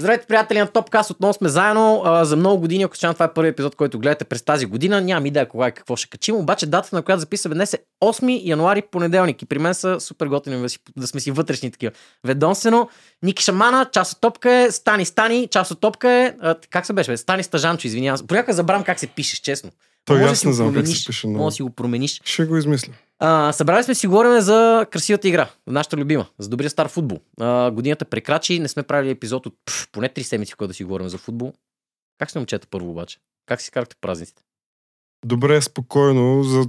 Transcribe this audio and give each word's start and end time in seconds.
Здравейте, 0.00 0.26
приятели 0.26 0.58
на 0.58 0.66
Топкаст, 0.66 1.10
отново 1.10 1.34
сме 1.34 1.48
заедно. 1.48 2.02
А, 2.04 2.24
за 2.24 2.36
много 2.36 2.60
години, 2.60 2.82
ако 2.82 2.96
случайно 2.96 3.14
това 3.14 3.26
е 3.26 3.32
първи 3.34 3.48
епизод, 3.48 3.76
който 3.76 3.98
гледате 3.98 4.24
през 4.24 4.42
тази 4.42 4.66
година, 4.66 5.00
нямам 5.00 5.26
идея 5.26 5.48
кога 5.48 5.68
и 5.68 5.72
какво 5.72 5.96
ще 5.96 6.08
качим, 6.08 6.36
обаче 6.36 6.66
датата, 6.66 6.96
на 6.96 7.02
която 7.02 7.20
записваме 7.20 7.54
днес 7.54 7.74
е 7.74 7.78
8 8.02 8.40
януари, 8.44 8.82
понеделник. 8.82 9.42
И 9.42 9.46
при 9.46 9.58
мен 9.58 9.74
са 9.74 10.00
супер 10.00 10.26
готини 10.26 10.66
да, 10.96 11.06
сме 11.06 11.20
си 11.20 11.30
вътрешни 11.30 11.70
такива. 11.70 11.92
Ведомствено, 12.26 12.88
Ники 13.22 13.42
Шамана, 13.42 13.86
част 13.92 14.12
от 14.12 14.20
топка 14.20 14.52
е, 14.52 14.70
Стани 14.70 15.04
Стани, 15.04 15.48
част 15.48 15.70
от 15.70 15.80
топка 15.80 16.10
е. 16.10 16.34
А, 16.40 16.54
как 16.70 16.86
се 16.86 16.92
беше? 16.92 17.10
Бе? 17.10 17.16
Стани 17.16 17.42
Стажанчо, 17.42 17.86
извинявам 17.86 18.18
се. 18.18 18.26
Понякога 18.26 18.52
забравям 18.52 18.84
как 18.84 19.00
се 19.00 19.06
пишеш, 19.06 19.38
честно. 19.38 19.70
Той 20.04 20.18
Може 20.18 20.32
аз 20.32 20.44
не 20.44 20.52
знам 20.52 20.74
как 20.74 20.86
се 20.86 21.06
пише. 21.06 21.26
Може 21.26 21.38
Но... 21.38 21.44
да 21.44 21.50
си 21.50 21.62
го 21.62 21.70
промениш. 21.70 22.20
Ще 22.24 22.44
го 22.44 22.56
измисля. 22.56 22.92
А, 23.22 23.52
събрали 23.52 23.84
сме 23.84 23.94
си 23.94 24.06
говорим 24.06 24.40
за 24.40 24.86
красивата 24.90 25.28
игра, 25.28 25.48
нашата 25.66 25.96
любима, 25.96 26.26
за 26.38 26.48
добрия 26.48 26.70
стар 26.70 26.88
футбол. 26.88 27.18
А, 27.40 27.70
годината 27.70 28.04
прекрачи, 28.04 28.58
не 28.58 28.68
сме 28.68 28.82
правили 28.82 29.10
епизод 29.10 29.46
от 29.46 29.54
пф, 29.64 29.88
поне 29.92 30.08
3 30.08 30.22
седмици, 30.22 30.52
в 30.52 30.56
който 30.56 30.68
да 30.68 30.74
си 30.74 30.84
говорим 30.84 31.08
за 31.08 31.18
футбол. 31.18 31.52
Как 32.18 32.30
сте 32.30 32.38
момчета 32.38 32.66
първо 32.70 32.90
обаче? 32.90 33.18
Как 33.46 33.60
си 33.60 33.70
карахте 33.70 33.96
празниците? 34.00 34.42
Добре, 35.24 35.62
спокойно. 35.62 36.42
За 36.42 36.64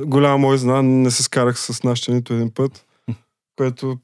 голяма 0.00 0.38
мой 0.38 0.58
зна, 0.58 0.82
не 0.82 1.10
се 1.10 1.22
скарах 1.22 1.58
с 1.58 1.82
нашите 1.82 2.12
нито 2.12 2.34
един 2.34 2.54
път, 2.54 2.86
което, 3.56 3.98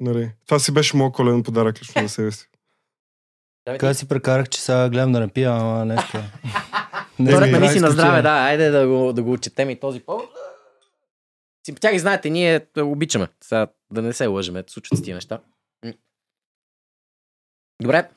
нали, 0.00 0.30
това 0.46 0.58
си 0.58 0.72
беше 0.72 0.96
моят 0.96 1.12
коледен 1.12 1.42
подарък 1.42 1.80
лично 1.80 2.02
за 2.02 2.08
себе 2.08 2.32
си. 2.32 2.48
Така 3.64 3.94
си 3.94 4.08
прекарах, 4.08 4.48
че 4.48 4.60
сега 4.60 4.88
гледам 4.88 5.12
да 5.12 5.20
не 5.20 5.28
пия, 5.28 5.50
ама 5.52 5.84
днеска. 5.84 6.22
Не, 7.18 7.30
Според 7.30 7.46
ми, 7.46 7.52
на 7.52 7.58
да, 7.58 7.64
мисли 7.64 7.80
на 7.80 7.90
здраве, 7.90 8.22
да, 8.22 8.30
айде 8.30 8.70
да 8.70 8.88
го, 8.88 9.12
да 9.12 9.22
го 9.22 9.32
отчетем 9.32 9.70
и 9.70 9.80
този 9.80 10.00
повод. 10.00 10.39
Симпатяги, 11.66 11.98
знаете, 11.98 12.30
ние 12.30 12.66
обичаме. 12.78 13.28
Сега 13.44 13.66
да 13.92 14.02
не 14.02 14.12
се 14.12 14.26
лъжеме, 14.26 14.64
случват 14.66 14.98
се 14.98 15.04
тия 15.04 15.14
неща. 15.14 15.40
Добре, 17.82 18.08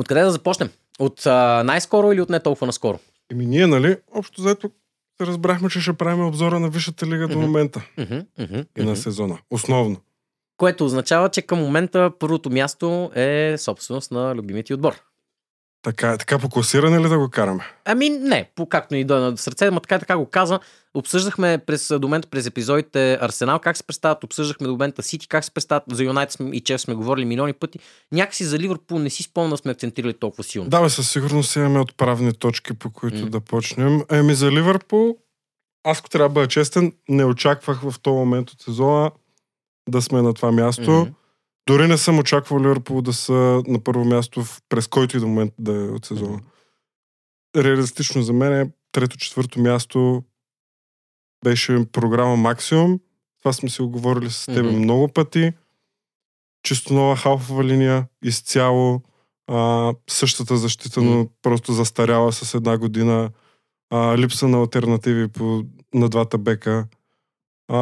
откъде 0.00 0.20
да 0.20 0.30
започнем? 0.30 0.70
От 0.98 1.26
а, 1.26 1.62
най-скоро 1.64 2.12
или 2.12 2.20
от 2.20 2.30
не 2.30 2.40
толкова 2.40 2.66
наскоро? 2.66 2.98
Еми 3.32 3.46
ние, 3.46 3.66
нали, 3.66 3.96
общо 4.12 4.42
заето 4.42 4.70
се 5.20 5.26
разбрахме, 5.26 5.70
че 5.70 5.80
ще 5.80 5.92
правим 5.92 6.26
обзора 6.26 6.60
на 6.60 6.68
Висшата 6.68 7.06
лига 7.06 7.28
до 7.28 7.38
момента 7.38 7.88
и 8.78 8.82
на 8.82 8.96
сезона. 8.96 9.38
Основно. 9.50 9.96
Което 10.56 10.84
означава, 10.84 11.28
че 11.28 11.42
към 11.42 11.58
момента 11.58 12.12
първото 12.18 12.50
място 12.50 13.10
е 13.14 13.54
собственост 13.58 14.10
на 14.10 14.34
любимия 14.34 14.64
ти 14.64 14.74
отбор. 14.74 15.02
Така, 15.84 16.16
така 16.16 16.38
по 16.38 16.48
класиране 16.48 17.00
ли 17.00 17.08
да 17.08 17.18
го 17.18 17.28
караме? 17.30 17.64
Ами 17.84 18.08
не, 18.08 18.50
по 18.54 18.66
както 18.66 18.94
ни 18.94 19.04
дойде 19.04 19.24
на 19.24 19.36
сърце, 19.36 19.70
но 19.70 19.80
така 19.80 19.96
и 19.96 19.98
така 19.98 20.16
го 20.16 20.26
каза. 20.26 20.60
Обсъждахме 20.94 21.58
през 21.66 21.88
до 21.88 22.00
момента 22.00 22.28
през 22.28 22.46
епизодите 22.46 23.18
Арсенал 23.20 23.58
как 23.58 23.76
се 23.76 23.82
представят, 23.82 24.24
обсъждахме 24.24 24.66
до 24.66 24.72
момента 24.72 25.02
Сити 25.02 25.28
как 25.28 25.44
се 25.44 25.50
представят, 25.50 25.84
за 25.90 26.04
Юнайтед 26.04 26.40
и 26.52 26.60
Чеф 26.60 26.80
сме 26.80 26.94
говорили 26.94 27.24
милиони 27.24 27.52
пъти. 27.52 27.78
Някакси 28.12 28.44
за 28.44 28.58
Ливърпул 28.58 28.98
не 28.98 29.10
си 29.10 29.22
спомня 29.22 29.56
сме 29.56 29.72
акцентирали 29.72 30.14
толкова 30.14 30.44
силно. 30.44 30.70
Да, 30.70 30.82
бе, 30.82 30.88
със 30.88 31.10
сигурност 31.10 31.56
имаме 31.56 31.80
отправни 31.80 32.32
точки, 32.32 32.74
по 32.74 32.90
които 32.90 33.18
М. 33.18 33.30
да 33.30 33.40
почнем. 33.40 34.02
Еми 34.10 34.34
за 34.34 34.52
Ливърпул, 34.52 35.16
аз 35.84 35.98
ако 35.98 36.08
трябва 36.08 36.28
да 36.28 36.32
бъда 36.32 36.48
честен, 36.48 36.92
не 37.08 37.24
очаквах 37.24 37.80
в 37.80 37.94
този 38.02 38.14
момент 38.14 38.50
от 38.50 38.60
сезона 38.60 39.10
да 39.88 40.02
сме 40.02 40.22
на 40.22 40.34
това 40.34 40.52
място. 40.52 40.90
Мгм. 40.90 41.10
Дори 41.66 41.88
не 41.88 41.98
съм 41.98 42.18
очаквал 42.18 42.60
Ливърпул 42.60 43.02
да 43.02 43.12
са 43.12 43.62
на 43.66 43.80
първо 43.84 44.04
място 44.04 44.44
в, 44.44 44.62
през 44.68 44.86
който 44.86 45.16
и 45.16 45.20
до 45.20 45.26
момент 45.26 45.52
да 45.58 45.72
е 45.72 45.88
от 45.88 46.04
сезона. 46.06 46.40
Реалистично 47.56 48.22
за 48.22 48.32
мен 48.32 48.52
е 48.60 48.70
трето-четвърто 48.92 49.60
място 49.60 50.22
беше 51.44 51.86
програма 51.92 52.36
Максимум. 52.36 53.00
Това 53.42 53.52
сме 53.52 53.68
си 53.68 53.82
оговорили 53.82 54.30
с 54.30 54.46
теб 54.46 54.64
Мгм. 54.66 54.76
много 54.78 55.08
пъти. 55.08 55.52
Чисто 56.62 56.94
нова 56.94 57.16
халфова 57.16 57.64
линия, 57.64 58.06
изцяло 58.24 59.02
а, 59.46 59.92
същата 60.10 60.56
защита, 60.56 61.02
но 61.02 61.28
просто 61.42 61.72
застаряла 61.72 62.32
с 62.32 62.54
една 62.54 62.78
година. 62.78 63.30
А, 63.90 64.18
липса 64.18 64.48
на 64.48 64.58
альтернативи 64.58 65.28
по, 65.28 65.64
на 65.94 66.08
двата 66.08 66.38
бека. 66.38 66.86
А, 67.68 67.78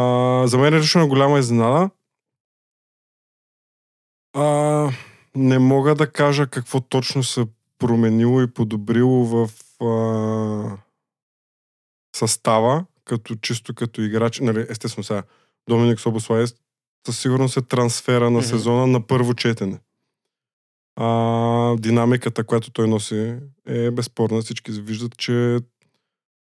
за 0.47 0.59
мен 0.59 0.75
лично 0.75 1.03
е 1.03 1.09
голяма 1.09 1.39
изненада. 1.39 1.91
А, 4.33 4.91
не 5.35 5.59
мога 5.59 5.95
да 5.95 6.13
кажа 6.13 6.47
какво 6.47 6.81
точно 6.81 7.23
се 7.23 7.47
променило 7.79 8.43
и 8.43 8.55
подобрило 8.55 9.25
в 9.25 9.51
а, 9.85 10.79
състава, 12.17 12.85
като 13.05 13.35
чисто 13.35 13.75
като 13.75 14.03
играч. 14.03 14.41
Нали, 14.41 14.67
естествено 14.69 15.05
сега, 15.05 15.23
Доминик 15.69 16.01
Собослай 16.01 16.47
със 17.07 17.19
сигурност 17.19 17.57
е 17.57 17.63
трансфера 17.63 18.31
на 18.31 18.43
сезона 18.43 18.87
на 18.87 19.07
първо 19.07 19.35
четене. 19.35 19.79
А, 20.97 21.77
динамиката, 21.77 22.45
която 22.45 22.71
той 22.71 22.89
носи 22.89 23.37
е 23.67 23.91
безспорна. 23.91 24.43
Всички 24.43 24.73
виждат, 24.73 25.17
че 25.17 25.59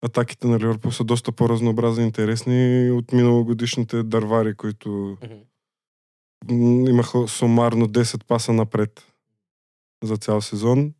атаките 0.02 0.46
на 0.46 0.58
Ливърпул 0.58 0.92
са 0.92 1.04
доста 1.04 1.32
по-разнообразни 1.32 2.04
и 2.04 2.06
интересни 2.06 2.90
от 2.90 3.12
миналогодишните 3.12 4.02
дървари, 4.02 4.54
които. 4.54 5.16
Имаха 6.88 7.28
сумарно 7.28 7.86
10 7.86 8.24
паса 8.24 8.52
напред 8.52 9.06
за 10.04 10.16
цял 10.16 10.40
сезон. 10.40 10.94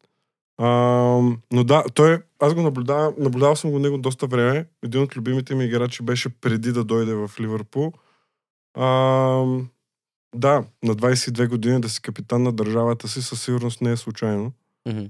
А, 0.59 0.69
но 1.53 1.65
да, 1.65 1.85
той, 1.95 2.23
аз 2.39 2.55
го 2.55 2.63
наблюдавам, 2.63 3.15
наблюдавал 3.19 3.57
съм 3.57 3.71
го 3.71 3.79
него 3.79 3.99
доста 3.99 4.27
време. 4.27 4.67
Един 4.83 5.03
от 5.03 5.17
любимите 5.17 5.55
ми 5.55 5.65
играчи 5.65 6.03
беше 6.03 6.29
преди 6.29 6.73
да 6.73 6.85
дойде 6.85 7.15
в 7.15 7.31
Ливърпул. 7.41 7.93
А, 8.75 8.87
да, 10.35 10.65
на 10.83 10.95
22 10.95 11.49
години 11.49 11.81
да 11.81 11.89
си 11.89 12.03
капитан 12.03 12.43
на 12.43 12.53
държавата 12.53 13.09
си 13.09 13.23
със 13.23 13.43
сигурност 13.43 13.81
не 13.81 13.93
е 13.93 13.97
случайно. 13.97 14.53
Мгм. 14.89 15.05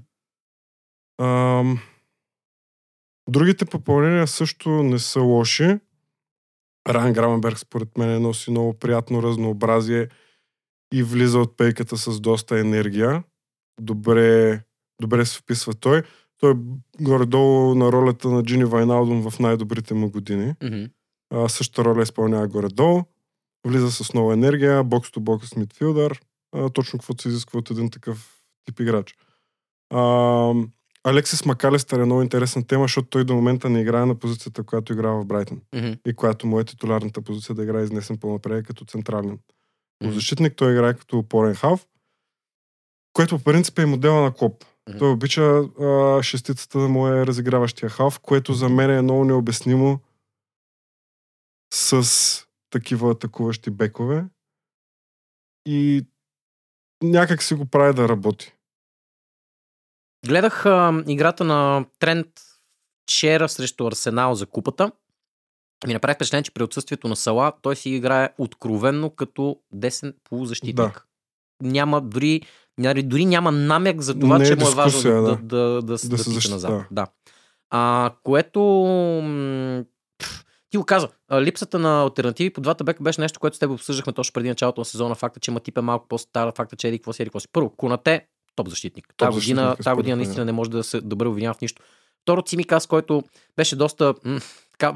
А, 1.17 1.63
другите 3.29 3.65
попълнения 3.65 4.27
също 4.27 4.69
не 4.69 4.99
са 4.99 5.21
лоши. 5.21 5.79
Ран 6.89 7.13
Граменберг 7.13 7.59
според 7.59 7.97
мен 7.97 8.21
носи 8.21 8.51
много 8.51 8.73
приятно 8.73 9.23
разнообразие 9.23 10.09
и 10.93 11.03
влиза 11.03 11.39
от 11.39 11.57
пейката 11.57 11.97
с 11.97 12.19
доста 12.19 12.59
енергия. 12.59 13.23
Добре, 13.81 14.61
добре 15.01 15.25
се 15.25 15.39
вписва 15.39 15.73
той. 15.73 16.03
Той 16.37 16.51
е 16.51 16.55
горе-долу 17.03 17.75
на 17.75 17.91
ролята 17.91 18.29
на 18.29 18.43
Джини 18.43 18.65
Вайналдон 18.65 19.29
в 19.29 19.39
най-добрите 19.39 19.93
му 19.93 20.11
години. 20.11 20.53
Мгм. 20.63 20.83
А, 21.33 21.49
същата 21.49 21.85
роля 21.85 22.03
изпълнява 22.03 22.47
горе-долу. 22.47 23.03
Влиза 23.67 23.91
с 23.91 24.13
нова 24.13 24.33
енергия, 24.33 24.83
бокс-то-бокс 24.83 25.45
с 25.45 25.55
мидфилдър. 25.55 26.21
А, 26.55 26.69
точно 26.69 26.99
каквото 26.99 27.21
се 27.21 27.29
изисква 27.29 27.59
от 27.59 27.71
един 27.71 27.89
такъв 27.89 28.43
тип 28.65 28.79
играч. 28.79 29.15
А, 29.89 30.53
Алексис 31.03 31.45
Макалестър 31.45 31.99
е 31.99 32.05
много 32.05 32.21
интересна 32.21 32.67
тема, 32.67 32.83
защото 32.83 33.09
той 33.09 33.23
до 33.23 33.35
момента 33.35 33.69
не 33.69 33.81
играе 33.81 34.05
на 34.05 34.15
позицията, 34.15 34.63
която 34.63 34.93
играе 34.93 35.11
в 35.11 35.25
Брайтън. 35.25 35.61
Мгм. 35.75 35.91
И 36.05 36.15
която 36.15 36.47
му 36.47 36.59
е 36.59 36.63
титулярната 36.63 37.21
позиция 37.21 37.55
да 37.55 37.63
играе 37.63 37.83
изнесен 37.83 38.17
по-напред 38.17 38.67
като 38.67 38.85
централен. 38.85 39.39
Мгм. 40.03 40.13
Защитник 40.13 40.55
той 40.55 40.71
играе 40.71 40.93
като 40.93 41.17
опорен 41.17 41.55
хав, 41.55 41.87
което 43.13 43.37
по 43.37 43.43
принцип 43.43 43.79
е 43.79 43.85
модела 43.85 44.21
на 44.21 44.33
Коп. 44.33 44.65
Мгм. 44.89 44.99
Той 44.99 45.11
обича 45.11 45.41
а, 45.41 46.23
шестицата 46.23 46.77
му 46.77 47.07
е 47.07 47.25
разиграващия 47.25 47.89
хав, 47.89 48.19
което 48.19 48.53
за 48.53 48.69
мен 48.69 48.89
е 48.89 49.01
много 49.01 49.25
необяснимо 49.25 49.99
с 51.73 52.47
такива 52.69 53.11
атакуващи 53.11 53.69
бекове. 53.69 54.25
И 55.65 56.05
някак 57.03 57.43
си 57.43 57.53
го 57.53 57.65
прави 57.65 57.93
да 57.93 58.09
работи. 58.09 58.53
Гледах 60.27 60.65
а, 60.65 61.03
играта 61.07 61.43
на 61.43 61.85
Трент 61.99 62.27
вчера 63.03 63.49
срещу 63.49 63.87
Арсенал 63.87 64.35
за 64.35 64.45
купата. 64.45 64.91
Ми 65.87 65.93
направи 65.93 66.15
впечатление, 66.15 66.43
че 66.43 66.51
при 66.51 66.63
отсъствието 66.63 67.07
на 67.07 67.15
Сала 67.15 67.53
той 67.61 67.75
си 67.75 67.89
играе 67.89 68.29
откровенно 68.37 69.09
като 69.09 69.57
десен 69.73 70.13
полузащитник. 70.23 70.75
Да. 70.75 71.03
Няма 71.63 72.01
дори, 72.01 72.41
дори 73.03 73.25
няма 73.25 73.51
намек 73.51 74.01
за 74.01 74.19
това, 74.19 74.37
Не 74.37 74.43
е 74.43 74.47
че 74.47 74.55
му 74.55 74.67
е 74.67 74.75
важно 74.75 75.01
да, 75.01 75.21
да, 75.21 75.21
да. 75.21 75.37
да, 75.41 75.81
да, 75.81 75.97
се 75.97 76.09
тича 76.09 76.23
защити, 76.23 76.53
назад. 76.53 76.83
да. 76.91 77.07
А, 77.69 78.11
което 78.23 78.59
пф, 80.17 80.45
ти 80.69 80.77
го 80.77 80.85
каза, 80.85 81.07
липсата 81.33 81.79
на 81.79 82.01
альтернативи 82.01 82.53
по 82.53 82.61
двата 82.61 82.83
бека 82.83 83.03
беше 83.03 83.21
нещо, 83.21 83.39
което 83.39 83.55
с 83.55 83.59
теб 83.59 83.71
обсъждахме 83.71 84.13
точно 84.13 84.33
преди 84.33 84.49
началото 84.49 84.81
на 84.81 84.85
сезона. 84.85 85.15
Факта, 85.15 85.39
че 85.39 85.51
Матип 85.51 85.77
е 85.77 85.81
малко 85.81 86.07
по-стар, 86.07 86.51
факта, 86.55 86.75
че 86.75 86.87
еди 86.87 86.99
какво 86.99 87.13
си, 87.13 87.21
еди 87.21 87.29
какво 87.29 87.39
си. 87.39 87.47
Първо, 87.53 87.69
Конате, 87.69 88.27
топ 88.55 88.67
защитник. 88.67 89.05
Защитник 89.21 89.33
година, 89.33 89.75
според 89.81 89.95
година 89.95 90.15
наистина 90.15 90.45
не 90.45 90.51
може 90.51 90.69
да 90.69 90.83
се 90.83 91.01
да 91.01 91.15
бъде 91.15 91.29
обвинява 91.29 91.53
в 91.53 91.61
нищо. 91.61 91.81
Второ, 92.21 92.41
Цимикас, 92.41 92.87
който 92.87 93.23
беше 93.57 93.75
доста 93.75 94.13
м, 94.25 94.39
така, 94.71 94.93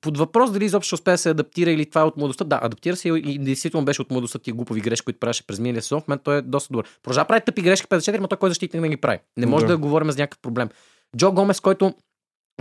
под 0.00 0.18
въпрос 0.18 0.52
дали 0.52 0.64
изобщо 0.64 0.94
успее 0.94 1.14
да 1.14 1.18
се 1.18 1.30
адаптира 1.30 1.70
или 1.70 1.86
това 1.86 2.00
е 2.00 2.04
от 2.04 2.16
младостта. 2.16 2.44
Да, 2.44 2.60
адаптира 2.62 2.96
се 2.96 3.08
и, 3.08 3.38
действително 3.38 3.84
беше 3.84 4.02
от 4.02 4.10
младостта 4.10 4.38
тия 4.38 4.54
глупови 4.54 4.80
грешки, 4.80 5.04
които 5.04 5.20
правеше 5.20 5.46
през 5.46 5.58
миналия 5.58 5.82
сезон. 5.82 6.00
В 6.00 6.08
момента 6.08 6.24
той 6.24 6.38
е 6.38 6.42
доста 6.42 6.72
добър. 6.72 6.86
Да 7.08 7.24
прави 7.24 7.40
тъпи 7.40 7.62
грешки 7.62 7.86
54, 7.86 8.18
но 8.18 8.28
той 8.28 8.38
кой 8.38 8.50
защитник 8.50 8.82
не 8.82 8.88
ги 8.88 8.96
прави. 8.96 9.18
Не 9.36 9.46
може 9.46 9.66
да, 9.66 9.72
Да. 9.72 9.78
говорим 9.78 10.10
за 10.10 10.18
някакъв 10.18 10.38
проблем. 10.38 10.68
Джо 11.16 11.32
Гомес, 11.32 11.60
който 11.60 11.94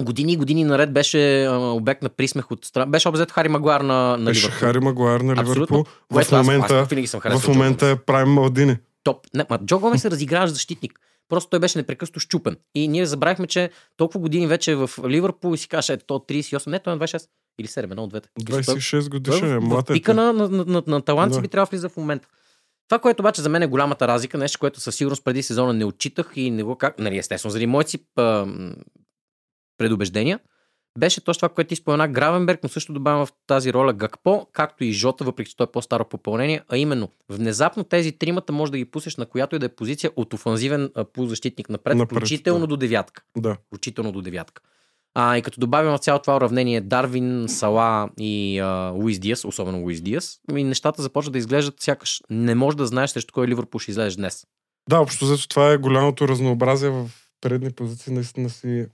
години 0.01 0.33
и 0.33 0.37
години 0.37 0.63
наред 0.63 0.93
беше 0.93 1.45
а, 1.45 1.57
обект 1.57 2.03
на 2.03 2.09
присмех 2.09 2.51
от 2.51 2.65
страна. 2.65 2.85
Беше 2.85 3.09
обзет 3.09 3.31
Хари 3.31 3.49
Магуар 3.49 3.81
на, 3.81 4.17
на 4.17 4.25
Беше 4.25 4.41
Ливърпул. 4.41 4.59
Хари 4.59 4.79
Магуар 4.79 5.19
на. 5.21 5.35
Ливърпул. 5.35 5.85
В 6.11 6.17
аз- 6.17 6.31
момента, 6.31 6.75
аз 6.75 6.87
винаги 6.87 7.07
съм 7.07 7.21
в 7.21 7.47
момента 7.47 7.87
е 7.87 7.95
Прайм 7.95 8.29
Малдини. 8.29 8.77
Топ. 9.13 9.27
Не, 9.33 9.45
ма, 9.49 9.59
Джо 9.65 9.79
Гомес 9.79 10.01
се 10.01 10.11
разиграваш 10.11 10.49
защитник. 10.51 10.99
Просто 11.29 11.49
той 11.49 11.59
беше 11.59 11.77
непрекъснато 11.77 12.19
щупен. 12.19 12.57
И 12.75 12.87
ние 12.87 13.05
забравихме, 13.05 13.47
че 13.47 13.69
толкова 13.97 14.19
години 14.19 14.47
вече 14.47 14.71
е 14.71 14.75
в 14.75 14.89
Ливърпул 15.07 15.53
и 15.53 15.57
си 15.57 15.67
каже, 15.67 15.93
ето 15.93 16.13
38, 16.13 16.67
не, 16.67 16.79
той 16.79 16.93
е 16.93 16.95
на 16.95 17.07
26 17.07 17.27
или 17.59 17.67
7, 17.67 17.83
едно 17.83 18.03
от 18.03 18.09
двете. 18.09 18.29
Той- 18.45 18.63
26 18.63 18.99
той 19.01 19.09
годишен 19.09 19.51
е, 19.53 19.59
в 19.59 19.61
млад 19.61 19.89
е. 19.89 19.93
пика 19.93 20.13
на, 20.13 20.33
на, 20.33 20.49
на, 20.49 20.65
на, 20.65 20.83
на 20.87 21.01
талант 21.01 21.33
си 21.33 21.37
Да. 21.37 21.41
би 21.41 21.47
трябвало 21.47 21.65
да 21.65 21.69
влиза 21.69 21.89
в 21.89 21.97
момента. 21.97 22.27
Това, 22.87 22.99
което 22.99 23.21
обаче 23.21 23.41
за 23.41 23.49
мен 23.49 23.61
е 23.63 23.67
голямата 23.67 24.07
разлика, 24.07 24.37
нещо, 24.37 24.59
което 24.59 24.79
със 24.79 24.95
сигурност 24.95 25.23
преди 25.23 25.43
сезона 25.43 25.73
не 25.73 25.85
отчитах 25.85 26.31
и 26.35 26.51
не 26.51 26.63
го 26.63 26.75
как, 26.75 26.99
нали, 26.99 27.17
естествено, 27.17 27.51
заради 27.51 27.65
моите 27.67 27.91
си 27.91 27.99
предубеждения, 29.77 30.39
беше 30.97 31.21
точно 31.23 31.39
това, 31.39 31.55
което 31.55 31.67
ти 31.67 31.75
спомена 31.75 32.07
Гравенберг, 32.07 32.59
но 32.63 32.69
също 32.69 32.93
добавям 32.93 33.25
в 33.25 33.33
тази 33.47 33.73
роля 33.73 33.93
Гакпо, 33.93 34.47
както 34.53 34.83
и 34.83 34.91
Жота, 34.91 35.23
въпреки 35.23 35.49
че 35.49 35.57
той 35.57 35.63
е 35.63 35.71
по-старо 35.71 36.05
попълнение, 36.09 36.61
а 36.69 36.77
именно, 36.77 37.09
внезапно 37.29 37.83
тези 37.83 38.11
тримата 38.11 38.53
може 38.53 38.71
да 38.71 38.77
ги 38.77 38.85
пуснеш 38.85 39.17
на 39.17 39.25
която 39.25 39.55
и 39.55 39.59
да 39.59 39.65
е 39.65 39.69
позиция 39.69 40.11
от 40.15 40.33
офанзивен 40.33 40.91
полузащитник 41.13 41.69
напред, 41.69 41.97
Напред, 41.97 42.17
включително 42.17 42.59
да. 42.59 42.67
до 42.67 42.77
девятка 42.77 43.23
Да. 43.37 43.57
включително 43.67 44.11
до 44.11 44.21
девятка. 44.21 44.61
А, 45.13 45.37
и 45.37 45.41
като 45.41 45.59
добавим 45.59 45.91
в 45.91 45.97
цялото 45.97 46.23
това 46.23 46.35
уравнение 46.35 46.81
Дарвин, 46.81 47.45
Сала 47.47 48.09
и 48.19 48.59
а, 48.59 48.91
Луис 48.95 49.19
Диас, 49.19 49.45
особено 49.45 49.81
Луис 49.81 50.01
Диас, 50.01 50.39
ми 50.51 50.63
нещата 50.63 51.01
започват 51.01 51.33
да 51.33 51.37
изглеждат 51.39 51.81
сякаш 51.81 52.21
не 52.29 52.55
можеш 52.55 52.75
да 52.75 52.87
знаеш 52.87 53.09
срещу 53.09 53.33
кой 53.33 53.47
Ливърпул 53.47 53.79
ще 53.79 53.91
излезеш 53.91 54.15
днес. 54.15 54.45
Да, 54.89 54.99
общо 54.99 55.25
взето 55.25 55.47
това 55.47 55.71
е 55.71 55.77
голямото 55.77 56.27
разнообразие 56.27 56.89
в 56.89 57.09
предни 57.41 57.71
позиции. 57.71 58.13
Наистина 58.13 58.49
си 58.49 58.85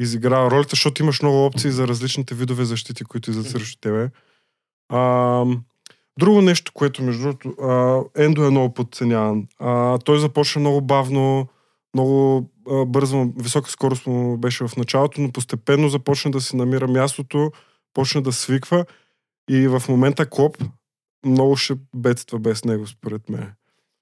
изиграва 0.00 0.50
ролята, 0.50 0.70
защото 0.70 1.02
имаш 1.02 1.22
много 1.22 1.46
опции 1.46 1.70
за 1.70 1.88
различните 1.88 2.34
видове 2.34 2.64
защити, 2.64 3.04
които 3.04 3.30
излизат 3.30 3.52
срещу 3.52 3.80
тебе. 3.80 4.10
А, 4.88 5.44
друго 6.18 6.42
нещо, 6.42 6.72
което 6.74 7.02
между 7.02 7.22
другото, 7.22 8.10
Ендо 8.16 8.44
е 8.44 8.50
много 8.50 8.74
подценяван. 8.74 9.46
А, 9.58 9.98
той 9.98 10.18
започна 10.18 10.60
много 10.60 10.80
бавно, 10.80 11.48
много 11.94 12.50
а, 12.70 12.84
бързо, 12.84 13.32
висока 13.36 13.70
скорост 13.70 14.06
му 14.06 14.36
беше 14.36 14.68
в 14.68 14.76
началото, 14.76 15.20
но 15.20 15.32
постепенно 15.32 15.88
започна 15.88 16.30
да 16.30 16.40
си 16.40 16.56
намира 16.56 16.88
мястото, 16.88 17.52
почна 17.94 18.22
да 18.22 18.32
свиква 18.32 18.84
и 19.50 19.68
в 19.68 19.82
момента 19.88 20.30
Клоп 20.30 20.56
много 21.26 21.56
ще 21.56 21.74
бедства 21.96 22.38
без 22.38 22.64
него, 22.64 22.86
според 22.86 23.28
мен. 23.28 23.52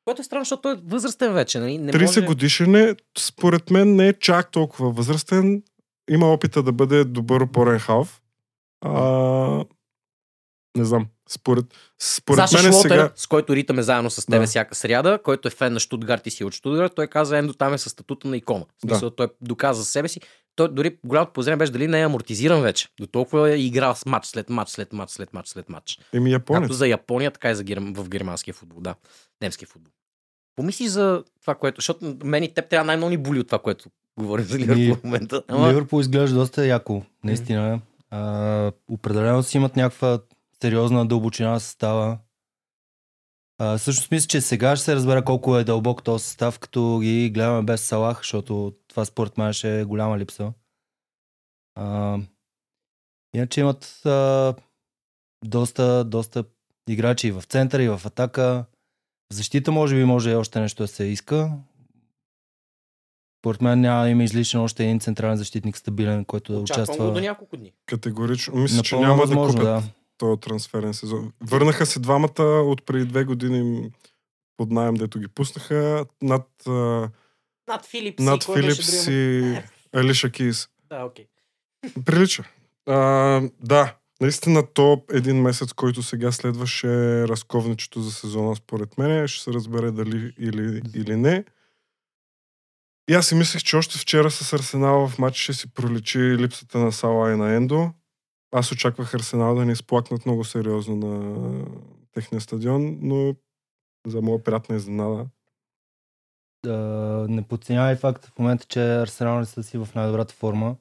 Което 0.04 0.20
е 0.20 0.24
странно, 0.24 0.44
защото 0.44 0.62
той 0.62 0.72
е 0.72 0.80
възрастен 0.84 1.32
вече. 1.32 1.58
Нали? 1.58 1.78
Не 1.78 1.92
30 1.92 2.00
може... 2.04 2.20
годишен 2.20 2.74
е, 2.74 2.94
според 3.18 3.70
мен 3.70 3.96
не 3.96 4.08
е 4.08 4.12
чак 4.12 4.50
толкова 4.50 4.90
възрастен. 4.90 5.62
Има 6.10 6.32
опита 6.32 6.62
да 6.62 6.72
бъде 6.72 7.04
добър 7.04 7.40
опорен 7.40 7.78
халф. 7.78 8.22
А, 8.80 9.64
не 10.76 10.84
знам. 10.84 11.06
Според, 11.28 11.64
според 12.02 12.48
Саша 12.48 12.62
мен 12.62 12.72
Шлотер, 12.72 12.88
сега... 12.88 13.12
с 13.16 13.26
който 13.26 13.56
ритаме 13.56 13.82
заедно 13.82 14.10
с 14.10 14.26
тебе 14.26 14.38
Да. 14.38 14.46
всяка 14.46 14.74
сряда, 14.74 15.18
който 15.24 15.48
е 15.48 15.50
фен 15.50 15.72
на 15.72 15.80
Штутгарт 15.80 16.26
и 16.26 16.30
си 16.30 16.42
е 16.42 16.46
от 16.46 16.54
Штутгарт, 16.54 16.92
той 16.94 17.06
каза 17.06 17.38
Ендо 17.38 17.52
там 17.52 17.74
е 17.74 17.78
със 17.78 17.92
статута 17.92 18.28
на 18.28 18.36
икона. 18.36 18.64
В 18.78 18.80
смисъл, 18.80 19.10
той 19.10 19.28
доказа 19.40 19.80
за 19.80 19.86
себе 19.86 20.08
си. 20.08 20.20
Той 20.56 20.68
дори 20.68 20.98
голямото 21.04 21.32
позрение 21.32 21.56
беше 21.56 21.72
дали 21.72 21.88
не 21.88 22.00
е 22.00 22.04
амортизиран 22.04 22.62
вече. 22.62 22.88
До 23.00 23.06
толкова 23.06 23.50
е 23.50 23.56
играл 23.56 23.94
с 23.94 24.06
матч 24.06 24.26
след 24.26 24.50
матч, 24.50 24.70
след 24.70 24.92
матч, 24.92 25.10
след 25.10 25.32
матч, 25.32 25.48
след 25.48 25.68
матч. 25.68 25.98
Еми 26.12 26.32
японец. 26.32 26.60
Както 26.60 26.74
за 26.74 26.88
Япония, 26.88 27.30
така 27.30 27.50
и 27.50 27.54
за 27.54 27.64
герм... 27.64 27.94
в 27.94 28.08
германския 28.08 28.54
футбол, 28.54 28.80
да. 28.80 28.94
Немския 29.42 29.68
футбол. 29.68 29.92
Помислиш 30.56 30.88
за 30.88 31.24
това, 31.40 31.54
което... 31.54 31.80
Защото 31.80 32.16
мен 32.24 32.42
и 32.42 32.54
теб 32.54 32.68
трябва 32.68 32.84
най-много 32.84 33.10
ни 33.10 33.16
боли 33.16 33.40
от 33.40 33.46
това, 33.46 33.58
което 33.58 33.88
говорим 34.18 34.44
за 34.44 34.58
Ливърпул 34.58 34.94
в 34.94 35.04
момента. 35.04 35.42
Ама... 35.48 35.68
Ливърпул 35.68 36.00
изглежда 36.00 36.38
доста 36.38 36.66
яко, 36.66 37.02
наистина. 37.24 37.80
А, 38.10 38.72
определено 38.90 39.42
си 39.42 39.56
имат 39.56 39.76
някаква 39.76 40.18
сериозна 40.62 41.06
дълбочина 41.06 41.50
на 41.50 41.60
състава. 41.60 42.18
А, 43.58 43.78
всъщност 43.78 44.10
мисля, 44.10 44.26
че 44.26 44.40
сега 44.40 44.76
ще 44.76 44.84
се 44.84 44.94
разбере 44.94 45.24
колко 45.24 45.56
е 45.56 45.64
дълбок 45.64 46.02
този 46.02 46.24
състав, 46.24 46.58
като 46.58 46.98
ги 47.02 47.30
гледаме 47.30 47.62
без 47.62 47.80
Салах, 47.80 48.18
защото 48.18 48.74
това 48.88 49.04
според 49.04 49.38
мен 49.38 49.52
ще 49.52 49.80
е 49.80 49.84
голяма 49.84 50.18
липса. 50.18 50.52
А, 51.74 52.18
иначе 53.34 53.60
имат 53.60 54.06
а, 54.06 54.54
доста, 55.44 56.04
доста 56.04 56.44
играчи 56.88 57.28
и 57.28 57.32
в 57.32 57.42
центъра, 57.42 57.82
и 57.82 57.88
в 57.88 58.00
атака. 58.04 58.64
В 59.32 59.34
защита 59.34 59.72
може 59.72 59.96
би 59.96 60.04
може 60.04 60.34
още 60.34 60.60
нещо 60.60 60.82
да 60.82 60.88
се 60.88 61.04
иска. 61.04 61.52
Според 63.44 63.62
мен 63.62 63.80
няма 63.80 64.02
да 64.02 64.08
има 64.08 64.24
излишен 64.24 64.60
още 64.60 64.84
един 64.84 65.00
централен 65.00 65.36
защитник 65.36 65.76
стабилен, 65.76 66.24
който 66.24 66.52
да 66.52 66.58
Очаквам 66.58 66.82
участва. 66.84 67.06
го 67.06 67.12
до 67.12 67.20
няколко 67.20 67.56
дни. 67.56 67.72
Категорично. 67.86 68.56
Мисля, 68.56 68.82
че 68.82 68.94
Напълно 68.94 69.08
няма 69.08 69.22
възможно, 69.26 69.52
да 69.62 69.68
купят 69.68 69.84
да. 69.84 69.90
този 70.18 70.40
трансферен 70.40 70.94
сезон. 70.94 71.32
Върнаха 71.40 71.86
се 71.86 72.00
двамата 72.00 72.42
от 72.42 72.86
преди 72.86 73.04
две 73.04 73.24
години 73.24 73.90
под 74.56 74.70
найем, 74.70 74.94
дето 74.94 75.18
ги 75.18 75.28
пуснаха. 75.28 76.04
Над, 76.22 76.48
Над 77.68 77.86
Филипс 77.90 78.24
над 78.24 78.44
Филипс 78.44 79.06
и 79.06 79.54
Алиша 79.92 80.30
Кис. 80.30 80.68
Да, 80.88 81.04
окей. 81.04 81.26
Прилича. 82.04 82.44
А, 82.86 82.96
да, 83.60 83.94
наистина 84.20 84.66
то 84.74 85.02
един 85.12 85.42
месец, 85.42 85.72
който 85.72 86.02
сега 86.02 86.32
следваше 86.32 86.88
разковничето 87.28 88.00
за 88.00 88.12
сезона, 88.12 88.56
според 88.56 88.98
мен, 88.98 89.28
ще 89.28 89.42
се 89.42 89.52
разбере 89.52 89.90
дали 89.90 90.32
или, 90.38 90.82
или 90.94 91.16
не. 91.16 91.44
И 93.10 93.14
аз 93.14 93.26
си 93.26 93.34
мислех, 93.34 93.62
че 93.62 93.76
още 93.76 93.98
вчера 93.98 94.30
с 94.30 94.52
Арсенал 94.52 95.08
в 95.08 95.18
матч 95.18 95.36
ще 95.36 95.52
си 95.52 95.74
проличи 95.74 96.18
липсата 96.18 96.78
на 96.78 96.92
Сала 96.92 97.32
и 97.32 97.36
на 97.36 97.54
Ендо. 97.54 97.92
Аз 98.52 98.72
очаквах 98.72 99.14
Арсенал 99.14 99.54
да 99.54 99.64
ни 99.64 99.72
изплакнат 99.72 100.26
много 100.26 100.44
сериозно 100.44 100.96
на 100.96 101.64
техния 102.12 102.40
стадион, 102.40 102.98
но 103.00 103.34
за 104.06 104.22
моя 104.22 104.44
приятна 104.44 104.76
изненада. 104.76 105.26
Да, 106.64 107.26
не 107.28 107.42
подценявай 107.42 107.96
факта 107.96 108.28
в 108.28 108.38
момента, 108.38 108.66
че 108.66 108.80
Арсенал 108.80 109.38
не 109.38 109.46
са 109.46 109.62
си 109.62 109.78
в 109.78 109.88
най-добрата 109.94 110.34
форма. 110.34 110.76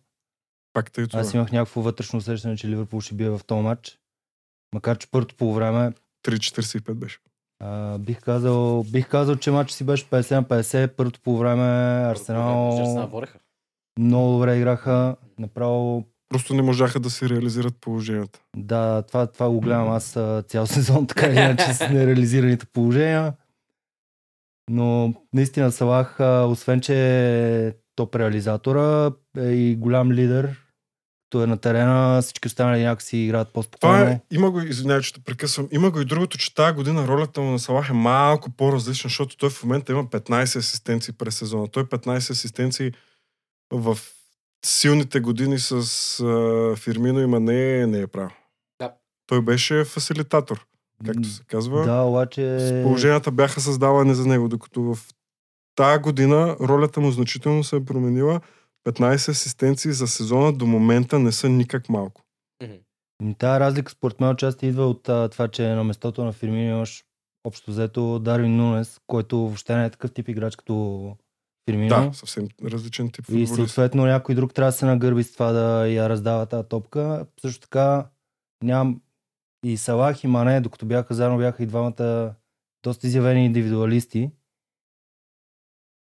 Пак 0.74 0.92
тъй 0.92 1.08
това. 1.08 1.20
Аз 1.20 1.34
имах 1.34 1.52
някакво 1.52 1.82
вътрешно 1.82 2.20
усещане, 2.20 2.58
че 2.58 2.68
Ливърпул 2.68 3.02
ще 3.02 3.16
бие 3.16 3.30
в 3.30 3.42
този 3.48 3.62
матч. 3.62 4.00
Макар, 4.76 4.98
че 4.98 5.12
първото 5.12 5.36
по 5.36 5.54
време 5.54 5.94
3.45 6.24 6.94
беше. 6.94 7.20
А, 7.64 7.98
бих, 7.98 8.20
казал, 8.20 8.84
бих 8.84 9.08
казал, 9.08 9.36
че 9.36 9.52
матч 9.52 9.72
си 9.72 9.84
беше 9.84 10.06
50 10.06 10.32
на 10.36 10.44
50. 10.44 10.88
Първото 10.88 11.20
по 11.24 11.38
време 11.38 11.64
Арсенал 12.12 12.72
много 14.00 14.32
добре 14.32 14.58
играха. 14.58 15.16
Направо 15.40 16.04
Просто 16.30 16.54
не 16.54 16.62
можаха 16.62 17.00
да 17.00 17.10
си 17.10 17.30
реализират 17.30 17.74
положението. 17.82 18.40
Да, 18.58 19.02
това, 19.02 19.28
това 19.28 19.50
го 19.50 19.60
гледам 19.60 19.90
аз 19.90 20.18
цял 20.48 20.66
сезон, 20.68 21.08
така 21.08 21.28
иначе 21.28 21.74
с 21.74 21.90
нереализираните 21.90 22.66
положения. 22.66 23.34
Но 24.70 25.14
наистина 25.34 25.72
Салах, 25.72 26.20
освен 26.50 26.82
че 26.82 26.96
е 27.68 27.74
топ 27.96 28.16
реализатора, 28.16 29.12
е 29.38 29.50
и 29.50 29.76
голям 29.76 30.12
лидер. 30.12 30.63
Е 31.42 31.48
на 31.48 31.58
терена, 31.58 32.22
всички 32.22 32.48
останали 32.48 32.84
някакси 32.84 33.18
играят 33.18 33.48
Това 33.48 33.54
по-спокойно. 33.54 34.06
е, 34.06 34.22
има 34.32 34.52
го, 34.52 34.60
извинявай, 34.60 35.02
че 35.02 35.14
те 35.14 35.20
прекъсвам, 35.20 35.68
има 35.72 35.92
го 35.92 36.02
и 36.02 36.06
другото, 36.06 36.38
че 36.38 36.56
тази 36.56 36.76
година 36.76 37.08
ролята 37.08 37.42
му 37.42 37.52
на 37.52 37.60
Салах 37.60 37.90
е 37.90 37.94
малко 37.94 38.52
по-различна, 38.52 39.08
защото 39.08 39.38
той 39.38 39.50
в 39.50 39.64
момента 39.64 39.92
има 39.92 40.06
15 40.06 40.42
асистенции 40.42 41.14
през 41.14 41.36
сезона. 41.36 41.68
Той 41.68 41.84
15 41.84 42.18
асистенции 42.18 42.92
в 43.72 43.98
силните 44.66 45.20
години 45.20 45.60
с 45.60 45.74
а, 46.20 46.76
Фирмино 46.76 47.20
има 47.20 47.40
не, 47.40 47.88
не 47.88 48.00
е 48.00 48.08
правил. 48.08 48.36
Да. 48.80 48.92
Той 49.28 49.42
беше 49.42 49.84
фасилитатор, 49.84 50.66
както 51.06 51.30
се 51.30 51.44
казва. 51.48 51.86
Да, 51.86 52.02
обаче... 52.02 52.80
Положенията 52.84 53.32
бяха 53.32 53.62
създавани 53.62 54.16
за 54.16 54.26
него, 54.26 54.50
докато 54.50 54.82
в 54.82 55.00
тази 55.76 56.02
година 56.02 56.56
ролята 56.62 57.00
му 57.00 57.12
значително 57.12 57.64
се 57.64 57.76
е 57.76 57.86
променила. 57.86 58.42
15 58.88 59.30
асистенции 59.30 59.92
за 59.92 60.08
сезона 60.08 60.54
до 60.54 60.66
момента 60.66 61.20
не 61.20 61.32
са 61.32 61.50
никак 61.50 61.90
малко. 61.90 62.22
Ами, 63.22 63.36
Тая 63.36 63.60
разлика 63.60 63.92
според 63.92 64.20
мен 64.20 64.30
отчасти 64.30 64.68
идва 64.68 64.86
от 64.86 65.10
а, 65.10 65.30
това, 65.30 65.48
че 65.48 65.68
на 65.68 65.84
местото 65.84 66.24
на 66.24 66.34
Фирмино 66.34 66.70
имаш 66.70 67.04
общо 67.44 67.72
взето 67.72 68.20
Дарвин 68.20 68.58
Нунес, 68.58 69.00
който 69.08 69.38
въобще 69.38 69.76
не 69.76 69.86
е 69.86 69.90
такъв 69.90 70.14
тип 70.14 70.30
играч 70.30 70.56
като 70.56 71.18
Фирмино. 71.70 71.90
Да, 71.90 72.14
съвсем 72.14 72.48
различен 72.64 73.12
тип 73.12 73.20
И 73.20 73.24
футболист. 73.26 73.56
съответно 73.56 74.06
някой 74.06 74.36
друг 74.36 74.54
трябва 74.54 74.72
да 74.72 74.78
се 74.78 74.86
нагърби 74.86 75.24
с 75.24 75.34
това 75.34 75.52
да 75.52 75.88
я 75.88 76.10
раздава 76.10 76.46
тази 76.46 76.68
топка. 76.68 77.26
Също 77.42 77.62
така 77.62 78.10
нямам 78.64 79.02
и 79.66 79.78
Салах 79.78 80.24
и 80.24 80.28
Мане, 80.28 80.62
докато 80.62 80.86
бяха 80.86 81.14
заедно, 81.14 81.38
бяха 81.38 81.64
и 81.64 81.66
двамата 81.66 82.36
доста 82.84 83.08
изявени 83.08 83.46
индивидуалисти. 83.46 84.32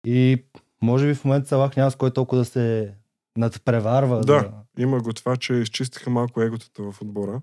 И 0.07 0.45
може 0.84 1.06
би 1.06 1.14
в 1.14 1.24
момента 1.24 1.48
Салах 1.48 1.76
няма 1.76 1.90
с 1.90 1.96
кой 1.96 2.10
толкова 2.10 2.38
да 2.38 2.44
се 2.44 2.94
надпреварва. 3.36 4.20
Да. 4.20 4.52
Има 4.78 5.00
го 5.00 5.12
това, 5.12 5.36
че 5.36 5.54
изчистиха 5.54 6.10
малко 6.10 6.42
еготата 6.42 6.82
в 6.82 7.02
отбора. 7.02 7.42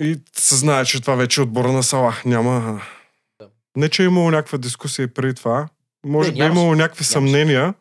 И 0.00 0.20
се 0.36 0.56
знае, 0.56 0.84
че 0.84 1.00
това 1.00 1.14
вече 1.14 1.40
е 1.40 1.44
отбора 1.44 1.72
на 1.72 1.82
Салах. 1.82 2.24
Няма... 2.24 2.82
Да. 3.40 3.48
Не, 3.76 3.88
че 3.88 4.02
е 4.02 4.06
имало 4.06 4.30
някаква 4.30 4.58
дискусия 4.58 5.04
и 5.04 5.14
преди 5.14 5.34
това. 5.34 5.68
Може 6.06 6.28
Не, 6.28 6.34
би 6.34 6.40
е 6.40 6.42
нямаше. 6.42 6.60
имало 6.60 6.74
някакви 6.74 7.02
Нямаше. 7.02 7.12
съмнения 7.12 7.74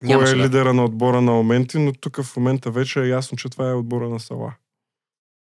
кой 0.00 0.08
Нямаше, 0.08 0.32
е 0.32 0.36
да. 0.36 0.44
лидера 0.44 0.74
на 0.74 0.84
отбора 0.84 1.20
на 1.20 1.32
моменти, 1.32 1.78
но 1.78 1.92
тук 1.92 2.22
в 2.22 2.36
момента 2.36 2.70
вече 2.70 3.02
е 3.02 3.08
ясно, 3.08 3.38
че 3.38 3.48
това 3.48 3.70
е 3.70 3.74
отбора 3.74 4.08
на 4.08 4.20
Салах. 4.20 4.54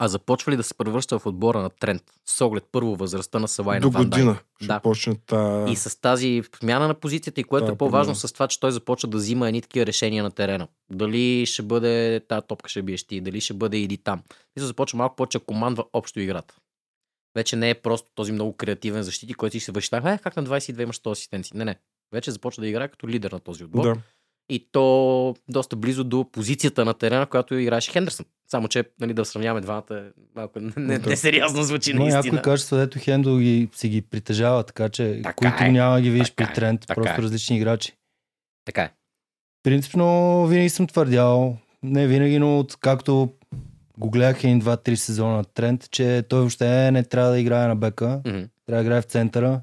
А 0.02 0.08
започва 0.08 0.52
ли 0.52 0.56
да 0.56 0.62
се 0.62 0.74
превръща 0.74 1.18
в 1.18 1.26
отбора 1.26 1.62
на 1.62 1.70
тренд, 1.70 2.02
с 2.26 2.40
оглед 2.40 2.64
първо 2.72 2.96
възрастта 2.96 3.38
на 3.38 3.48
Сава 3.48 3.76
и 3.76 3.80
До 3.80 3.86
на 3.86 3.90
Ван 3.92 4.04
година 4.04 4.38
ще 4.56 4.66
Да. 4.66 4.80
почне 4.80 5.14
та... 5.26 5.66
И 5.68 5.76
с 5.76 6.00
тази 6.00 6.42
промяна 6.52 6.88
на 6.88 6.94
позицията 6.94 7.40
и 7.40 7.44
което 7.44 7.66
Да, 7.66 7.72
е 7.72 7.76
по-важно 7.76 8.12
промяна. 8.12 8.28
с 8.28 8.32
това, 8.32 8.48
че 8.48 8.60
той 8.60 8.72
започва 8.72 9.08
да 9.08 9.16
взима 9.16 9.48
едни 9.48 9.62
такива 9.62 9.86
решения 9.86 10.22
на 10.22 10.30
терена. 10.30 10.68
Дали 10.90 11.46
ще 11.46 11.62
бъде 11.62 12.20
тази 12.28 12.46
топка 12.46 12.68
ще 12.68 12.82
биеш 12.82 13.04
ти, 13.04 13.20
дали 13.20 13.40
ще 13.40 13.54
бъде 13.54 13.76
иди 13.76 13.98
там. 13.98 14.22
Мисля, 14.56 14.66
започва 14.66 14.96
малко 14.96 15.16
повече 15.16 15.38
командва 15.38 15.84
общо 15.92 16.20
играта. 16.20 16.54
Вече 17.36 17.56
не 17.56 17.70
е 17.70 17.74
просто 17.74 18.10
този 18.14 18.32
много 18.32 18.56
креативен 18.56 19.02
защитник, 19.02 19.36
който 19.36 19.52
си 19.52 19.60
се 19.60 19.72
възщитава, 19.72 20.12
е, 20.12 20.18
как 20.18 20.36
на 20.36 20.44
22 20.44 20.82
имаш 20.82 20.96
100 21.00 21.12
асистенции. 21.12 21.58
Не, 21.58 21.64
не. 21.64 21.76
Вече 22.12 22.30
започва 22.30 22.60
да 22.60 22.68
играе 22.68 22.88
като 22.88 23.08
лидер 23.08 23.32
на 23.32 23.40
този 23.40 23.64
отбор. 23.64 23.84
Да. 23.84 23.96
И 24.50 24.68
то 24.72 25.34
доста 25.48 25.76
близо 25.76 26.04
до 26.04 26.26
позицията 26.32 26.84
на 26.84 26.94
терена, 26.94 27.26
която 27.26 27.54
играеше 27.54 27.90
Хендерсон. 27.92 28.26
Само, 28.48 28.68
че 28.68 28.84
нали, 29.00 29.14
да 29.14 29.24
сравняваме 29.24 29.60
двамата 29.60 30.02
малко 30.36 30.60
не, 30.60 30.70
не, 30.76 30.98
звучи 31.48 31.94
Но 31.94 32.02
наистина. 32.02 32.22
някои 32.24 32.42
качества, 32.42 32.78
дето 32.78 32.98
Хендо 32.98 33.36
ги, 33.36 33.68
си 33.74 33.88
ги 33.88 34.02
притежава, 34.02 34.62
така 34.62 34.88
че 34.88 35.20
Така 35.22 35.32
които 35.34 35.64
е. 35.64 35.68
няма 35.68 36.00
ги 36.00 36.10
видиш 36.10 36.30
Така 36.30 36.44
при 36.44 36.52
е. 36.52 36.54
тренд, 36.54 36.80
Така 36.80 36.94
просто 36.94 37.20
е. 37.20 37.24
различни 37.24 37.56
играчи. 37.56 37.92
Така 38.64 38.82
е. 38.82 38.90
Принципно 39.62 40.06
винаги 40.46 40.68
съм 40.68 40.86
твърдял, 40.86 41.56
не 41.82 42.06
винаги, 42.06 42.38
но 42.38 42.66
както 42.80 43.32
го 43.98 44.10
гледах 44.10 44.44
един, 44.44 44.58
два, 44.58 44.76
три 44.76 44.96
сезона 44.96 45.36
на 45.36 45.44
тренд, 45.44 45.90
че 45.90 46.22
той 46.22 46.38
въобще 46.38 46.90
не 46.90 47.02
трябва 47.04 47.30
да 47.30 47.38
играе 47.38 47.68
на 47.68 47.76
бека, 47.76 48.20
Мгм. 48.26 48.38
трябва 48.66 48.82
да 48.82 48.86
играе 48.86 49.00
в 49.02 49.06
центъра. 49.06 49.60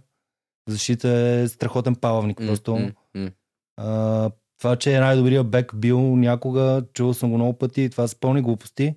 Защита 0.70 1.10
е 1.10 1.48
страхотен 1.48 1.96
палавник. 1.96 2.40
М, 2.40 2.48
Просто 2.48 2.92
м. 3.16 3.30
а, 3.78 4.30
това, 4.60 4.76
че 4.76 4.96
е 4.96 5.00
най-добрият 5.00 5.50
бек 5.50 5.76
бил 5.76 6.16
някога, 6.16 6.84
чувал 6.94 7.14
съм 7.14 7.30
го 7.30 7.36
много 7.36 7.54
пъти, 7.54 7.90
това 7.90 8.08
са 8.08 8.20
пълни 8.20 8.42
глупости. 8.42 8.96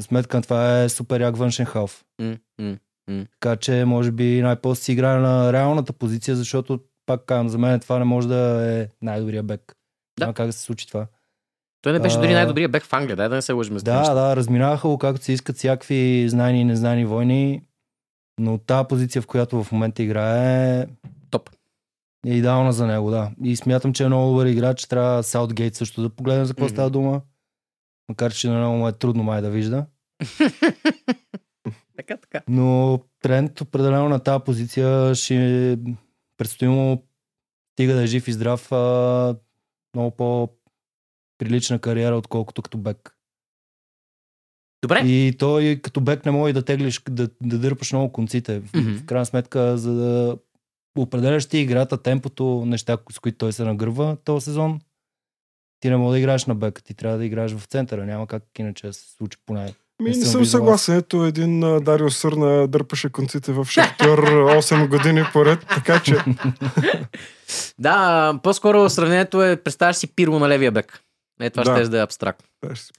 За 0.00 0.06
сметка 0.06 0.36
на 0.36 0.42
това 0.42 0.82
е 0.82 0.88
супер 0.88 1.20
як 1.20 1.36
външен 1.36 1.66
халф. 1.66 2.04
Така 3.32 3.56
че 3.56 3.84
може 3.84 4.10
би 4.10 4.42
най-после 4.42 4.82
си 4.82 4.92
играе 4.92 5.18
на 5.18 5.52
реалната 5.52 5.92
позиция, 5.92 6.36
защото 6.36 6.80
пак 7.06 7.24
казвам, 7.24 7.48
за 7.48 7.58
мен 7.58 7.80
това 7.80 7.98
не 7.98 8.04
може 8.04 8.28
да 8.28 8.72
е 8.72 8.88
най-добрият 9.02 9.46
бек. 9.46 9.76
Да. 10.18 10.24
Няма 10.24 10.34
как 10.34 10.46
да 10.46 10.52
се 10.52 10.60
случи 10.60 10.88
това. 10.88 11.06
Той 11.82 11.92
не 11.92 12.00
беше 12.00 12.16
А, 12.16 12.20
дори 12.20 12.32
най-добрият 12.34 12.72
бек 12.72 12.84
в 12.84 12.92
Англия, 12.92 13.16
дай 13.16 13.28
да 13.28 13.34
не 13.34 13.42
се 13.42 13.52
лъжим 13.52 13.76
Да, 13.76 13.98
неща. 13.98 14.14
да, 14.14 14.36
разминаваха 14.36 14.88
го 14.88 14.98
както 14.98 15.24
се 15.24 15.32
искат 15.32 15.56
всякакви 15.56 16.28
знайни 16.28 16.60
и 16.60 16.64
незнайни 16.64 17.04
войни, 17.04 17.62
но 18.40 18.58
тази 18.58 18.88
позиция, 18.88 19.22
в 19.22 19.26
която 19.26 19.64
в 19.64 19.72
момента 19.72 20.02
играе. 20.02 20.86
Е 22.26 22.34
идеална 22.34 22.72
за 22.72 22.86
него, 22.86 23.10
да. 23.10 23.30
И 23.44 23.56
смятам, 23.56 23.92
че 23.92 24.04
е 24.04 24.06
много 24.06 24.30
добър 24.30 24.46
играч. 24.46 24.84
Трябва 24.86 25.22
Саутгейт 25.22 25.74
също 25.74 26.02
да 26.02 26.10
погледнем 26.10 26.44
за 26.44 26.52
какво 26.54 26.64
Мгм. 26.64 26.74
става 26.74 26.90
дума. 26.90 27.22
Макар, 28.08 28.32
че 28.32 28.48
на 28.48 28.60
него 28.60 28.72
му 28.72 28.88
е 28.88 28.92
трудно 28.92 29.22
май 29.22 29.42
да 29.42 29.50
вижда. 29.50 29.86
така, 31.96 32.16
така. 32.16 32.40
Но 32.48 33.00
тренд 33.20 33.60
определено 33.60 34.08
на 34.08 34.18
тази 34.20 34.44
позиция 34.44 35.14
ще 35.14 35.78
предстои 36.36 36.68
му 36.68 37.06
стига 37.74 37.94
да 37.94 38.02
е 38.02 38.06
жив 38.06 38.28
и 38.28 38.32
здрав 38.32 38.72
а, 38.72 39.36
много 39.94 40.10
по-прилична 40.16 41.78
кариера, 41.78 42.16
отколкото 42.16 42.62
като 42.62 42.78
бек. 42.78 43.16
Добре. 44.82 45.00
И 45.04 45.36
той 45.38 45.80
като 45.82 46.00
бек 46.00 46.24
не 46.24 46.30
може 46.30 46.52
да 46.52 46.64
теглиш, 46.64 47.02
да, 47.10 47.28
да 47.42 47.58
дърпаш 47.58 47.92
много 47.92 48.12
конците. 48.12 48.62
Мгм. 48.74 48.96
в 48.96 49.06
крайна 49.06 49.26
сметка, 49.26 49.78
за 49.78 49.92
да 49.92 50.38
определяш 51.02 51.46
ти 51.46 51.58
играта, 51.58 52.02
темпото, 52.02 52.62
неща, 52.66 52.98
с 53.12 53.18
които 53.18 53.38
той 53.38 53.52
се 53.52 53.64
нагърва 53.64 54.16
този 54.24 54.44
сезон, 54.44 54.80
ти 55.80 55.90
не 55.90 55.96
мога 55.96 56.12
да 56.12 56.18
играеш 56.18 56.46
на 56.46 56.54
бек, 56.54 56.82
ти 56.84 56.94
трябва 56.94 57.18
да 57.18 57.24
играеш 57.24 57.52
в 57.52 57.64
центъра. 57.64 58.06
Няма 58.06 58.26
как 58.26 58.42
иначе 58.58 58.86
да 58.86 58.92
се 58.92 59.12
случи 59.16 59.38
поне. 59.46 59.74
Ми, 60.02 60.10
Не 60.10 60.16
не 60.16 60.22
съм 60.24 60.32
съм 60.32 60.44
съгласен. 60.44 60.96
Ето 60.96 61.24
един 61.24 61.64
а, 61.64 61.80
Дарио 61.80 62.10
Сърна 62.10 62.68
дърпаше 62.68 63.08
конците 63.12 63.52
в 63.52 63.66
Шахтьор 63.70 64.18
8 64.18 64.88
години 64.90 65.24
поред, 65.32 65.58
така 65.68 66.02
че 66.02 66.16
Да, 67.78 68.38
по-скоро 68.42 68.90
сравнението 68.90 69.42
е, 69.42 69.56
представяш 69.56 69.96
си 69.96 70.06
Пирло 70.06 70.38
на 70.38 70.48
левия 70.48 70.72
бек. 70.72 71.00
Е, 71.40 71.50
това 71.50 71.64
Да. 71.64 71.76
ще 71.76 71.88
да 71.88 71.98
е 71.98 72.02
абстрактно. 72.02 72.48
да, 72.64 72.76
ще. 72.76 72.92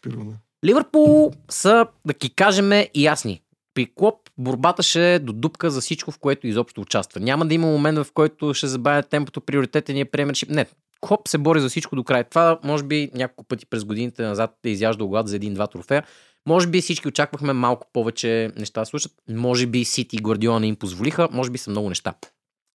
Ливърпул 0.65 1.31
са, 1.49 1.87
да 2.05 2.13
ги 2.13 2.29
кажем, 2.29 2.71
ясни. 2.95 3.41
При 3.73 3.91
Клоп 3.95 4.26
борбата 4.37 4.83
ще 4.83 5.15
е 5.15 5.19
до 5.19 5.33
дупка 5.33 5.71
за 5.71 5.81
всичко, 5.81 6.11
в 6.11 6.19
което 6.19 6.47
изобщо 6.47 6.81
участва. 6.81 7.19
Няма 7.19 7.45
да 7.45 7.53
има 7.53 7.67
момент, 7.67 7.97
в 7.97 8.11
който 8.13 8.53
ще 8.53 8.67
забавя 8.67 9.03
темпото, 9.03 9.41
приоритетен 9.41 9.97
е 9.97 10.05
премершип. 10.05 10.49
Не, 10.49 10.65
Клоп 11.01 11.27
се 11.27 11.37
бори 11.37 11.61
за 11.61 11.69
всичко 11.69 11.95
до 11.95 12.03
край. 12.03 12.23
Това, 12.23 12.59
може 12.63 12.83
би, 12.83 13.11
няколко 13.13 13.43
пъти 13.43 13.65
през 13.65 13.85
годините 13.85 14.23
назад 14.23 14.51
е 14.65 14.69
изяждал 14.69 15.07
глад 15.07 15.27
за 15.27 15.35
един-два 15.35 15.67
трофея. 15.67 16.03
Може 16.47 16.67
би 16.67 16.81
всички 16.81 17.07
очаквахме 17.07 17.53
малко 17.53 17.87
повече 17.93 18.51
неща 18.57 18.79
да 18.81 18.85
слушат. 18.85 19.11
Може 19.29 19.67
би 19.67 19.85
Сити 19.85 20.15
и 20.15 20.19
Гвардиола 20.19 20.59
не 20.59 20.67
им 20.67 20.75
позволиха. 20.75 21.29
Може 21.31 21.51
би 21.51 21.57
са 21.57 21.69
много 21.69 21.89
неща. 21.89 22.13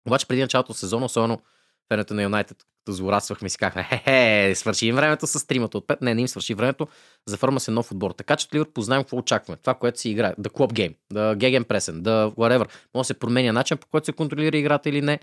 Обаче 0.07 0.27
преди 0.27 0.41
началото 0.41 0.71
на 0.71 0.75
сезона, 0.75 1.05
особено 1.05 1.41
феновете 1.89 2.13
на 2.13 2.23
Юнайтед, 2.23 2.57
като 2.57 2.91
злорадствахме 2.91 3.45
и 3.45 3.49
си 3.49 3.57
казахме, 3.57 3.83
хе-хе, 3.83 4.55
свърши 4.55 4.87
им 4.87 4.95
времето 4.95 5.27
с 5.27 5.47
тримата 5.47 5.77
от 5.77 5.87
пет. 5.87 6.01
Не, 6.01 6.15
не 6.15 6.21
им 6.21 6.27
свърши 6.27 6.53
времето. 6.53 6.87
Заформа 7.25 7.59
се 7.59 7.71
нов 7.71 7.91
отбор. 7.91 8.11
Така 8.11 8.35
че 8.35 8.45
от 8.45 8.53
Ливърпул 8.53 8.83
знаем 8.83 9.03
какво 9.03 9.17
очакваме. 9.17 9.57
Това, 9.57 9.73
което 9.73 9.99
си 9.99 10.09
играе. 10.09 10.33
Да 10.37 10.49
клуб 10.49 10.73
гейм, 10.73 10.95
да 11.13 11.35
геген 11.35 11.63
пресен, 11.63 12.01
да 12.01 12.31
whatever. 12.37 12.67
Може 12.95 13.01
да 13.01 13.03
се 13.03 13.19
променя 13.19 13.51
начин, 13.51 13.77
по 13.77 13.87
който 13.87 14.05
се 14.05 14.13
контролира 14.13 14.57
играта 14.57 14.89
или 14.89 15.01
не. 15.01 15.19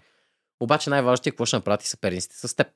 Обаче 0.61 0.91
най-важното 0.91 1.29
е 1.29 1.33
какво 1.33 1.47
ще 1.47 1.57
направят 1.57 1.83
и 1.83 1.89
съперниците 1.89 2.49
с 2.49 2.57
теб. 2.57 2.67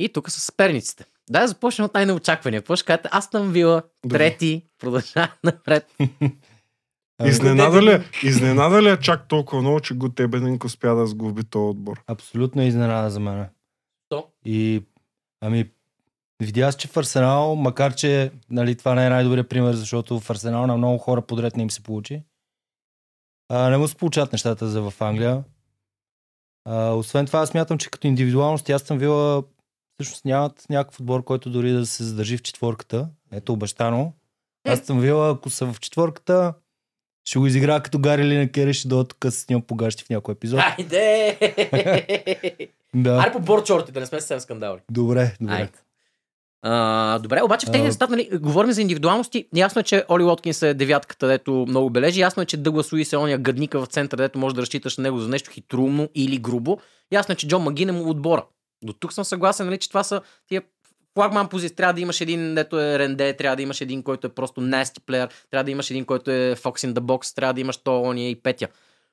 И 0.00 0.08
тук 0.08 0.30
са 0.30 0.40
съперниците. 0.40 1.04
Да, 1.30 1.46
започнем 1.46 1.84
от 1.84 1.94
най-неочаквания. 1.94 2.60
Какво 2.60 2.76
ще 2.76 2.86
кажете? 2.86 3.08
Аз 3.12 3.28
съм 3.30 3.52
Вила, 3.52 3.82
трети, 4.10 4.62
продължава 4.78 5.32
напред. 5.44 5.86
Ами, 7.18 7.30
Изненада 7.30 7.82
ли, 7.82 7.90
е- 7.90 8.04
изненада 8.22 8.82
ли 8.82 8.88
е 8.88 9.00
чак 9.00 9.28
толкова 9.28 9.62
много, 9.62 9.80
че 9.80 9.94
го 9.94 10.08
Тебенинг 10.08 10.64
успя 10.64 10.94
да 10.94 11.06
сгуби 11.06 11.44
този 11.44 11.70
отбор? 11.70 12.02
Абсолютно 12.06 12.62
изненада 12.62 13.10
за 13.10 13.20
мен. 13.20 13.46
То. 14.08 14.26
И, 14.44 14.84
ами, 15.40 15.70
видя 16.42 16.72
че 16.72 16.88
в 16.88 16.96
Арсенал, 16.96 17.54
макар 17.54 17.94
че 17.94 18.32
нали, 18.50 18.76
това 18.76 18.94
не 18.94 19.06
е 19.06 19.10
най-добрият 19.10 19.48
пример, 19.48 19.74
защото 19.74 20.20
в 20.20 20.30
Арсенал 20.30 20.66
на 20.66 20.76
много 20.76 20.98
хора 20.98 21.22
подред 21.22 21.56
не 21.56 21.62
им 21.62 21.70
се 21.70 21.82
получи, 21.82 22.22
а, 23.48 23.70
не 23.70 23.76
му 23.76 23.88
се 23.88 23.96
получават 23.96 24.32
нещата 24.32 24.68
за 24.68 24.90
в 24.90 24.94
Англия. 25.00 25.44
А, 26.64 26.90
освен 26.90 27.26
това, 27.26 27.38
аз 27.38 27.48
смятам, 27.48 27.78
че 27.78 27.90
като 27.90 28.06
индивидуалност 28.06 28.70
аз 28.70 28.82
съм 28.82 28.98
вила 28.98 29.42
всъщност 29.94 30.24
нямат 30.24 30.66
някакъв 30.70 31.00
отбор, 31.00 31.24
който 31.24 31.50
дори 31.50 31.72
да 31.72 31.86
се 31.86 32.04
задържи 32.04 32.36
в 32.36 32.42
четворката. 32.42 33.08
Ето 33.32 33.52
обещано. 33.52 34.12
Аз 34.68 34.80
съм 34.80 35.00
вила, 35.00 35.30
ако 35.30 35.50
са 35.50 35.72
в 35.72 35.80
четворката, 35.80 36.54
ще 37.28 37.38
го 37.38 37.46
изигра 37.46 37.80
като 37.80 37.98
Гари 37.98 38.24
Линекер 38.24 38.66
и 38.66 38.74
ще 38.74 38.88
дойда 38.88 39.04
тук 39.04 39.32
с 39.32 39.48
него 39.48 39.62
погащи 39.62 40.04
в 40.04 40.10
някой 40.10 40.32
епизод. 40.32 40.60
Айде! 40.78 41.38
Да. 42.94 43.10
Айде 43.10 43.32
по 43.32 43.40
борчорти, 43.40 43.92
да 43.92 44.00
не 44.00 44.06
сме 44.06 44.20
съвсем 44.20 44.40
скандали. 44.40 44.78
Добре, 44.90 45.34
добре. 45.40 45.54
Айде. 45.54 45.72
А, 46.62 47.18
добре, 47.18 47.42
обаче 47.42 47.66
в 47.66 47.70
техния 47.70 47.92
състав, 47.92 48.10
нали, 48.10 48.28
говорим 48.32 48.72
за 48.72 48.82
индивидуалности. 48.82 49.48
Ясно 49.54 49.80
е, 49.80 49.82
че 49.82 50.04
Оли 50.10 50.22
Лоткинс 50.22 50.62
е 50.62 50.74
девятката, 50.74 51.26
дето 51.26 51.66
много 51.68 51.90
бележи. 51.90 52.20
Ясно 52.20 52.42
е, 52.42 52.46
че 52.46 52.56
Дъглас 52.56 52.92
Луис 52.92 53.12
е 53.12 53.16
ония 53.16 53.38
гъдника 53.38 53.80
в 53.80 53.86
центъра, 53.86 54.22
дето 54.22 54.38
може 54.38 54.54
да 54.54 54.62
разчиташ 54.62 54.96
на 54.96 55.02
него 55.02 55.18
за 55.18 55.28
нещо 55.28 55.50
хитрумно 55.50 56.08
или 56.14 56.38
грубо. 56.38 56.78
Ясно 57.12 57.32
е, 57.32 57.36
че 57.36 57.48
Джон 57.48 57.62
Магин 57.62 57.88
е 57.88 57.92
му 57.92 58.10
отбора. 58.10 58.44
До 58.84 58.92
тук 58.92 59.12
съм 59.12 59.24
съгласен, 59.24 59.66
нали, 59.66 59.78
че 59.78 59.88
това 59.88 60.02
са 60.02 60.20
тия 60.48 60.62
флагман 61.18 61.48
позиции. 61.48 61.76
Трябва 61.76 61.94
да 61.94 62.00
имаш 62.00 62.20
един, 62.20 62.54
дето 62.54 62.80
е 62.80 62.98
ренде, 62.98 63.36
трябва 63.36 63.56
да 63.56 63.62
имаш 63.62 63.80
един, 63.80 64.02
който 64.02 64.26
е 64.26 64.30
просто 64.30 64.60
nasty 64.60 65.00
player, 65.00 65.30
трябва 65.50 65.64
да 65.64 65.70
имаш 65.70 65.90
един, 65.90 66.04
който 66.04 66.30
е 66.30 66.54
Fox 66.54 66.86
in 66.86 66.92
the 66.92 67.00
box, 67.00 67.34
трябва 67.34 67.54
да 67.54 67.60
имаш 67.60 67.76
то, 67.76 68.02
ония 68.02 68.30
и 68.30 68.42
петя. 68.42 68.68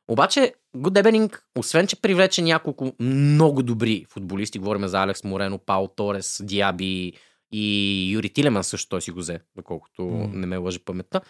Обаче, 0.07 0.53
Good 0.77 1.03
Evening, 1.03 1.39
освен 1.57 1.87
че 1.87 2.01
привлече 2.01 2.41
няколко 2.41 2.93
много 2.99 3.63
добри 3.63 4.05
футболисти, 4.09 4.59
говорим 4.59 4.87
за 4.87 5.03
Алекс 5.03 5.23
Морено, 5.23 5.57
Паул 5.57 5.87
Торес, 5.87 6.41
Диаби 6.43 7.13
и 7.51 8.09
Юри 8.13 8.29
Тилеман 8.29 8.63
също 8.63 8.89
той 8.89 9.01
си 9.01 9.11
го 9.11 9.19
взе, 9.19 9.39
доколкото 9.55 10.01
М. 10.05 10.27
не 10.33 10.47
ме 10.47 10.57
лъже 10.57 10.79
паметта. 10.79 11.21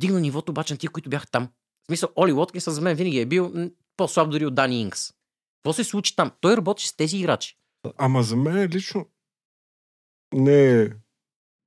Дигна 0.00 0.20
нивото 0.20 0.52
обаче 0.52 0.74
на 0.74 0.78
тия, 0.78 0.90
които 0.90 1.10
бяха 1.10 1.26
там. 1.26 1.48
В 1.82 1.86
смисъл, 1.86 2.08
Оли 2.16 2.32
Уоткинс 2.32 2.70
за 2.70 2.80
мен 2.80 2.96
винаги 2.96 3.20
е 3.20 3.26
бил 3.26 3.52
по-слаб 3.96 4.30
дори 4.30 4.46
от 4.46 4.54
Дани 4.54 4.80
Инкс. 4.80 5.12
Какво 5.58 5.72
се 5.72 5.84
случи 5.84 6.16
там? 6.16 6.30
Той 6.40 6.56
работи 6.56 6.86
с 6.86 6.96
тези 6.96 7.18
играчи. 7.18 7.56
Ама 7.98 8.22
за 8.22 8.36
мен 8.36 8.68
лично 8.72 9.06
не 10.34 10.82
е 10.82 10.88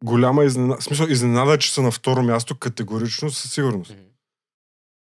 голяма 0.03 0.43
изненада. 0.43 0.81
Смисъл, 0.81 1.05
изненада, 1.05 1.57
че 1.57 1.73
са 1.73 1.81
на 1.81 1.91
второ 1.91 2.23
място 2.23 2.55
категорично 2.55 3.29
със 3.29 3.53
сигурност. 3.53 3.95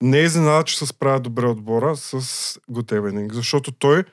Не 0.04 0.20
е 0.20 0.24
изненада, 0.24 0.64
че 0.64 0.78
се 0.78 0.86
справя 0.86 1.20
добре 1.20 1.46
отбора 1.46 1.96
с 1.96 2.60
Готебенинг, 2.70 3.34
защото 3.34 3.72
той, 3.72 4.04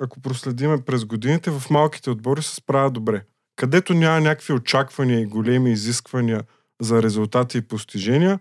ако 0.00 0.20
проследиме 0.20 0.84
през 0.84 1.04
годините, 1.04 1.50
в 1.50 1.70
малките 1.70 2.10
отбори 2.10 2.42
се 2.42 2.54
справя 2.54 2.90
добре. 2.90 3.24
Където 3.56 3.94
няма 3.94 4.20
някакви 4.20 4.52
очаквания 4.52 5.20
и 5.20 5.26
големи 5.26 5.72
изисквания 5.72 6.44
за 6.80 7.02
резултати 7.02 7.58
и 7.58 7.62
постижения, 7.62 8.40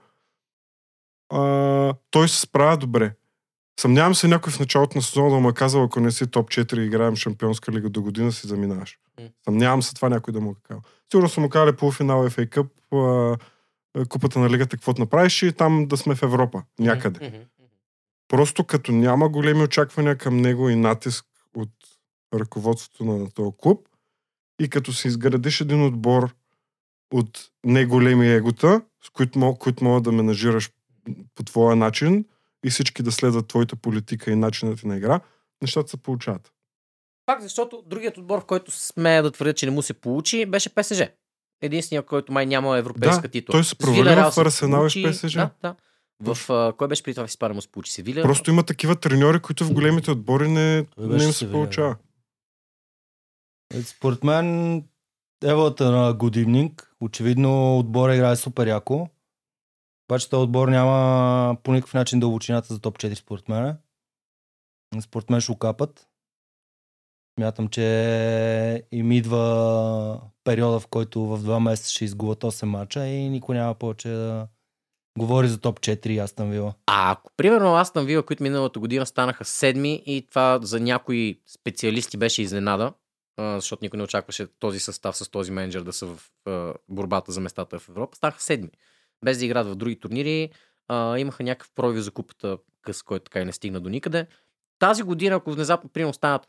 а, 1.29 1.94
той 2.12 2.29
се 2.29 2.39
справя 2.39 2.77
добре. 2.77 3.15
Съмнявам 3.80 4.16
се 4.16 4.28
някой 4.28 4.54
в 4.54 4.60
началото 4.60 4.98
на 4.98 5.02
сезона 5.02 5.30
да 5.30 5.40
му 5.40 5.50
е 5.50 5.54
казал, 5.54 5.84
ако 5.84 6.00
не 6.00 6.12
си 6.12 6.28
топ 6.28 6.50
4 6.50 6.80
и 6.80 6.86
играем 6.86 7.16
Шампионска 7.16 7.72
лига 7.72 7.90
до 7.90 8.02
година, 8.02 8.32
си 8.32 8.48
заминаваш. 8.48 8.98
Съмнявам 9.44 9.84
се 9.84 9.96
това 9.96 10.10
някой 10.10 10.34
да 10.34 10.42
му 10.42 10.52
е 10.52 10.56
казал. 10.64 10.82
Сигурно 11.12 11.30
са 11.30 11.42
му 11.42 11.50
казали 11.50 11.76
полуфинал 11.76 12.30
FA 12.30 12.50
Cup, 12.50 13.40
купата 14.10 14.40
на 14.40 14.50
лигата, 14.50 14.78
какво 14.78 14.94
направиш 14.98 15.44
и 15.44 15.54
там 15.54 15.88
да 15.88 15.98
сме 15.98 16.16
в 16.16 16.24
Европа, 16.24 16.64
някъде. 16.80 17.48
Просто 18.28 18.64
като 18.64 18.92
няма 18.92 19.30
големи 19.30 19.64
очаквания 19.64 20.18
към 20.18 20.38
него 20.38 20.70
и 20.70 20.76
натиск 20.76 21.26
от 21.56 21.72
ръководството 22.34 23.06
на 23.06 23.32
този 23.32 23.52
клуб 23.58 23.88
и 24.62 24.70
като 24.70 24.94
си 24.94 25.08
изградиш 25.08 25.62
един 25.62 25.86
отбор 25.86 26.36
от 27.14 27.50
неголеми 27.64 28.34
егота, 28.34 28.82
с 29.04 29.10
които, 29.10 29.40
мог, 29.40 29.60
които 29.60 29.84
могат 29.84 30.04
да 30.04 30.12
менажираш 30.12 30.72
по 31.36 31.44
твоя 31.44 31.76
начин 31.76 32.26
и 32.66 32.70
всички 32.70 33.04
да 33.04 33.12
следват 33.12 33.48
твоята 33.48 33.75
политика 33.75 34.32
и 34.32 34.36
начинът 34.36 34.80
ти 34.80 34.88
на 34.88 34.98
игра, 34.98 35.20
нещата 35.62 35.89
се 35.89 35.98
получават. 35.98 36.54
Пак 37.25 37.42
защото 37.42 37.84
другият 37.86 38.18
отбор, 38.18 38.42
в 38.42 38.46
който 38.46 38.72
смея 38.72 39.24
да 39.24 39.32
твърдя, 39.32 39.54
че 39.54 39.66
не 39.66 39.72
му 39.72 39.82
се 39.82 39.94
получи, 39.94 40.46
беше 40.46 40.75
ПСЖ. 40.75 41.01
Единственият, 41.62 42.06
който 42.06 42.32
май 42.32 42.46
няма 42.46 42.78
европейска 42.78 43.22
Да, 43.22 43.28
титла. 43.28 43.51
той 43.51 43.63
се 43.63 43.75
провали 43.75 44.16
в 44.16 44.32
се 44.32 44.42
Арсенал 44.42 44.88
и 44.96 45.08
в. 45.08 45.12
ПСЖ. 45.12 45.34
Да, 45.34 45.50
да. 45.62 45.75
В, 46.22 46.50
а, 46.50 46.74
кой 46.78 46.88
беше 46.88 47.04
при 47.04 47.13
това 47.13 47.28
в 47.28 47.30
Испания 47.30 47.56
му 47.56 47.62
се 47.62 47.68
получи? 47.68 47.92
Севиля? 47.92 48.22
Просто 48.22 48.51
има 48.51 48.63
такива 48.63 48.96
треньори, 48.96 49.39
които 49.39 49.66
в 49.66 49.74
големите 49.74 50.12
отбори 50.12 50.48
не, 50.50 50.86
не 50.98 51.13
им 51.13 51.20
се 51.20 51.34
Севиля, 51.34 51.51
получава. 51.54 51.96
Е, 53.74 53.82
Според 53.82 54.24
мен 54.24 54.75
Евата 55.44 55.92
на 55.92 56.13
Good 56.16 56.46
Evening. 56.46 56.84
Очевидно 57.01 57.80
отбора 57.80 58.16
играе 58.16 58.36
супер 58.36 58.68
яко. 58.68 59.08
Обаче 60.10 60.30
този 60.30 60.44
отбор 60.44 60.68
няма 60.68 61.58
по 61.63 61.74
никакъв 61.74 61.94
начин 61.94 62.20
дълбочината 62.20 62.74
за 62.74 62.80
топ 62.80 62.98
4 62.98 63.13
според 63.13 63.50
мен. 63.50 63.78
Според 65.01 65.30
мен 65.30 65.42
ще 65.42 65.51
окапат. 65.51 66.08
Смятам, 67.39 67.68
че 67.68 68.84
им 68.92 69.12
идва 69.12 70.22
периода, 70.44 70.80
в 70.80 70.88
който 70.88 71.22
в 71.22 71.38
два 71.38 71.60
месеца 71.60 71.92
ще 71.92 72.06
изгубят 72.06 72.44
8 72.44 72.66
мача 72.66 73.06
и 73.06 73.30
никой 73.30 73.56
няма 73.56 73.75
повече 73.75 74.10
да 74.10 74.48
говори 75.20 75.48
за 75.48 75.60
топ 75.60 75.80
4 75.80 76.24
Астан 76.24 76.50
Вила. 76.50 76.74
А 76.88 77.12
ако, 77.12 77.32
примерно, 77.38 77.75
Астън 77.75 78.06
Вила, 78.06 78.24
които 78.24 78.44
миналата 78.44 78.80
година 78.80 79.06
станаха 79.06 79.46
седми 79.46 80.04
и 80.06 80.28
това 80.30 80.60
за 80.62 80.80
някои 80.80 81.42
специалисти 81.48 82.18
беше 82.18 82.42
изненада, 82.42 82.94
защото 83.39 83.86
никой 83.86 83.98
не 83.98 84.04
очакваше 84.04 84.48
този 84.60 84.80
състав 84.80 85.18
с 85.18 85.32
този 85.32 85.51
менеджер 85.51 85.82
да 85.82 85.94
са 85.94 86.06
в 86.06 86.20
борбата 86.89 87.32
за 87.32 87.42
местата 87.42 87.80
в 87.80 87.89
Европа, 87.89 88.18
станаха 88.18 88.42
седми. 88.42 88.70
Без 89.26 89.38
да 89.38 89.46
играят 89.46 89.68
в 89.68 89.76
други 89.76 90.00
турнири, 90.00 90.50
а, 90.88 91.18
имаха 91.18 91.44
някакъв 91.44 91.72
пробив 91.76 92.02
за 92.02 92.12
купата 92.12 92.58
къс, 92.82 93.04
който 93.04 93.24
така 93.24 93.42
и 93.42 93.46
не 93.46 93.52
стигна 93.52 93.80
до 93.80 93.90
никъде. 93.90 94.28
Тази 94.80 95.04
година, 95.04 95.36
ако 95.36 95.52
внезапно 95.52 95.90
примерно 95.90 96.14
станат 96.14 96.48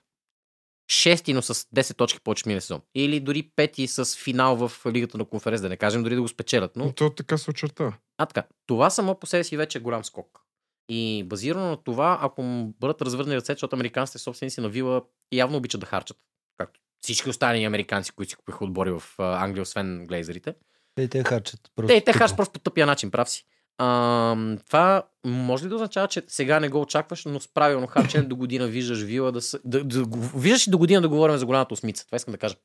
шести, 0.92 1.32
но 1.32 1.42
с 1.42 1.54
10 1.54 1.96
точки 1.96 2.20
повече 2.20 2.42
миналия 2.46 2.60
сезон. 2.60 2.80
Или 2.94 3.20
дори 3.20 3.50
пети 3.56 3.86
с 3.86 4.16
финал 4.16 4.68
в 4.68 4.86
Лигата 4.86 5.18
на 5.18 5.24
конференция, 5.24 5.62
да 5.62 5.68
не 5.68 5.76
кажем 5.76 6.02
дори 6.02 6.14
да 6.14 6.22
го 6.22 6.28
спечелят. 6.28 6.76
Но 6.76 6.84
Но 6.84 6.92
то 6.92 7.10
така 7.10 7.38
се 7.38 7.50
очертава. 7.50 7.94
а 8.18 8.26
така, 8.26 8.48
това 8.66 8.90
само 8.90 9.14
по 9.14 9.26
себе 9.26 9.44
си 9.44 9.56
вече 9.56 9.78
е 9.78 9.80
голям 9.80 10.04
скок. 10.04 10.40
И 10.88 11.24
базирано 11.26 11.68
на 11.68 11.76
това, 11.76 12.18
ако 12.22 12.42
му 12.42 12.74
бъдат 12.80 13.02
развърнали 13.02 13.36
ръце, 13.36 13.52
защото 13.52 13.76
американските 13.76 14.18
собственици 14.18 14.60
на 14.60 14.68
Вила 14.68 15.02
явно 15.32 15.56
обичат 15.56 15.80
да 15.80 15.86
харчат. 15.86 16.16
Както 16.56 16.80
всички 17.00 17.30
останали 17.30 17.64
американци, 17.64 18.12
които 18.12 18.30
си 18.30 18.36
купиха 18.36 18.64
отбори 18.64 18.90
в 18.90 19.02
Англия, 19.18 19.62
освен 19.62 20.06
глейзерите. 20.06 20.54
Те, 20.94 21.08
те 21.08 21.24
харчат. 21.24 21.60
Просто 21.76 21.88
Те, 21.88 22.00
те 22.02 22.12
харчат 22.12 22.36
просто 22.36 22.52
по 22.52 22.60
тъпия 22.60 22.86
начин, 22.86 23.10
прав 23.10 23.30
си. 23.30 23.46
А, 23.78 24.36
това 24.66 25.02
може 25.24 25.64
ли 25.64 25.68
да 25.68 25.74
означава, 25.74 26.08
че 26.08 26.22
сега 26.28 26.60
не 26.60 26.68
го 26.68 26.80
очакваш, 26.80 27.24
но 27.24 27.40
с 27.40 27.48
правилно 27.48 27.86
харчене 27.86 28.24
до 28.24 28.36
година 28.36 28.66
виждаш 28.66 29.02
Вила 29.02 29.32
да, 29.32 29.40
са, 29.40 29.60
да, 29.64 29.84
да, 29.84 30.06
го- 30.06 30.18
виждаш 30.18 30.66
и 30.66 30.70
до 30.70 30.78
година 30.78 31.00
да 31.00 31.08
говорим 31.08 31.36
за 31.36 31.46
голямата 31.46 31.74
осмица. 31.74 32.06
Това 32.06 32.16
искам 32.16 32.32
да 32.32 32.38
кажа. 32.38 32.56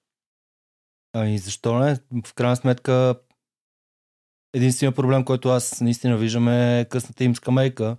Ами 1.14 1.38
защо 1.38 1.80
не? 1.80 1.98
В 2.26 2.34
крайна 2.34 2.56
сметка 2.56 3.16
единственият 4.54 4.96
проблем, 4.96 5.26
който 5.26 5.50
аз 5.50 5.82
наистина 5.82 6.18
виждам 6.18 6.48
е 6.48 6.88
късната 6.90 7.24
им 7.24 7.36
скамейка. 7.36 7.98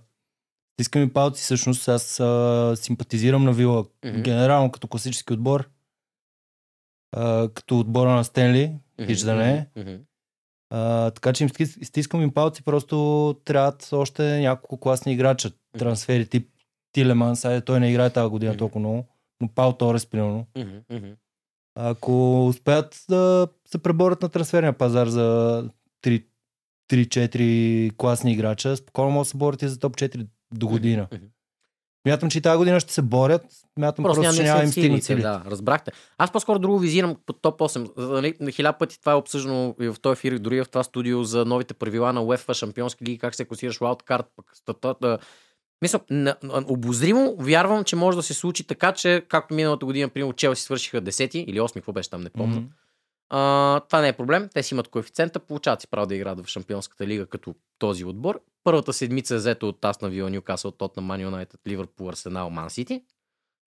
Искам 0.79 1.03
и 1.03 1.13
палци, 1.13 1.41
всъщност 1.43 1.87
аз 1.87 2.19
а, 2.19 2.73
симпатизирам 2.75 3.43
на 3.43 3.53
Вила 3.53 3.85
Мгм. 4.05 4.21
генерално 4.21 4.71
като 4.71 4.87
класически 4.87 5.33
отбор. 5.33 5.69
А, 7.11 7.49
като 7.49 7.79
отбора 7.79 8.09
на 8.09 8.23
Стенли, 8.23 8.75
хич 9.05 9.19
да 9.19 9.35
не 9.35 9.53
е. 9.53 9.67
Мгм. 9.75 9.95
А, 10.69 11.11
така 11.11 11.33
че 11.33 11.43
им 11.43 11.49
стис- 11.49 11.83
стискам 11.83 12.21
им 12.21 12.31
палци, 12.31 12.63
просто 12.63 12.95
трябват 13.45 13.89
още 13.91 14.39
няколко 14.39 14.77
класни 14.77 15.13
играча. 15.13 15.51
Трансфери 15.79 16.25
тип 16.25 16.49
Тилеман, 16.91 17.35
сега 17.35 17.61
той 17.61 17.79
не 17.79 17.91
играе 17.91 18.09
тази 18.09 18.29
година 18.29 18.51
Мгм. 18.51 18.57
толкова 18.59 18.79
много, 18.79 19.05
но 19.41 19.47
Пал 19.47 19.73
Торес, 19.73 20.05
примерно. 20.05 20.45
Мгм. 20.91 21.07
Ако 21.75 22.45
успеят 22.47 23.05
да 23.09 23.47
се 23.65 23.77
преборят 23.77 24.21
на 24.21 24.29
трансферния 24.29 24.73
пазар 24.73 25.07
за 25.07 25.69
3-4 26.89 27.91
класни 27.97 28.31
играча, 28.31 28.77
спокойно 28.77 29.11
могат 29.11 29.25
да 29.25 29.29
се 29.29 29.37
борят 29.37 29.61
и 29.61 29.67
за 29.67 29.79
топ 29.79 29.97
4 29.97 30.27
до 30.53 30.67
година. 30.67 31.07
Мгм. 31.13 31.25
Мятам, 32.05 32.29
че 32.29 32.37
и 32.37 32.41
тази 32.41 32.57
година 32.57 32.79
ще 32.79 32.93
се 32.93 33.01
борят. 33.01 33.41
Мятам 33.77 34.03
просто, 34.03 34.21
Просто 34.21 34.41
няма 34.41 34.49
няма 34.49 34.63
им 34.63 34.69
стигнат 34.69 35.03
силите. 35.03 35.21
Да, 35.21 35.43
разбрахте. 35.45 35.91
Аз 36.17 36.31
по-скоро 36.31 36.59
друго 36.59 36.79
визирам 36.79 37.15
по 37.25 37.33
топ 37.33 37.59
8. 37.59 37.97
Нали, 37.97 38.33
На 38.39 38.51
хиляда 38.51 38.77
пъти 38.77 38.99
това 38.99 39.11
е 39.11 39.15
обсъждано 39.15 39.75
и 39.81 39.87
в 39.87 39.95
този 40.01 40.13
ефир, 40.13 40.31
и 40.31 40.39
дори 40.39 40.63
в 40.63 40.69
това 40.69 40.83
студио 40.83 41.23
за 41.23 41.45
новите 41.45 41.73
правила 41.73 42.13
на 42.13 42.21
UEFA, 42.21 42.53
шампионски 42.53 43.05
лиги, 43.05 43.17
как 43.17 43.35
се 43.35 43.45
класираш 43.45 43.79
wildcard, 43.79 44.25
пък 44.35 44.45
статата. 44.53 45.17
Мисля, 45.81 45.99
обозримо 46.67 47.35
вярвам, 47.39 47.83
че 47.83 47.95
може 47.95 48.17
да 48.17 48.23
се 48.23 48.33
случи 48.33 48.67
така, 48.67 48.91
че 48.91 49.25
както 49.27 49.53
миналата 49.53 49.85
година, 49.85 50.09
примерно, 50.09 50.33
Челси 50.33 50.63
свършиха 50.63 51.01
10 51.01 51.35
или 51.35 51.59
8, 51.59 51.73
какво 51.73 51.93
беше 51.93 52.09
там, 52.09 52.21
не 52.21 52.29
помня. 52.29 52.55
Мгм. 52.55 52.65
А, 53.29 53.79
това 53.79 54.01
не 54.01 54.07
е 54.07 54.13
проблем. 54.13 54.49
Те 54.53 54.63
си 54.63 54.73
имат 54.73 54.87
коефициента, 54.87 55.39
получават 55.39 55.81
си 55.81 55.87
право 55.87 56.07
да 56.07 56.15
играят 56.15 56.45
в 56.45 56.47
Шампионската 56.47 57.07
лига 57.07 57.25
като 57.25 57.55
този 57.79 58.05
отбор. 58.05 58.41
Първата 58.63 58.93
седмица 58.93 59.35
е 59.35 59.37
взето 59.37 59.69
от 59.69 59.85
Астна 59.85 60.09
Вила, 60.09 60.29
Ньюкасъл, 60.29 60.71
Тотнам, 60.71 61.05
Ман 61.05 61.21
Юнайтед, 61.21 61.59
Ливърпул, 61.67 62.09
Арсенал, 62.09 62.49
Ман 62.49 62.69
Сити. 62.69 63.03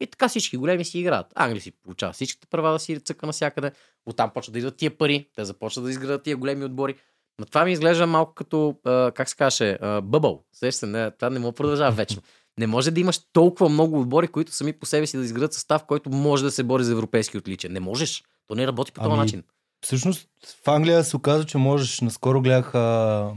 И 0.01 0.07
така 0.07 0.29
всички 0.29 0.57
големи 0.57 0.85
си 0.85 0.99
играят. 0.99 1.27
Англия 1.35 1.61
си 1.61 1.71
получава 1.71 2.13
всичките 2.13 2.47
права 2.47 2.73
да 2.73 2.79
си 2.79 3.01
цъка 3.01 3.27
навсякъде. 3.27 3.73
Оттам 4.07 4.31
почват 4.31 4.53
да 4.53 4.59
идват 4.59 4.77
тия 4.77 4.99
пари. 4.99 5.29
Те 5.37 5.45
започват 5.45 5.85
да 5.85 5.91
изградат 5.91 6.23
тия 6.23 6.37
големи 6.37 6.65
отбори. 6.65 6.95
Но 7.39 7.47
това 7.47 7.65
ми 7.65 7.73
изглежда 7.73 8.07
малко 8.07 8.35
като, 8.35 8.77
как 9.15 9.29
се 9.29 9.37
каже, 9.37 9.79
бъбъл. 10.03 10.45
Сеща 10.53 10.79
се, 10.79 10.87
не, 10.87 11.11
това 11.11 11.31
не 11.31 11.39
може 11.39 11.51
да 11.51 11.57
продължава 11.57 11.91
вечно. 11.91 12.23
Не 12.59 12.67
може 12.67 12.91
да 12.91 13.01
имаш 13.01 13.21
толкова 13.33 13.69
много 13.69 14.01
отбори, 14.01 14.29
които 14.29 14.53
сами 14.53 14.73
по 14.73 14.87
себе 14.87 15.07
си 15.07 15.17
да 15.17 15.25
изградат 15.25 15.53
състав, 15.53 15.85
който 15.85 16.11
може 16.11 16.45
да 16.45 16.51
се 16.51 16.63
бори 16.63 16.85
за 16.85 16.93
европейски 16.93 17.39
отличия. 17.39 17.71
Не 17.71 17.81
можеш. 17.81 18.25
То 18.51 18.55
не 18.57 18.67
работи 18.67 18.93
по 18.93 19.01
този 19.01 19.11
Ами, 19.11 19.21
начин. 19.21 19.43
Всъщност 19.85 20.29
в 20.65 20.69
Англия 20.69 21.05
се 21.05 21.17
оказа, 21.17 21.47
че 21.47 21.59
можеш. 21.59 22.01
Наскоро 22.01 22.43
гледах 22.43 22.75
а, 22.75 23.35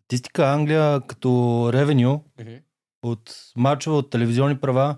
статистика 0.00 0.46
Англия 0.46 1.00
като 1.00 1.70
ревеню 1.72 2.24
от 3.02 3.52
мачове 3.56 3.96
от 3.96 4.10
телевизионни 4.10 4.60
права. 4.60 4.96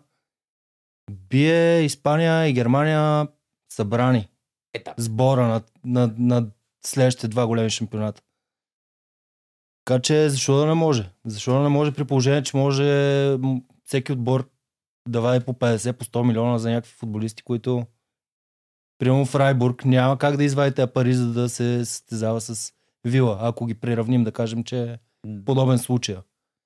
Бие 1.10 1.80
Испания 1.80 2.48
и 2.48 2.52
Германия 2.52 3.28
събрани. 3.72 4.28
Е, 4.74 4.82
да. 4.84 4.94
сбора 4.96 5.46
на, 5.46 5.62
на, 5.84 6.14
на 6.18 6.46
следващите 6.84 7.28
два 7.28 7.46
големи 7.46 7.70
шампионата. 7.70 8.22
Така 9.84 10.02
че 10.02 10.28
защо 10.30 10.56
да 10.56 10.66
не 10.66 10.74
може? 10.74 11.10
Защо 11.24 11.52
да 11.52 11.60
не 11.60 11.68
може 11.68 11.92
при 11.92 12.04
положение, 12.04 12.42
че 12.42 12.56
може 12.56 12.84
всеки 13.84 14.12
отбор 14.12 14.48
да 15.08 15.20
вади 15.20 15.44
по 15.44 15.52
50, 15.52 15.92
по 15.92 16.04
100 16.04 16.26
милиона 16.26 16.58
за 16.58 16.70
някакви 16.70 16.92
футболисти, 16.92 17.42
които 17.42 17.86
примерно 18.98 19.26
в 19.26 19.34
Райбург 19.34 19.84
няма 19.84 20.18
как 20.18 20.36
да 20.36 20.44
извади 20.44 20.74
тези 20.74 20.90
пари, 20.94 21.14
за 21.14 21.32
да 21.32 21.48
се 21.48 21.84
състезава 21.84 22.40
с 22.40 22.72
Вила, 23.04 23.38
ако 23.40 23.66
ги 23.66 23.74
приравним, 23.74 24.24
да 24.24 24.32
кажем, 24.32 24.64
че 24.64 24.82
е 24.82 24.96
подобен 25.44 25.78
случай. 25.78 26.16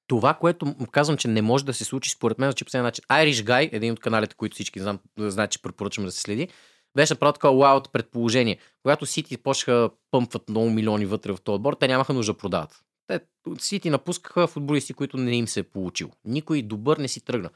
Това, 0.07 0.35
което 0.35 0.75
казвам, 0.93 1.17
че 1.17 1.29
не 1.29 1.43
може 1.43 1.65
да 1.65 1.75
се 1.75 1.85
случи, 1.85 2.11
според 2.11 2.39
мен, 2.39 2.51
звучи 2.51 2.65
по 2.65 2.71
следния 2.71 2.85
начин. 2.85 3.05
Irish 3.11 3.45
Guy, 3.45 3.69
един 3.73 3.93
от 3.93 4.01
каналите, 4.01 4.35
които 4.35 4.55
всички 4.55 4.81
знам, 4.81 4.99
знаят, 5.19 5.51
че 5.51 5.63
препоръчваме 5.63 6.07
да 6.07 6.13
се 6.13 6.21
следи, 6.21 6.49
беше 6.97 7.15
направил 7.15 7.33
такова 7.33 7.59
лаут 7.59 7.93
предположение. 7.93 8.59
Когато 8.83 9.07
Сити 9.07 9.37
почнаха 9.37 9.91
пъмпват 10.11 10.49
много 10.49 10.71
милиони 10.71 11.07
вътре 11.07 11.33
в 11.33 11.41
този 11.45 11.55
отбор, 11.55 11.75
те 11.75 11.89
нямаха 11.89 12.13
нужда 12.13 12.33
да 12.33 12.39
продават. 12.39 12.81
Те 13.07 13.21
Сити 13.59 13.91
напускаха 13.91 14.47
футболисти, 14.47 14.95
които 14.95 15.17
не 15.17 15.37
им 15.37 15.49
се 15.49 15.61
е 15.61 15.63
получил. 15.63 16.11
Никой 16.25 16.63
добър 16.63 16.97
не 16.97 17.09
си 17.09 17.25
тръгна. 17.25 17.51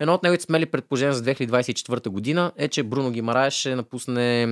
Едно 0.00 0.14
от 0.14 0.22
неговите 0.22 0.44
смели 0.44 0.66
предположения 0.66 1.14
за 1.14 1.22
2024 1.24 2.08
година 2.08 2.52
е, 2.56 2.68
че 2.68 2.82
Бруно 2.82 3.10
Гимараеш 3.10 3.54
ще 3.54 3.76
напусне 3.76 4.46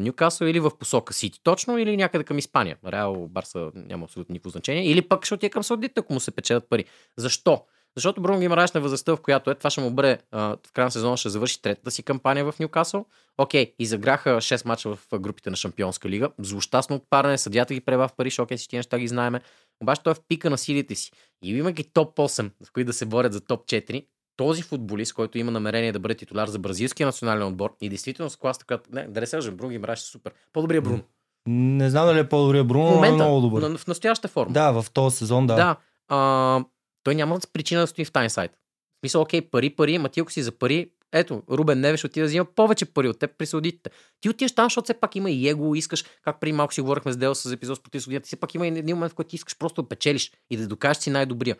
Ньюкасъл 0.00 0.46
или 0.46 0.60
в 0.60 0.70
посока 0.78 1.14
Сити 1.14 1.40
точно, 1.42 1.78
или 1.78 1.96
някъде 1.96 2.24
към 2.24 2.38
Испания. 2.38 2.76
Реал 2.86 3.28
Барса 3.30 3.70
няма 3.74 4.04
абсолютно 4.04 4.32
никакво 4.32 4.50
значение. 4.50 4.90
Или 4.90 5.02
пък 5.02 5.24
ще 5.24 5.34
отиде 5.34 5.50
към 5.50 5.64
Саудите, 5.64 6.00
ако 6.00 6.12
му 6.12 6.20
се 6.20 6.30
печелят 6.30 6.68
пари. 6.68 6.84
Защо? 7.16 7.64
Защото 7.96 8.20
Бруно 8.20 8.40
Гимараеш 8.40 8.72
на 8.72 8.80
възрастта, 8.80 9.16
в 9.16 9.20
която 9.20 9.50
е, 9.50 9.54
това 9.54 9.70
ще 9.70 9.80
му 9.80 9.90
бъде 9.90 10.18
в 10.32 10.58
края 10.72 10.86
на 10.86 10.90
сезона, 10.90 11.16
ще 11.16 11.28
завърши 11.28 11.62
третата 11.62 11.90
си 11.90 12.02
кампания 12.02 12.52
в 12.52 12.58
Ньюкасъл. 12.60 13.06
Окей, 13.38 13.74
изиграха 13.78 14.30
6 14.30 14.66
мача 14.66 14.96
в 14.96 15.18
групите 15.18 15.50
на 15.50 15.56
Шампионска 15.56 16.08
лига. 16.08 16.30
Злощастно 16.38 16.96
отпадане, 16.96 17.38
съдята 17.38 17.74
ги 17.74 17.80
преба 17.80 18.08
в 18.08 18.12
пари, 18.16 18.30
окей, 18.40 18.56
всички 18.56 18.76
неща 18.76 18.98
ги 18.98 19.08
знаеме. 19.08 19.40
Обаче 19.82 20.02
той 20.02 20.10
е 20.10 20.14
в 20.14 20.20
пика 20.28 20.50
на 20.50 20.58
силите 20.58 20.94
си. 20.94 21.12
И 21.42 21.50
имайки 21.50 21.84
топ 21.92 22.16
8, 22.16 22.50
в 22.64 22.72
които 22.72 22.86
да 22.86 22.92
се 22.92 23.06
борят 23.06 23.32
за 23.32 23.40
топ 23.40 23.66
4, 23.66 24.04
този 24.36 24.62
футболист, 24.62 25.12
който 25.14 25.38
има 25.38 25.50
намерение 25.50 25.92
да 25.92 25.98
бъде 25.98 26.14
титуляр 26.14 26.48
за 26.48 26.58
бразилския 26.58 27.06
национален 27.06 27.42
отбор 27.42 27.76
и 27.80 27.88
действително 27.88 28.30
с 28.30 28.36
класа, 28.36 28.64
която... 28.66 28.90
Не, 28.92 29.04
да 29.04 29.20
не 29.20 29.26
се 29.26 29.36
лъжем, 29.36 29.56
Бруно 29.56 29.70
Гимараш 29.70 30.00
е 30.00 30.06
супер. 30.06 30.32
По-добрия 30.52 30.82
Бруно. 30.82 31.02
Не 31.46 31.90
знам 31.90 32.06
дали 32.06 32.18
е 32.18 32.28
по-добрия 32.28 32.64
Бруно, 32.64 32.86
В 32.88 32.96
но 32.96 33.04
е 33.04 33.12
много 33.12 33.40
добър. 33.40 33.62
на- 33.62 33.78
в 33.78 33.86
настояща 33.86 34.28
форма. 34.28 34.52
Да, 34.52 34.72
в 34.72 34.90
този 34.90 35.16
сезон, 35.16 35.46
да. 35.46 35.54
Да. 35.54 35.76
А, 36.08 36.64
той 37.02 37.14
няма 37.14 37.38
причина 37.52 37.80
да 37.80 37.86
стои 37.86 38.04
в 38.04 38.12
тайн 38.12 38.30
сайт. 38.30 38.50
В 38.52 38.56
смисъл, 39.00 39.22
окей, 39.22 39.40
пари, 39.40 39.70
пари, 39.70 39.98
ма 39.98 40.08
ти 40.08 40.20
ако 40.20 40.32
си 40.32 40.42
за 40.42 40.52
пари, 40.52 40.90
ето, 41.12 41.42
Рубен 41.50 41.80
Невеш 41.80 42.04
отида 42.04 42.24
да 42.24 42.28
взима 42.28 42.44
повече 42.44 42.84
пари 42.84 43.08
от 43.08 43.18
теб 43.18 43.30
при 43.38 43.46
Саудитите. 43.46 43.90
Ти 44.20 44.28
отиваш 44.28 44.52
там, 44.52 44.66
защото 44.66 44.84
все 44.84 44.94
пак 44.94 45.16
има 45.16 45.30
и 45.30 45.48
его, 45.48 45.74
искаш, 45.74 46.04
как 46.22 46.40
преди 46.40 46.52
малко 46.52 46.74
си 46.74 46.80
говорихме 46.80 47.12
с 47.12 47.16
Дел 47.16 47.34
с 47.34 47.52
епизод 47.52 47.78
с 47.78 47.82
против 47.82 48.02
Саудитите, 48.02 48.26
все 48.26 48.36
пак 48.36 48.54
има 48.54 48.66
и 48.66 48.78
един 48.78 48.96
момент, 48.96 49.12
в 49.12 49.14
който 49.14 49.28
ти 49.28 49.36
искаш 49.36 49.58
просто 49.58 49.82
да 49.82 49.88
печелиш 49.88 50.32
и 50.50 50.56
да 50.56 50.66
докажеш, 50.68 51.02
си 51.02 51.10
най-добрия. 51.10 51.56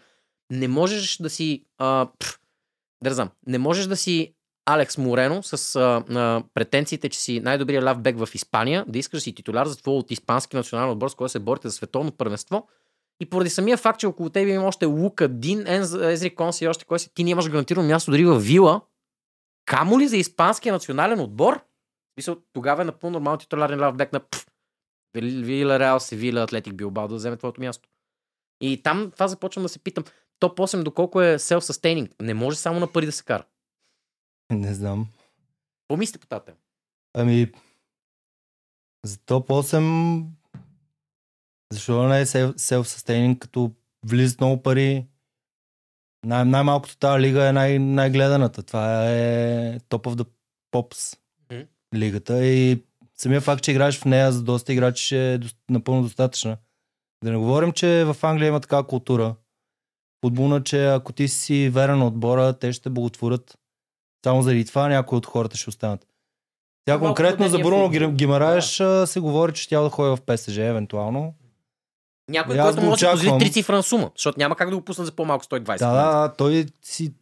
Не 0.51 0.69
можеш 0.69 1.17
да 1.17 1.31
си, 1.31 1.65
а, 1.79 2.09
пф, 2.19 2.39
да 3.11 3.31
не 3.47 3.59
можеш 3.59 3.87
да 3.87 3.97
си 3.97 4.35
Алекс 4.67 4.99
Морено 4.99 5.43
с 5.43 5.77
а, 5.77 6.05
а, 6.19 6.43
претенциите, 6.55 7.09
че 7.09 7.19
си 7.21 7.41
най-добрият 7.41 7.85
лавбек 7.85 8.19
в 8.19 8.29
Испания, 8.35 8.85
да 8.89 8.99
искаш 8.99 9.19
да 9.19 9.23
си 9.23 9.35
титуляр 9.35 9.67
за 9.67 9.77
твой 9.77 9.95
от 9.95 10.11
испански 10.11 10.57
национален 10.57 10.91
отбор, 10.91 11.09
с 11.09 11.15
който 11.15 11.33
се 11.33 11.39
борите 11.39 11.69
за 11.69 11.75
световно 11.75 12.13
първенство, 12.13 12.69
и 13.21 13.31
поради 13.31 13.51
самия 13.51 13.77
факт, 13.77 14.01
че 14.01 14.07
около 14.07 14.31
теб 14.31 14.49
има 14.49 14.67
още 14.67 14.87
Лука, 14.87 15.29
Дин, 15.29 15.67
Езри 15.67 16.35
Конси 16.35 16.65
и 16.65 16.69
още 16.69 16.85
кой 16.85 16.99
си, 16.99 17.11
ти 17.15 17.25
нямаш 17.25 17.51
гарантирано 17.51 17.89
място 17.89 18.11
дори 18.11 18.25
в 18.25 18.39
Вила, 18.39 18.81
камо 19.67 20.01
ли 20.01 20.09
за 20.09 20.17
испанския 20.17 20.73
национален 20.73 21.21
отбор? 21.21 21.61
Мисля, 22.17 22.37
тогава 22.53 22.83
е 22.83 22.85
напълно 22.85 23.13
нормално 23.13 23.39
титулярен 23.39 23.81
лавбек 23.81 24.13
на 24.13 24.21
пф, 24.21 24.47
Вила 25.15 25.79
Реал, 25.79 26.01
Севиля, 26.01 26.43
Атлетик 26.43 26.75
Билбао 26.75 27.09
да 27.09 27.15
вземе 27.15 27.37
твоето 27.37 27.61
място. 27.61 27.89
И 28.61 28.83
там 28.83 29.11
това 29.11 29.29
започвам 29.29 29.63
да 29.63 29.69
се 29.69 29.79
питам. 29.79 30.05
Топ 30.39 30.59
8 30.59 30.83
доколко 30.83 31.23
е 31.23 31.39
self-sustaining? 31.39 32.13
Не 32.21 32.35
може 32.35 32.57
само 32.57 32.81
на 32.81 32.93
пари 32.93 33.07
да 33.07 33.13
се 33.13 33.25
кара. 33.25 33.45
Не 34.53 34.75
знам. 34.75 35.09
Помислите 35.89 36.19
по 36.19 36.27
тази. 36.27 36.57
Ами, 37.15 37.53
за 39.05 39.19
топ 39.19 39.49
8, 39.49 40.27
защо 41.73 42.09
не 42.09 42.21
е 42.21 42.27
self-sustaining, 42.27 43.39
като 43.39 43.73
влизат 44.07 44.41
много 44.41 44.63
пари. 44.63 45.07
Най- 46.27 46.45
най-малкото 46.45 46.97
тази 46.97 47.21
лига 47.23 47.49
е 47.49 47.53
най- 47.53 47.79
най-гледаната. 47.79 48.63
Това 48.63 49.11
е 49.11 49.79
Top 49.81 50.03
of 50.07 50.15
the 50.15 50.29
Pops 50.73 51.19
Мгм. 51.51 51.63
лигата 51.95 52.47
и 52.47 52.85
самия 53.17 53.41
факт, 53.41 53.63
че 53.63 53.71
играеш 53.71 53.99
в 53.99 54.05
нея 54.05 54.33
за 54.33 54.43
доста 54.43 54.73
играчи 54.73 55.17
е 55.17 55.41
напълно 55.71 56.03
достатъчна. 56.03 56.57
Да 57.25 57.31
не 57.31 57.37
говорим, 57.39 57.73
че 57.73 58.05
в 58.05 58.17
Англия 58.23 58.49
има 58.49 58.61
такава 58.61 58.87
култура. 58.87 59.37
Футболна, 60.25 60.63
че 60.63 60.87
ако 60.87 61.13
ти 61.13 61.29
си 61.29 61.69
верен 61.69 61.99
на 61.99 62.07
отбора, 62.07 62.53
те 62.53 62.73
ще 62.73 62.91
благотворят. 62.91 63.59
Само 64.25 64.43
заради 64.43 64.65
това 64.65 64.89
някои 64.89 65.19
от 65.19 65.27
хората 65.27 65.57
ще 65.57 65.71
останат. 65.71 66.07
Тя 66.85 66.93
Малко 66.93 67.07
конкретно 67.07 67.49
за 67.49 67.59
Бруно 67.59 68.13
Гимараеш 68.13 68.81
а, 68.81 69.07
се 69.07 69.21
говори, 69.21 69.53
че 69.53 69.69
тя 69.69 69.81
да 69.81 69.91
ходи 69.91 70.17
в 70.17 70.21
ПСЖ 70.21 70.59
евентуално. 70.59 71.35
Някой, 72.31 72.59
който 72.59 72.83
може 72.83 73.07
да 73.07 73.13
позволи 73.13 73.39
трицифрена 73.39 73.83
сума, 73.83 74.11
защото 74.17 74.39
няма 74.39 74.57
как 74.57 74.71
да 74.71 74.77
го 74.77 74.83
пуснат 74.83 75.07
за 75.07 75.13
по-малко 75.13 75.45
120. 75.45 75.79
Да, 75.79 75.93
да, 75.93 76.21
да, 76.21 76.35
той 76.37 76.67
си 76.83 77.15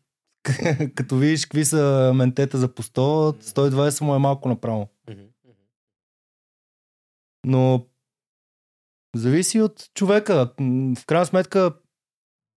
като 0.95 1.17
видиш 1.17 1.47
какви 1.47 1.65
са 1.65 2.13
ментета 2.15 2.59
за 2.59 2.69
по 2.75 2.83
100, 2.83 3.43
120 3.43 4.05
му 4.05 4.15
е 4.15 4.19
малко 4.19 4.49
направо. 4.49 4.89
Но 7.47 7.87
зависи 9.17 9.61
от 9.61 9.91
човека. 9.95 10.51
В 10.99 11.07
крайна 11.07 11.27
сметка, 11.27 11.73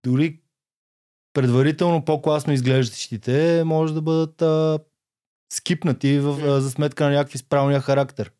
дори 0.05 0.39
предварително 1.33 2.05
по-класно 2.05 2.53
изглеждащите 2.53 3.63
може 3.65 3.93
да 3.93 4.01
бъдат 4.01 4.41
а, 4.41 4.79
скипнати 5.53 6.19
в, 6.19 6.29
а, 6.29 6.61
за 6.61 6.71
сметка 6.71 7.03
на 7.03 7.09
някакви 7.11 7.37
справния 7.37 7.81
характер. 7.81 8.31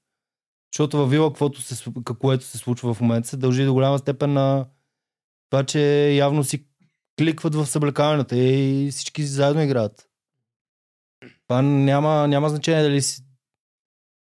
Защото 0.74 0.98
във 0.98 1.10
Вила, 1.10 1.30
каквото 1.30 1.62
се, 1.62 1.92
което 2.20 2.46
се 2.46 2.58
случва 2.58 2.94
в 2.94 3.02
момента, 3.02 3.28
се 3.28 3.38
дължи 3.38 3.66
до 3.66 3.74
голяма 3.74 4.00
степен 4.00 4.34
на 4.34 4.66
това, 5.50 5.64
че 5.64 6.12
явно 6.14 6.44
си 6.44 6.66
кликват 7.20 7.56
в 7.56 7.66
съблекаването 7.66 8.36
и 8.36 8.88
всички 8.92 9.24
заедно 9.24 9.62
играят. 9.62 10.10
Това 11.48 11.62
няма, 11.62 12.28
няма 12.28 12.50
значение 12.50 12.84
дали 12.84 13.02
си 13.02 13.26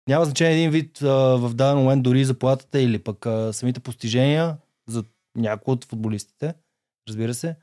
няма 0.08 0.24
значение 0.24 0.54
един 0.54 0.70
вид 0.70 1.02
а, 1.02 1.36
в 1.36 1.54
даден 1.54 1.78
момент 1.78 2.02
дори 2.02 2.24
заплатата 2.24 2.80
или 2.80 2.98
пък 2.98 3.26
а, 3.26 3.52
самите 3.52 3.80
постижения 3.80 4.56
за 4.86 5.04
някои 5.36 5.72
от 5.72 5.84
футболистите, 5.84 6.54
разбира 7.08 7.34
се, 7.34 7.56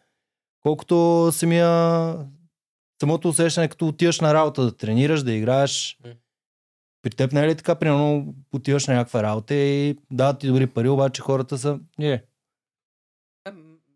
колкото 0.64 1.30
самия 1.32 1.70
самото 3.02 3.30
усещане, 3.30 3.68
като 3.68 3.88
отиваш 3.88 4.20
на 4.20 4.34
работа 4.34 4.64
да 4.64 4.78
тренираш, 4.78 5.24
да 5.24 5.34
играеш. 5.34 5.98
М. 6.06 6.12
При 7.02 7.10
теб 7.10 7.32
не 7.32 7.42
е 7.42 7.48
ли 7.48 7.56
така, 7.56 7.76
примерно 7.76 8.36
отиваш 8.54 8.88
на 8.88 8.94
някаква 8.94 9.24
работа 9.24 9.56
и 9.56 9.98
дават 10.12 10.40
ти 10.40 10.48
добри 10.48 10.68
пари, 10.68 10.90
обаче 10.90 11.22
хората 11.22 11.58
са... 11.58 11.80
Не, 12.00 12.12
Е, 12.14 13.52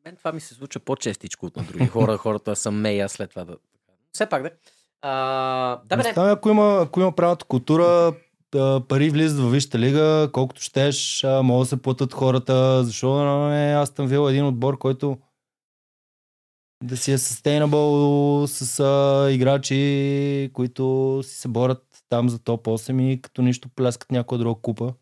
Мен 0.05 0.15
това 0.15 0.31
ми 0.31 0.39
се 0.39 0.53
случва 0.53 0.79
по-честичко 0.79 1.45
от 1.45 1.55
на 1.55 1.63
други 1.63 1.88
хора. 1.88 2.17
Хората 2.17 2.55
са 2.55 2.71
мея 2.71 3.09
след 3.09 3.29
това 3.29 3.45
да... 3.45 3.57
Все 4.13 4.29
пак, 4.29 4.43
да. 4.43 4.51
А, 5.01 5.75
да, 5.75 5.81
бе, 5.89 5.97
не. 5.97 6.03
Представя, 6.03 6.31
ако 6.31 6.49
има, 6.49 6.79
ако 6.81 6.99
има 6.99 7.12
правилната 7.12 7.45
култура, 7.45 8.13
пари 8.88 9.09
влизат 9.09 9.39
във 9.39 9.51
Висшата 9.51 9.79
лига, 9.79 10.29
колкото 10.33 10.62
щеш, 10.62 11.25
могат 11.43 11.65
да 11.65 11.69
се 11.69 11.81
платят 11.81 12.13
хората. 12.13 12.83
Защо 12.83 13.13
да 13.13 13.23
не 13.23 13.71
е 13.71 13.75
Астън 13.75 14.07
Вил 14.07 14.29
един 14.29 14.45
отбор, 14.45 14.77
който 14.77 15.17
да 16.83 16.97
си 16.97 17.11
е 17.11 17.17
sustainable 17.17 18.45
с 18.45 18.79
а, 18.79 19.31
играчи, 19.31 20.51
които 20.53 21.19
си 21.23 21.37
се 21.37 21.47
борят 21.47 22.03
там 22.09 22.29
за 22.29 22.39
топ 22.39 22.65
8 22.65 23.01
и 23.01 23.21
като 23.21 23.41
нищо 23.41 23.69
пляскат 23.69 24.11
някоя 24.11 24.39
друга 24.39 24.61
купа. 24.61 24.93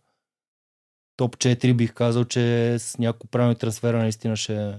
Топ 1.17 1.37
4 1.37 1.73
бих 1.73 1.93
казал, 1.93 2.25
че 2.25 2.75
с 2.79 2.97
няколко 2.97 3.27
правилни 3.27 3.55
трансфера 3.55 3.97
наистина 3.97 4.35
ще... 4.35 4.73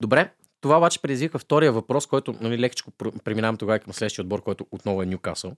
Добре, 0.00 0.32
това 0.60 0.76
обаче 0.76 1.02
предизвиква 1.02 1.38
втория 1.38 1.72
въпрос, 1.72 2.06
който 2.06 2.34
нали, 2.40 2.58
лекичко 2.58 2.90
пр- 2.90 3.22
преминавам 3.22 3.56
тогава 3.56 3.78
към 3.78 3.92
следващия 3.92 4.22
отбор, 4.22 4.42
който 4.42 4.66
отново 4.70 5.02
е 5.02 5.06
Ньюкасъл. 5.06 5.56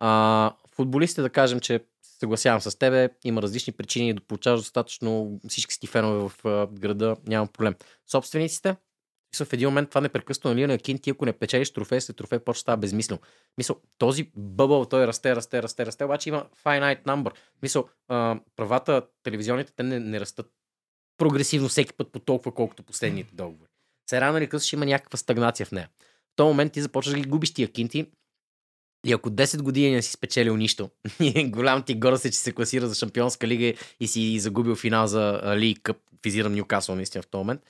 А, 0.00 0.52
футболистите, 0.74 1.22
да 1.22 1.30
кажем, 1.30 1.60
че 1.60 1.84
съгласявам 2.02 2.60
с 2.60 2.78
тебе, 2.78 3.08
има 3.24 3.42
различни 3.42 3.72
причини 3.72 4.14
да 4.14 4.20
получаваш 4.20 4.60
достатъчно 4.60 5.40
всички 5.48 5.74
си 5.74 5.86
фенове 5.86 6.28
в 6.28 6.66
града, 6.72 7.16
няма 7.26 7.46
проблем. 7.46 7.74
Собствениците, 8.06 8.76
в 9.36 9.52
един 9.52 9.68
момент 9.68 9.88
това 9.88 10.00
непрекъснато 10.00 10.48
нали, 10.48 10.66
на 10.66 10.78
Кин, 10.78 10.98
ти 10.98 11.10
ако 11.10 11.24
не 11.24 11.32
печелиш 11.32 11.70
трофей, 11.70 12.00
след 12.00 12.16
трофей 12.16 12.38
почва 12.38 12.60
става 12.60 12.76
безмислено. 12.76 13.20
Мисъл, 13.58 13.76
този 13.98 14.30
бъбъл, 14.36 14.84
той 14.84 15.06
расте, 15.06 15.36
расте, 15.36 15.62
расте, 15.62 15.86
расте, 15.86 16.04
обаче 16.04 16.28
има 16.28 16.46
finite 16.64 17.04
number. 17.04 17.32
Мисъл, 17.62 17.88
правата 18.56 19.02
телевизионните, 19.22 19.72
те 19.76 19.82
не, 19.82 20.00
не 20.00 20.20
растат 20.20 20.50
прогресивно 21.18 21.68
всеки 21.68 21.92
път 21.92 22.12
по 22.12 22.18
толкова, 22.18 22.52
колкото 22.52 22.82
последните 22.82 23.34
договори. 23.34 23.70
Се 24.10 24.20
рано 24.20 24.38
или 24.38 24.48
късно 24.48 24.66
ще 24.66 24.76
има 24.76 24.86
някаква 24.86 25.16
стагнация 25.16 25.66
в 25.66 25.72
нея. 25.72 25.88
В 26.32 26.36
този 26.36 26.48
момент 26.48 26.72
ти 26.72 26.82
започваш 26.82 27.14
да 27.14 27.20
ги 27.20 27.28
губиш 27.28 27.54
тия 27.54 27.68
кинти 27.68 28.06
и 29.06 29.12
ако 29.12 29.30
10 29.30 29.62
години 29.62 29.90
не 29.90 30.02
си 30.02 30.12
спечелил 30.12 30.56
нищо, 30.56 30.90
голям 31.44 31.82
ти 31.82 31.94
горе 31.94 32.18
се, 32.18 32.30
че 32.30 32.38
се 32.38 32.52
класира 32.52 32.88
за 32.88 32.94
Шампионска 32.94 33.46
лига 33.46 33.74
и 34.00 34.08
си 34.08 34.38
загубил 34.38 34.74
финал 34.76 35.06
за 35.06 35.54
Лиг 35.56 35.80
Къп, 35.82 35.96
визирам 36.24 36.54
Ньюкасъл 36.54 36.96
наистина 36.96 37.22
в 37.22 37.26
този 37.26 37.40
момент, 37.40 37.60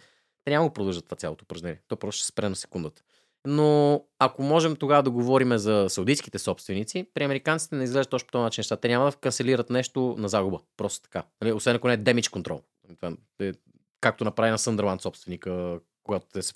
те 0.44 0.50
няма 0.50 0.66
го 0.68 0.72
продължат 0.72 1.04
това 1.04 1.16
цялото 1.16 1.42
упражнение. 1.42 1.80
То 1.88 1.96
просто 1.96 2.18
ще 2.18 2.28
спре 2.28 2.48
на 2.48 2.56
секундата. 2.56 3.02
Но 3.46 4.04
ако 4.18 4.42
можем 4.42 4.76
тогава 4.76 5.02
да 5.02 5.10
говорим 5.10 5.58
за 5.58 5.86
саудитските 5.88 6.38
собственици, 6.38 7.06
при 7.14 7.24
американците 7.24 7.76
не 7.76 7.84
изглежда 7.84 8.10
точно 8.10 8.26
по 8.26 8.32
този 8.32 8.42
начин 8.42 8.60
неща. 8.60 8.76
Те 8.76 8.88
няма 8.88 9.10
да 9.10 9.16
канцелират 9.16 9.70
нещо 9.70 10.14
на 10.18 10.28
загуба. 10.28 10.60
Просто 10.76 11.02
така. 11.02 11.22
Нали, 11.42 11.52
Освен 11.52 11.76
ако 11.76 11.88
не 11.88 11.94
е 11.94 11.96
демидж 11.96 12.28
контрол. 12.28 12.60
Това 13.00 13.16
е, 13.40 13.52
както 14.00 14.24
направи 14.24 14.50
на 14.50 14.58
Съндърланд 14.58 15.02
собственика, 15.02 15.80
когато 16.04 16.26
те 16.32 16.42
се, 16.42 16.54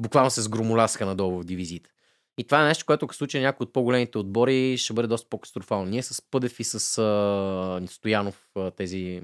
буквално 0.00 0.30
се 0.30 0.42
сгромолясаха 0.42 1.06
надолу 1.06 1.40
в 1.40 1.44
дивизиите. 1.44 1.90
И 2.38 2.44
това 2.44 2.62
е 2.62 2.66
нещо, 2.66 2.86
което 2.86 3.06
като 3.06 3.18
случай 3.18 3.40
някои 3.40 3.64
от 3.64 3.72
по-големите 3.72 4.18
отбори 4.18 4.78
ще 4.78 4.92
бъде 4.92 5.08
доста 5.08 5.28
по-катастрофално. 5.28 5.90
Ние 5.90 6.02
с 6.02 6.22
Пъдев 6.30 6.60
и 6.60 6.64
с 6.64 6.98
а, 6.98 7.82
Стоянов, 7.86 8.48
тези 8.76 9.20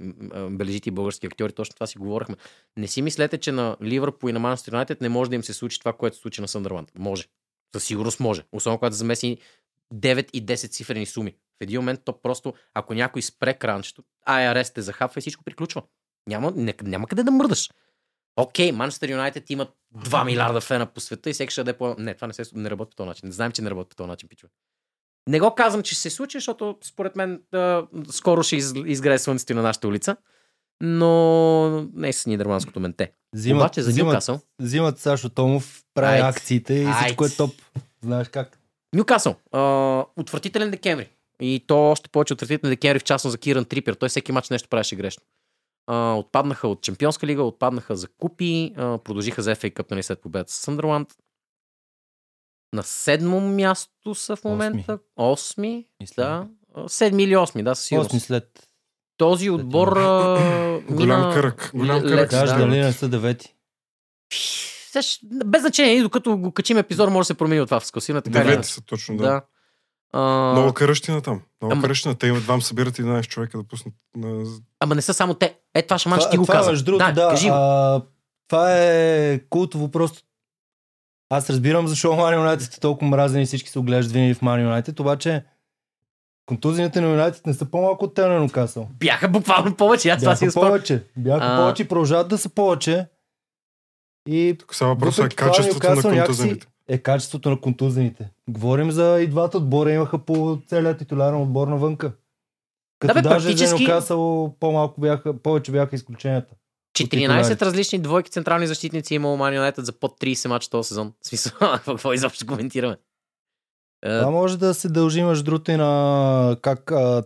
бележити 0.51 0.90
български 0.90 1.27
актьори, 1.27 1.53
точно 1.53 1.75
това 1.75 1.87
си 1.87 1.99
говорихме. 1.99 2.37
Не 2.77 2.87
си 2.87 3.03
мислете, 3.03 3.38
че 3.38 3.53
на 3.53 3.77
Ливърпул 3.83 4.29
и 4.29 4.33
на 4.33 4.38
Манчестър 4.38 4.73
Юнайтед 4.73 5.01
не 5.01 5.09
може 5.09 5.31
да 5.31 5.37
им 5.37 5.42
се 5.42 5.53
случи 5.55 5.79
това, 5.79 5.92
което 5.92 6.16
се 6.16 6.23
случи 6.23 6.40
на 6.40 6.49
Съндърланд. 6.49 6.92
Може. 6.99 7.25
Със 7.75 7.85
сигурност 7.85 8.21
може. 8.21 8.42
Особено 8.53 8.79
когато 8.79 8.97
замеси 8.97 9.38
9 9.94 10.31
и 10.33 10.47
10 10.47 10.71
цифрени 10.71 11.07
суми. 11.07 11.31
В 11.31 11.61
един 11.61 11.81
момент 11.81 12.01
то 12.05 12.23
просто, 12.23 12.55
ако 12.75 12.94
някой 12.94 13.23
спре 13.23 13.55
кранчето, 13.55 14.03
IRS 14.29 14.75
те 14.75 14.83
захапва 14.83 15.18
и 15.18 15.21
всичко 15.21 15.44
приключва. 15.44 15.83
Няма, 16.27 16.53
не, 16.57 16.75
няма 16.83 17.07
къде 17.07 17.23
да 17.23 17.31
мърдаш. 17.31 17.71
Окей, 18.40 18.72
Манчестър 18.72 19.09
Юнайтед 19.09 19.51
имат 19.51 19.68
2 19.96 20.24
милиарда 20.24 20.61
фена 20.61 20.87
по 20.87 21.01
света 21.01 21.31
и 21.31 21.33
всеки 21.33 21.53
ще 21.53 21.64
даде 21.64 21.79
по... 21.79 21.94
Не, 21.98 22.14
това 22.14 22.27
не, 22.27 22.33
се, 22.33 22.42
не 22.55 22.70
работи 22.70 22.90
по 22.90 22.96
този 22.96 23.09
начин. 23.09 23.27
Не 23.27 23.33
знаем, 23.33 23.53
че 23.53 23.62
не 23.62 23.70
работи 23.70 23.88
по 23.88 23.96
този 23.96 24.09
начин, 24.09 24.29
пичове. 24.29 24.53
Не 25.29 25.40
го 25.40 25.55
казвам, 25.55 25.83
че 25.83 25.94
ще 25.94 26.03
се 26.03 26.11
случи, 26.11 26.37
защото 26.37 26.79
според 26.85 27.16
мен 27.16 27.42
да, 27.53 27.87
скоро 28.11 28.42
ще 28.42 28.57
из, 28.57 28.72
изгрее 28.87 29.18
слънцето 29.18 29.55
на 29.55 29.62
нашата 29.62 29.88
улица. 29.88 30.16
Но 30.83 31.83
не 31.94 32.09
е 32.09 32.12
с 32.12 32.27
нидерландското 32.27 32.81
менте. 32.81 33.12
Взимат, 33.35 33.61
Обаче 33.62 33.83
за 33.83 33.90
взимат, 33.90 34.12
Ньюкасъл. 34.12 34.40
взимат 34.59 34.98
Сашо 34.98 35.29
Томов, 35.29 35.83
прави 35.94 36.20
акциите 36.20 36.74
и 36.74 36.87
всичко 37.03 37.24
е 37.24 37.27
Айде. 37.27 37.37
топ. 37.37 37.55
Знаеш 38.03 38.29
как? 38.29 38.59
Ньюкасъл. 38.94 39.37
А, 39.53 40.05
отвратителен 40.16 40.70
декември. 40.70 41.09
И 41.42 41.64
то 41.66 41.90
още 41.90 42.09
повече 42.09 42.33
от 42.33 42.42
на 42.51 42.68
декември, 42.68 42.98
в 42.98 43.05
частност 43.05 43.33
за 43.33 43.38
Киран 43.38 43.64
Трипер. 43.64 43.94
Той 43.94 44.09
всеки 44.09 44.33
матч 44.33 44.51
нещо 44.51 44.68
правеше 44.68 44.96
грешно. 44.96 45.22
А, 45.90 46.14
отпаднаха 46.14 46.68
от 46.68 46.83
Чемпионска 46.83 47.27
лига, 47.27 47.42
отпаднаха 47.42 47.96
за 47.96 48.09
купи, 48.09 48.72
а, 48.77 48.98
продължиха 48.98 49.42
за 49.42 49.57
FA 49.57 49.74
Cup 49.74 49.90
нали, 49.90 50.03
след 50.03 50.20
победата 50.20 50.53
с 50.53 50.57
Съндърланд. 50.57 51.09
На 52.72 52.83
седмо 52.83 53.40
място 53.40 54.14
са 54.14 54.37
в 54.37 54.44
момента. 54.44 54.98
Осми. 55.16 55.87
Мисля. 56.01 56.48
Да. 56.77 56.88
Седми 56.88 57.22
или 57.22 57.37
осми, 57.37 57.62
да, 57.62 57.74
със 57.74 57.85
сигурност. 57.85 58.11
Осми 58.11 58.20
след. 58.20 58.68
Този 59.16 59.51
отбор 59.51 59.96
а, 59.96 60.81
Голям 60.90 61.33
кръг. 61.35 61.70
Голям 61.74 62.03
кръг. 62.03 62.31
да. 62.31 62.46
дали 62.46 62.81
не 62.81 62.92
са 62.92 63.09
девети. 63.09 63.55
Без 65.44 65.61
значение, 65.61 65.94
и 65.94 66.03
докато 66.03 66.38
го 66.38 66.53
качим 66.53 66.79
епизод, 66.79 67.11
може 67.11 67.20
да 67.20 67.24
се 67.24 67.35
промени 67.35 67.61
от 67.61 67.68
това 67.68 67.81
в 67.81 67.87
или 67.98 68.20
Девети 68.20 68.68
са 68.68 68.85
точно, 68.85 69.16
да. 69.16 69.22
Да. 69.22 69.42
А, 70.12 70.53
Много 70.53 70.73
каръщина 70.73 71.21
там. 71.21 71.40
Много 71.62 71.73
Ама- 71.73 71.83
каръщина. 71.83 72.14
Те 72.14 72.27
имат 72.27 72.42
двама 72.42 72.62
събират 72.62 72.97
11 72.97 73.27
човека 73.27 73.59
да 73.59 73.64
пуснат 73.64 73.94
на... 74.16 74.44
Ама 74.81 74.94
не 74.94 75.03
са 75.03 75.14
само 75.14 75.35
те. 75.35 75.57
Е, 75.75 75.83
това 75.83 75.99
шаман, 75.99 76.21
ще 76.21 76.31
ти 76.31 76.37
го 76.37 76.44
това, 76.44 76.55
каза. 76.55 76.85
Другото, 76.85 77.05
да, 77.07 77.12
да 77.12 77.29
кажи 77.31 77.49
а, 77.53 78.03
това 78.49 78.77
е 78.77 79.38
култово 79.51 79.90
просто. 79.90 80.23
Аз 81.31 81.51
разбирам 81.51 81.88
защо 81.88 82.09
Man 82.09 82.38
United 82.38 82.77
е 82.77 82.81
толкова 82.81 83.11
мразен 83.11 83.42
и 83.42 83.47
всички 83.47 83.71
се 83.71 83.79
оглеждат 83.79 84.12
винаги 84.12 84.35
в 84.35 84.40
Man 84.40 84.83
United, 84.83 85.01
обаче 85.01 85.44
контузиите 86.47 87.01
на 87.01 87.09
United 87.09 87.47
не 87.47 87.55
са 87.55 87.64
по-малко 87.64 88.05
от 88.05 88.14
те 88.14 88.27
на 88.27 88.40
Нукасъл. 88.40 88.88
Бяха 89.01 89.29
буквално 89.29 89.77
повече. 89.77 90.09
Аз 90.11 90.21
това 90.23 90.37
си 90.37 90.49
повече. 90.55 91.05
Бяха 91.16 91.44
А- 91.44 91.57
повече 91.57 91.83
и 91.83 91.88
продължават 91.88 92.29
да 92.29 92.38
са 92.38 92.49
повече. 92.49 93.07
И 94.29 94.57
Тук 94.59 94.75
сега 94.75 94.88
въпросът 94.88 95.33
е 95.33 95.37
качеството 95.37 95.94
на 95.94 96.03
контузените. 96.03 96.66
Е 96.88 96.98
качеството 96.98 97.51
на 97.51 97.61
контузените. 97.61 98.31
Говорим 98.48 98.90
за 98.90 99.20
и 99.20 99.27
двата 99.27 99.59
отбора 99.59 99.92
имаха 99.92 100.18
по 100.18 100.59
целият 100.66 100.98
титулярен 100.98 101.42
отбор 101.42 101.68
навънка. 101.68 102.12
Като 102.98 103.14
бе, 103.14 103.22
даже 103.22 103.48
практически- 103.48 103.85
за 103.85 103.92
Нюкасъл 103.92 104.55
по-малко 104.61 105.01
бяха, 105.01 105.38
повече 105.38 105.72
бяха 105.72 105.96
изключенията. 105.96 106.55
14 106.94 107.11
титулярите. 107.11 107.64
различни 107.64 107.98
двойки 107.98 108.31
централни 108.31 108.66
защитници 108.66 109.14
имало 109.14 109.37
Man 109.37 109.61
United 109.61 109.81
за 109.81 109.92
под 109.92 110.20
30 110.20 110.48
мача 110.48 110.70
този 110.70 110.88
сезон. 110.88 111.12
В 111.22 111.27
смисъл, 111.27 111.53
какво 111.85 112.12
изобщо 112.12 112.46
коментираме? 112.46 112.96
Е, 114.05 114.18
Това 114.18 114.31
може 114.31 114.59
да 114.59 114.74
се 114.74 114.88
дължи 114.88 115.22
между 115.22 115.44
другото 115.44 115.70
и 115.70 115.77
на 115.77 116.57
как 116.62 116.92
а, 116.92 117.24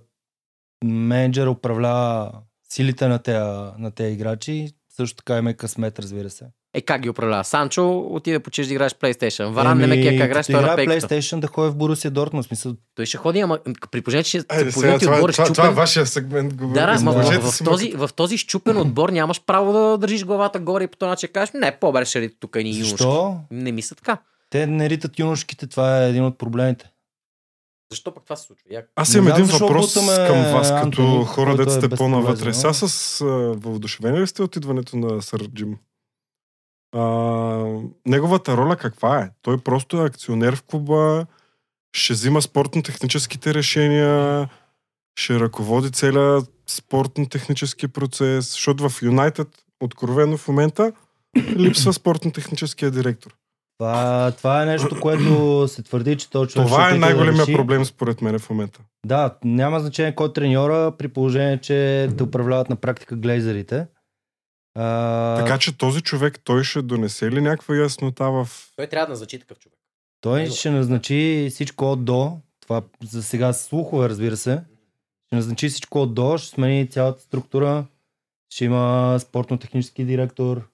менеджер 0.85 1.47
управлява 1.47 2.33
силите 2.69 3.09
на 3.09 3.19
тези, 3.19 3.39
на 3.79 4.09
играчи. 4.09 4.69
Също 4.89 5.17
така 5.17 5.39
има 5.39 5.51
и 5.51 5.57
късмет, 5.57 5.99
разбира 5.99 6.31
се. 6.31 6.47
Е, 6.75 6.81
как 6.81 7.01
ги 7.01 7.11
управлява? 7.11 7.45
Санчо 7.45 7.99
отиде 7.99 8.39
почеш 8.39 8.67
да 8.67 8.73
играеш 8.73 8.93
PlayStation. 8.93 9.47
Варан 9.47 9.79
не 9.79 9.87
ме 9.87 10.03
кеф 10.03 10.19
как 10.19 10.27
играеш, 10.27 10.47
той 10.47 10.59
е 10.59 10.61
на 10.61 10.77
пейката. 10.77 11.09
PlayStation 11.09 11.41
да 11.41 11.47
ходи 11.47 11.71
в 11.71 11.77
Борусия 11.77 12.11
Дортмунд. 12.11 12.47
Смисъл, 12.47 12.75
Той 12.95 13.07
ще 13.07 13.17
ходи, 13.17 13.41
ама 13.41 13.59
при 13.91 14.01
положение, 14.01 14.25
че 14.25 14.43
Айде, 14.49 14.73
се 14.73 14.81
сега, 14.81 14.99
това, 14.99 15.15
отбор 15.15 15.29
е 15.29 15.33
това, 15.33 15.45
това, 15.45 15.69
е 15.69 15.71
вашия 15.71 16.07
сегмент. 16.07 16.55
Говори. 16.55 16.75
Да, 16.75 16.87
да, 16.87 17.05
ма 17.05 17.13
в, 17.13 17.53
в, 17.53 17.65
този, 17.65 17.93
в 17.93 18.11
този 18.17 18.39
щупен 18.39 18.77
отбор 18.77 19.09
нямаш 19.09 19.43
право 19.47 19.73
да 19.73 19.99
държиш 19.99 20.25
главата 20.25 20.59
горе 20.59 20.85
и 20.85 20.89
по 20.89 20.97
този 20.97 21.09
начин 21.09 21.29
кажеш, 21.33 21.53
не, 21.55 21.77
по-добре 21.81 22.05
ще 22.05 22.21
рите 22.21 22.37
тук 22.41 22.57
и 22.61 22.65
ни 22.65 22.71
юношки. 22.71 22.91
защо? 22.91 23.37
Не 23.51 23.73
мисля 23.73 23.97
така. 23.97 24.19
Те 24.51 24.67
не 24.67 24.91
ритат 24.91 25.19
юношките, 25.19 25.67
това 25.67 26.05
е 26.05 26.09
един 26.09 26.25
от 26.25 26.39
проблемите. 26.39 26.91
Защо 27.91 28.15
пък 28.15 28.25
това 28.25 28.37
се 28.37 28.47
случва? 28.47 28.65
Я... 28.71 28.83
Аз 28.97 29.15
имам 29.15 29.33
един 29.33 29.45
въпрос 29.45 29.95
бутаме 29.95 30.27
към 30.27 30.53
вас, 30.53 30.69
като 30.69 30.83
Антони, 30.83 31.25
хора, 31.25 31.65
е 31.67 31.71
сте 31.71 31.89
по-навътре. 31.89 32.55
Сега 32.55 32.73
с 32.73 33.21
а, 33.21 33.25
въодушевени 33.57 34.21
ли 34.21 34.27
сте 34.27 34.43
от 34.43 34.57
идването 34.57 34.97
на 34.97 35.23
Сър 35.23 35.49
Джим? 35.55 35.77
А, 36.93 37.01
неговата 38.07 38.57
роля 38.57 38.77
каква 38.77 39.19
е? 39.19 39.31
Той 39.43 39.59
просто 39.59 40.03
е 40.03 40.07
акционер 40.07 40.57
в 40.57 40.63
клуба, 40.63 41.27
ще 41.93 42.13
взима 42.13 42.43
спортно-техническите 42.43 43.55
решения, 43.55 44.49
ще 45.19 45.41
ръководи 45.41 45.91
целият 45.91 46.51
спортно-технически 46.67 47.89
процес, 47.89 48.53
защото 48.53 48.89
в 48.89 49.03
Юнайтед, 49.03 49.49
откровено 49.81 50.37
в 50.37 50.49
момента, 50.49 50.93
липсва 51.37 51.93
спортно-техническия 51.93 52.91
директор. 52.91 53.35
Това, 53.79 54.33
това 54.37 54.63
е 54.63 54.67
нещо, 54.67 55.01
което 55.01 55.65
се 55.69 55.83
твърди, 55.83 56.17
че 56.17 56.31
този 56.31 56.51
човек 56.51 56.69
Това 56.69 56.91
е 56.91 56.99
най-големия 56.99 57.47
да 57.47 57.53
проблем 57.53 57.85
според 57.85 58.23
мен 58.23 58.39
в 58.39 58.51
момента. 58.51 58.81
Да, 59.07 59.35
няма 59.45 59.81
значение 59.81 60.15
кой 60.15 60.29
е 60.29 60.33
треньора, 60.33 60.93
при 60.99 61.09
положение, 61.09 61.59
че 61.59 62.09
те 62.19 62.23
управляват 62.23 62.71
на 62.71 62.77
практика 62.77 63.17
глейзерите. 63.17 63.87
А, 64.75 65.37
Така 65.37 65.59
че 65.59 65.79
този 65.79 66.03
човек, 66.03 66.41
той 66.45 66.65
ще 66.65 66.83
донесе 66.83 67.31
ли 67.31 67.41
някаква 67.41 67.77
яснота 67.77 68.31
в... 68.31 68.49
Той 68.77 68.87
трябва 68.87 69.07
да 69.07 69.11
назначи 69.11 69.39
такъв 69.39 69.59
човек. 69.59 69.79
той 70.21 70.43
него. 70.43 70.55
ще 70.55 70.71
назначи 70.71 71.49
всичко 71.51 71.93
от 71.93 72.05
до. 72.05 72.39
Това 72.61 72.83
за 73.05 73.23
сега 73.23 73.53
слухове, 73.53 74.09
разбира 74.09 74.37
се. 74.37 74.63
Ще 75.27 75.37
назначи 75.37 75.69
всичко 75.69 76.03
от 76.03 76.15
до, 76.15 76.39
ще 76.39 76.49
смени 76.49 76.91
цялата 76.91 77.21
структура. 77.23 77.85
Ще 78.51 78.65
има 78.65 79.17
спортно-технически 79.21 80.05
директор. 80.05 80.69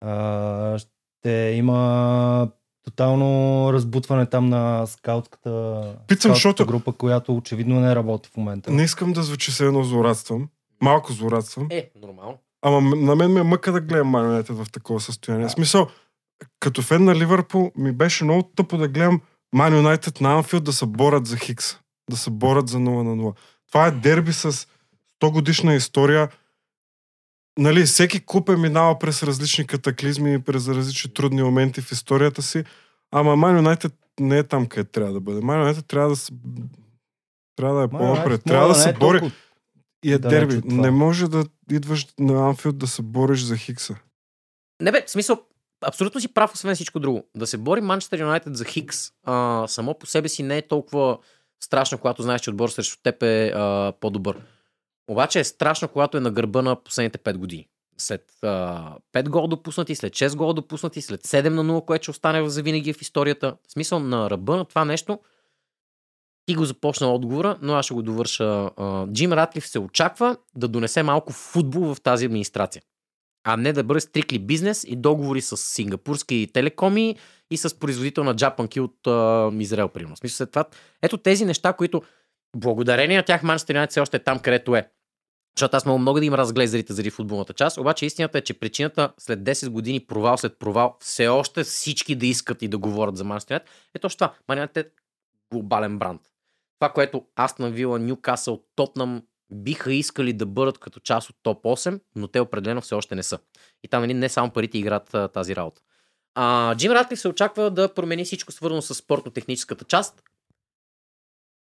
А, 0.00 0.78
ще 0.78 1.30
има 1.56 2.48
тотално 2.84 3.70
разбутване 3.72 4.26
там 4.26 4.48
на 4.48 4.86
скаутската, 4.86 5.82
Питам, 6.06 6.32
защото- 6.34 6.66
група, 6.66 6.92
която 6.92 7.36
очевидно 7.36 7.80
не 7.80 7.94
работи 7.94 8.28
в 8.32 8.36
момента. 8.36 8.70
Не 8.70 8.82
искам 8.82 9.12
да 9.12 9.22
звучи 9.22 9.52
се 9.52 9.66
едно 9.66 9.84
злорадствам. 9.84 10.48
Малко 10.82 11.12
злорадствам. 11.12 11.66
Е, 11.70 11.90
нормално. 12.02 12.38
Ама 12.66 12.96
на 12.96 13.16
мен 13.16 13.32
ми 13.32 13.40
е 13.40 13.42
мъка 13.42 13.72
да 13.72 13.80
гледам 13.80 14.12
Man 14.12 14.42
United 14.42 14.64
в 14.64 14.70
такова 14.72 15.00
състояние. 15.00 15.46
В 15.46 15.52
смисъл, 15.52 15.88
като 16.60 16.82
фен 16.82 17.04
на 17.04 17.14
Ливърпул, 17.14 17.72
ми 17.76 17.92
беше 17.92 18.24
много 18.24 18.42
тъпо 18.42 18.76
да 18.76 18.88
гледам 18.88 19.20
Man 19.56 19.72
United 19.98 20.20
на 20.20 20.34
Анфилд 20.34 20.64
да 20.64 20.72
се 20.72 20.86
борят 20.86 21.26
за 21.26 21.36
Хикс. 21.36 21.78
Да 22.10 22.16
се 22.16 22.30
борят 22.30 22.68
за 22.68 22.78
0 22.78 22.80
на 22.80 23.16
0. 23.16 23.34
Това 23.68 23.86
е 23.86 23.90
дерби 23.90 24.32
с 24.32 24.52
100 24.52 24.66
годишна 25.32 25.74
история. 25.74 26.28
Нали, 27.58 27.84
всеки 27.84 28.26
клуб 28.26 28.48
е 28.48 28.56
минал 28.56 28.98
през 28.98 29.22
различни 29.22 29.66
катаклизми 29.66 30.34
и 30.34 30.38
през 30.38 30.68
различни 30.68 31.14
трудни 31.14 31.42
моменти 31.42 31.80
в 31.80 31.92
историята 31.92 32.42
си. 32.42 32.64
Ама 33.10 33.36
Man 33.36 33.60
United 33.60 33.92
не 34.20 34.38
е 34.38 34.42
там, 34.42 34.66
където 34.66 34.90
трябва 34.92 35.12
да 35.12 35.20
бъде. 35.20 35.40
Man 35.40 35.72
United 35.72 35.86
трябва 35.86 36.08
да 36.08 36.16
се... 36.16 36.32
Трябва 37.56 37.78
да 37.78 37.84
е 37.84 37.88
по-напред. 37.88 38.42
Трябва 38.44 38.68
да 38.68 38.74
не 38.74 38.82
се 38.82 38.88
е 38.88 38.92
бори. 38.92 39.18
толкова- 39.18 39.36
И 40.04 40.12
е 40.12 40.18
далеч 40.18 40.48
дерби. 40.48 40.68
Не 40.74 40.90
може 40.90 41.28
да 41.28 41.44
идваш 41.70 42.06
на 42.18 42.48
Анфилд 42.48 42.78
да 42.78 42.86
се 42.86 43.02
бориш 43.02 43.42
за 43.42 43.56
Хикса. 43.56 43.96
Не 44.82 44.92
бе, 44.92 45.04
в 45.06 45.10
смисъл, 45.10 45.42
абсолютно 45.86 46.20
си 46.20 46.34
прав, 46.34 46.54
освен 46.54 46.74
всичко 46.74 47.00
друго. 47.00 47.24
Да 47.36 47.46
се 47.46 47.58
бори 47.58 47.80
Манчестър 47.80 48.20
Юнайтед 48.20 48.56
за 48.56 48.64
Хикс 48.64 49.10
а, 49.22 49.64
само 49.68 49.98
по 49.98 50.06
себе 50.06 50.28
си 50.28 50.42
не 50.42 50.58
е 50.58 50.68
толкова 50.68 51.18
страшно, 51.64 51.98
когато 51.98 52.22
знаеш, 52.22 52.40
че 52.40 52.50
отбор 52.50 52.68
срещу 52.68 53.02
теб 53.02 53.22
е 53.22 53.52
а, 53.54 53.92
по-добър. 54.00 54.40
Обаче 55.08 55.40
е 55.40 55.44
страшно, 55.44 55.88
когато 55.88 56.16
е 56.16 56.20
на 56.20 56.30
гърба 56.30 56.62
на 56.62 56.76
последните 56.76 57.18
5 57.18 57.36
години. 57.36 57.68
След 57.98 58.24
а, 58.42 58.96
5 59.12 59.28
гола 59.28 59.48
допуснати, 59.48 59.94
след 59.94 60.12
6 60.12 60.36
гола 60.36 60.54
допуснати, 60.54 61.02
след 61.02 61.22
7 61.22 61.48
на 61.48 61.64
0, 61.64 61.84
което 61.84 62.02
ще 62.02 62.10
остане 62.10 62.48
за 62.48 62.62
винаги 62.62 62.92
в 62.92 63.02
историята. 63.02 63.56
В 63.68 63.72
смисъл 63.72 64.00
на 64.00 64.30
ръба 64.30 64.56
на 64.56 64.64
това 64.64 64.84
нещо, 64.84 65.18
ти 66.46 66.54
го 66.54 66.64
започна 66.64 67.14
отговора, 67.14 67.58
но 67.62 67.74
аз 67.74 67.84
ще 67.84 67.94
го 67.94 68.02
довърша. 68.02 68.70
Джим 69.12 69.32
Ратлиф 69.32 69.66
се 69.66 69.78
очаква 69.78 70.36
да 70.56 70.68
донесе 70.68 71.02
малко 71.02 71.32
футбол 71.32 71.94
в 71.94 72.00
тази 72.00 72.26
администрация 72.26 72.82
а 73.44 73.56
не 73.56 73.72
да 73.72 73.84
бъде 73.84 74.00
стрикли 74.00 74.38
бизнес 74.38 74.84
и 74.88 74.96
договори 74.96 75.40
с 75.40 75.56
сингапурски 75.56 76.48
телекоми 76.52 77.16
и 77.50 77.56
с 77.56 77.78
производител 77.78 78.24
на 78.24 78.36
джапанки 78.36 78.80
от 78.80 78.96
Израел, 79.60 79.88
примерно. 79.88 80.16
Смисъл, 80.16 80.36
след 80.36 80.50
това, 80.50 80.64
ето 81.02 81.16
тези 81.16 81.44
неща, 81.44 81.72
които 81.72 82.02
благодарение 82.56 83.16
на 83.16 83.22
тях 83.22 83.42
Манчестър 83.42 83.74
Юнайтед 83.74 83.90
все 83.90 84.00
още 84.00 84.16
е 84.16 84.22
там, 84.22 84.38
където 84.38 84.76
е. 84.76 84.90
Защото 85.56 85.76
аз 85.76 85.86
мога 85.86 85.98
много 85.98 86.18
да 86.18 86.24
им 86.24 86.34
разглезарите 86.34 86.92
заради 86.92 87.10
футболната 87.10 87.52
част, 87.52 87.78
обаче 87.78 88.06
истината 88.06 88.38
е, 88.38 88.40
че 88.40 88.54
причината 88.54 89.12
след 89.18 89.40
10 89.40 89.68
години 89.68 90.00
провал 90.00 90.36
след 90.36 90.58
провал 90.58 90.96
все 91.00 91.28
още 91.28 91.64
всички 91.64 92.14
да 92.14 92.26
искат 92.26 92.62
и 92.62 92.68
да 92.68 92.78
говорят 92.78 93.16
за 93.16 93.24
Манчестър 93.24 93.54
Юнайтед 93.54 93.70
е 93.94 93.98
точно 93.98 94.16
това. 94.16 94.34
Манчестър 94.48 94.84
е 94.84 94.88
глобален 95.52 95.98
бранд. 95.98 96.20
Това, 96.84 96.92
което 96.92 97.24
Астон 97.36 97.72
Вила, 97.72 97.98
Ньюкасъл, 97.98 98.62
Тотнам 98.76 99.22
биха 99.52 99.92
искали 99.92 100.32
да 100.32 100.46
бъдат 100.46 100.78
като 100.78 101.00
част 101.00 101.30
от 101.30 101.36
топ 101.42 101.64
8, 101.64 102.00
но 102.16 102.28
те 102.28 102.40
определено 102.40 102.80
все 102.80 102.94
още 102.94 103.14
не 103.14 103.22
са. 103.22 103.38
И 103.82 103.88
там 103.88 104.02
нали, 104.02 104.14
не 104.14 104.28
само 104.28 104.50
парите 104.50 104.78
играят 104.78 105.16
тази 105.32 105.56
работа. 105.56 105.80
А, 106.34 106.74
Джим 106.76 106.92
Ратлиф 106.92 107.20
се 107.20 107.28
очаква 107.28 107.70
да 107.70 107.94
промени 107.94 108.24
всичко 108.24 108.52
свързано 108.52 108.82
с 108.82 108.94
спортно-техническата 108.94 109.84
част. 109.84 110.22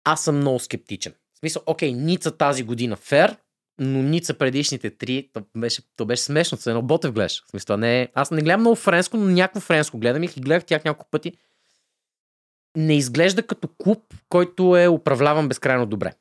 Аз 0.03 0.23
съм 0.23 0.37
много 0.37 0.59
скептичен. 0.59 1.13
В 1.33 1.39
смисъл, 1.39 1.63
окей, 1.65 1.93
Ница 1.93 2.37
тази 2.37 2.63
година 2.63 2.95
фер, 2.95 3.37
но 3.79 4.01
Ница 4.01 4.33
предишните 4.33 4.89
три, 4.89 5.29
то 5.33 5.41
беше, 5.57 5.81
то 5.95 6.05
беше 6.05 6.23
смешно, 6.23 6.57
се 6.57 6.69
едно 6.69 6.81
Ботев 6.81 7.11
гледаш. 7.11 7.43
В 7.45 7.49
смисъл, 7.49 7.77
не 7.77 8.01
е... 8.01 8.09
Аз 8.13 8.31
не 8.31 8.41
гледам 8.41 8.59
много 8.59 8.75
френско, 8.75 9.17
но 9.17 9.25
някакво 9.25 9.59
френско 9.59 9.97
гледам 9.97 10.23
и 10.23 10.27
гледах 10.27 10.65
тях 10.65 10.83
няколко 10.83 11.09
пъти. 11.11 11.33
Не 12.77 12.97
изглежда 12.97 13.43
като 13.43 13.67
клуб, 13.77 13.99
който 14.29 14.77
е 14.77 14.87
управляван 14.87 15.47
безкрайно 15.47 15.85
добре. 15.85 16.13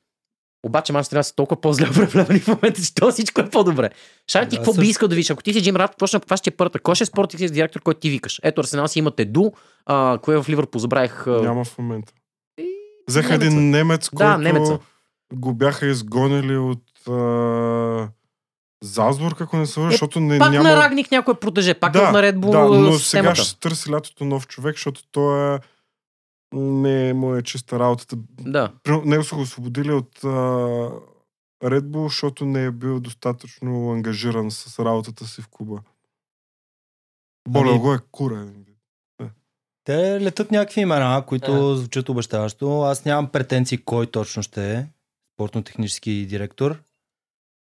Обаче 0.66 0.92
Манчестър 0.92 1.22
са 1.22 1.34
толкова 1.34 1.60
по-зле 1.60 1.88
управлявани 1.90 2.38
в 2.40 2.48
момента, 2.48 2.82
че 2.82 2.94
то 2.94 3.10
всичко 3.10 3.40
е 3.40 3.50
по-добре. 3.50 3.90
Шарен 4.30 4.48
ти 4.48 4.56
Да, 4.56 4.56
какво 4.56 4.72
би 4.72 4.76
също. 4.76 4.90
искал 4.90 5.08
да 5.08 5.14
видиш? 5.14 5.30
Ако 5.30 5.42
ти 5.42 5.52
си 5.52 5.62
Джим 5.62 5.76
Рад, 5.76 5.96
почна 5.98 6.20
каква 6.20 6.36
ще 6.36 6.50
е 6.50 6.56
първата? 6.56 6.78
Кой 6.78 6.94
ще 6.94 7.02
е 7.04 7.06
спортен 7.06 7.52
директор, 7.52 7.80
който 7.80 8.00
ти 8.00 8.10
викаш? 8.10 8.40
Ето 8.42 8.60
Арсенал 8.60 8.88
си 8.88 8.98
имате 8.98 9.24
Ду, 9.24 9.50
а, 9.86 10.18
кое 10.22 10.34
е 10.34 10.42
в 10.42 10.48
Ливърпул 10.48 10.78
забравих. 10.78 11.26
а, 11.26 11.30
Няма 11.42 11.64
в 11.64 11.78
момента. 11.78 12.12
Взеха 13.08 13.28
Немеца. 13.28 13.46
един 13.46 13.70
немец, 13.70 14.10
Да, 14.12 14.16
който 14.16 14.38
немеца. 14.38 14.78
го 15.32 15.54
бяха 15.54 15.86
изгонили 15.86 16.56
от 16.56 17.08
а... 17.08 18.08
Залцбург, 18.84 19.40
ако 19.40 19.56
не 19.56 19.66
се 19.66 19.80
лъжа, 19.80 19.90
защото 19.90 20.20
не, 20.20 20.38
Пак 20.38 20.52
няма... 20.52 20.68
на 20.68 20.76
Рагник 20.76 21.10
някой 21.10 21.34
протеже, 21.34 21.74
пак 21.74 21.92
да, 21.92 21.98
е 21.98 22.02
на 22.02 22.12
Bull 22.32 22.50
да, 22.50 22.78
но 22.80 22.92
сега 22.92 23.34
ще 23.34 23.60
търси 23.60 23.92
лятото 23.92 24.24
нов 24.24 24.46
човек, 24.46 24.74
защото 24.74 25.00
той 25.12 25.54
е 25.54 25.58
не 26.52 27.14
му 27.14 27.34
е 27.34 27.42
чиста 27.42 27.78
работата. 27.78 28.16
Да. 28.40 28.72
Него 29.04 29.24
са 29.24 29.34
го 29.34 29.40
освободили 29.40 29.92
от 29.92 30.24
а, 30.24 30.28
Red 31.64 31.80
Bull, 31.80 32.06
защото 32.06 32.46
не 32.46 32.64
е 32.64 32.70
бил 32.70 33.00
достатъчно 33.00 33.92
ангажиран 33.92 34.50
с 34.50 34.84
работата 34.84 35.26
си 35.26 35.42
в 35.42 35.48
клуба. 35.48 35.82
Боля 37.48 37.70
Ами- 37.70 37.78
го 37.78 37.94
е 37.94 37.98
кура. 38.12 38.48
Те 39.84 40.20
летат 40.20 40.50
някакви 40.50 40.80
имена, 40.80 41.26
които 41.26 41.52
Ага. 41.52 41.76
звучат 41.76 42.08
обещаващо. 42.08 42.82
Аз 42.82 43.04
нямам 43.04 43.30
претенции 43.30 43.78
кой 43.78 44.06
точно 44.06 44.42
ще 44.42 44.72
е 44.74 44.86
спортно-технически 45.34 46.26
директор. 46.26 46.82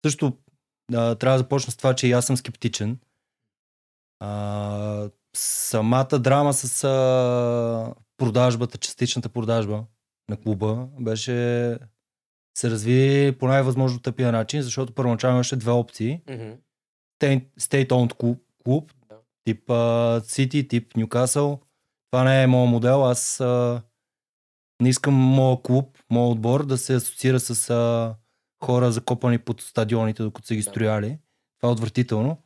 Също 0.06 0.38
а, 0.94 1.16
трябва 1.16 1.38
да 1.38 1.44
започна 1.44 1.72
с 1.72 1.78
това, 1.78 1.96
че 1.96 2.08
и 2.08 2.12
аз 2.12 2.26
съм 2.26 2.38
скептичен. 2.38 3.00
А, 4.20 5.10
самата 5.36 6.20
драма 6.20 6.54
с 6.54 6.84
а, 6.84 7.94
продажбата, 8.18 8.78
частичната 8.78 9.30
продажба 9.30 9.84
на 10.30 10.38
клуба 10.38 10.88
беше 11.00 11.34
се 12.58 12.72
разви 12.72 13.36
по 13.40 13.48
най-възможно 13.48 14.00
тъпия 14.00 14.32
начин, 14.32 14.62
защото 14.62 14.94
първоначално 14.94 15.36
имаше 15.38 15.56
две 15.56 15.72
опции. 15.72 16.22
State- 17.22 17.48
State-owned 17.60 18.14
клуб, 18.14 18.42
клуб 18.64 18.92
Да. 19.10 19.16
тип 19.44 19.70
а, 19.70 19.74
City, 20.22 20.70
тип 20.70 20.98
Ньюкасъл. 20.98 21.60
Това 22.12 22.24
не 22.24 22.44
е 22.44 22.48
моят 22.48 22.70
модел. 22.70 23.06
Аз 23.06 23.40
а, 23.40 23.82
не 24.82 24.90
искам 24.90 25.14
моят 25.14 25.62
клуб, 25.64 25.98
моят 26.10 26.32
отбор 26.32 26.66
да 26.66 26.78
се 26.78 26.96
асоциира 26.96 27.40
с 27.40 27.70
а, 27.70 28.16
хора 28.66 28.92
закопани 28.92 29.38
под 29.38 29.62
стадионите, 29.62 30.24
докато 30.24 30.48
са 30.48 30.56
ги 30.56 30.62
Да. 30.62 30.70
строяли. 30.70 31.18
Това 31.60 31.70
е 31.70 31.74
отвратително. 31.74 32.38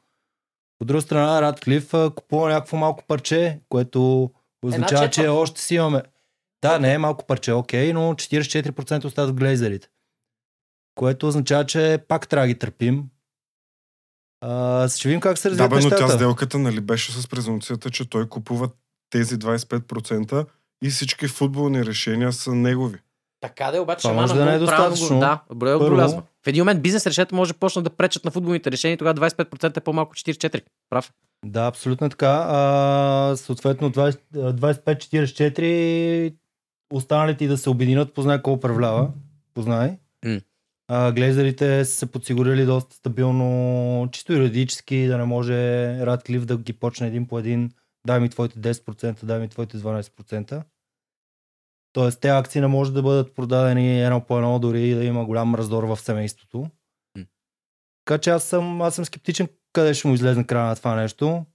От 0.81 0.87
друга 0.87 1.01
страна, 1.01 1.41
Радклиф 1.41 1.91
купува 2.15 2.49
някакво 2.49 2.77
малко 2.77 3.03
парче, 3.07 3.59
което 3.69 4.31
означава, 4.65 5.09
че 5.09 5.27
още 5.27 5.61
си 5.61 5.75
имаме. 5.75 6.03
Да, 6.61 6.79
не 6.79 6.93
е 6.93 6.97
малко 6.97 7.25
парче, 7.25 7.51
окей, 7.53 7.93
но 7.93 8.13
44% 8.13 9.05
остават 9.05 9.29
в 9.29 9.33
глейзерите. 9.33 9.89
Което 10.95 11.27
означава, 11.27 11.65
че 11.65 11.99
пак 12.07 12.27
трябва 12.27 12.47
да 12.47 12.53
ги 12.53 12.59
търпим. 12.59 13.03
А, 14.41 14.89
ще 14.89 15.07
видим 15.07 15.21
как 15.21 15.37
се 15.37 15.49
Да, 15.49 15.51
развият 15.51 15.69
бе, 15.69 15.75
но 15.75 15.81
нещата. 15.83 16.05
тя 16.05 16.09
сделката 16.09 16.59
нали, 16.59 16.81
беше 16.81 17.11
с 17.11 17.27
презумцията, 17.27 17.89
че 17.89 18.09
той 18.09 18.29
купува 18.29 18.69
тези 19.09 19.35
25% 19.39 20.45
и 20.83 20.89
всички 20.89 21.27
футболни 21.27 21.85
решения 21.85 22.33
са 22.33 22.55
негови. 22.55 22.99
Така 23.41 23.71
да 23.71 23.77
е, 23.77 23.79
обаче 23.79 24.01
Това 24.01 24.13
може 24.13 24.33
да 24.33 24.45
не 24.45 24.55
е 24.55 24.59
достатъчно. 24.59 25.19
Да, 25.19 25.41
го 25.49 25.59
Първо. 25.59 26.23
В 26.47 26.49
един 26.49 26.61
момент 26.61 26.81
бизнес 26.81 27.07
решенията 27.07 27.35
може 27.35 27.53
да 27.53 27.59
почнат 27.59 27.83
да 27.83 27.89
пречат 27.89 28.25
на 28.25 28.31
футболните 28.31 28.71
решения 28.71 28.97
тогава 28.97 29.29
25% 29.29 29.77
е 29.77 29.81
по-малко 29.81 30.15
44. 30.15 30.61
Прав. 30.89 31.11
Да, 31.45 31.67
абсолютно 31.67 32.07
е 32.07 32.09
така. 32.09 32.45
А, 32.49 33.33
съответно 33.37 33.91
20, 33.91 34.19
а, 34.35 34.53
25-44 34.53 36.33
останалите 36.93 37.45
и 37.45 37.47
да 37.47 37.57
се 37.57 37.69
обединят, 37.69 38.13
познай 38.13 38.41
кой 38.41 38.53
управлява. 38.53 39.11
Познай. 39.53 39.97
М. 40.25 40.39
А, 40.87 41.11
глезарите 41.11 41.85
са 41.85 41.95
се 41.97 42.05
подсигурили 42.05 42.65
доста 42.65 42.95
стабилно, 42.95 44.09
чисто 44.11 44.33
юридически, 44.33 45.07
да 45.07 45.17
не 45.17 45.25
може 45.25 45.53
Радклиф 46.05 46.45
да 46.45 46.57
ги 46.57 46.73
почне 46.73 47.07
един 47.07 47.27
по 47.27 47.39
един. 47.39 47.71
Дай 48.07 48.19
ми 48.19 48.29
твоите 48.29 48.59
10%, 48.59 49.25
дай 49.25 49.39
ми 49.39 49.47
твоите 49.47 49.77
12%. 49.77 50.63
Тоест, 51.97 52.19
те 52.19 52.29
акции 52.29 52.61
не 52.61 52.67
може 52.67 52.93
да 52.93 53.01
бъдат 53.01 53.35
продадени 53.35 54.03
едно 54.03 54.25
по 54.25 54.37
едно, 54.37 54.59
дори 54.59 54.89
и 54.89 54.95
да 54.95 55.03
има 55.03 55.25
голям 55.25 55.55
раздор 55.55 55.83
в 55.83 55.97
семейството. 55.97 56.69
Така 58.05 58.17
че 58.17 58.29
аз 58.29 58.43
съм, 58.43 58.81
аз 58.81 58.95
съм 58.95 59.05
скептичен 59.05 59.47
къде 59.73 59.93
ще 59.93 60.07
му 60.07 60.13
излезе 60.13 60.43
края 60.43 60.65
на 60.65 60.75
това 60.75 60.95
нещо. 60.95 61.45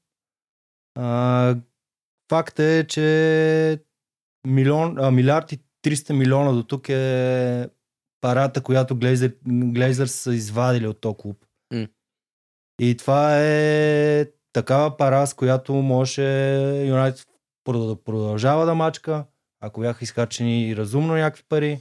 А, 0.98 1.56
факт 2.30 2.58
е, 2.58 2.86
че 2.88 3.84
милион, 4.46 4.98
а, 4.98 5.10
милиард 5.10 5.52
и 5.52 5.60
300 5.84 6.12
милиона 6.12 6.52
до 6.52 6.62
тук 6.62 6.88
е 6.88 7.68
парата, 8.20 8.62
която 8.62 8.96
Глейзър, 8.96 9.36
Глейзър 9.46 10.06
са 10.06 10.34
извадили 10.34 10.86
от 10.86 11.00
този 11.00 11.16
клуб. 11.18 11.44
М. 11.74 11.86
И 12.80 12.96
това 12.96 13.38
е 13.38 14.26
такава 14.52 14.96
пара, 14.96 15.26
с 15.26 15.34
която 15.34 15.74
може 15.74 16.22
Юнайтед 16.86 17.26
да 17.68 17.96
продължава 18.04 18.66
да 18.66 18.74
мачка, 18.74 19.24
ако 19.62 19.80
бяха 19.80 20.04
изхарчени 20.04 20.76
разумно 20.76 21.14
някакви 21.14 21.44
пари. 21.48 21.80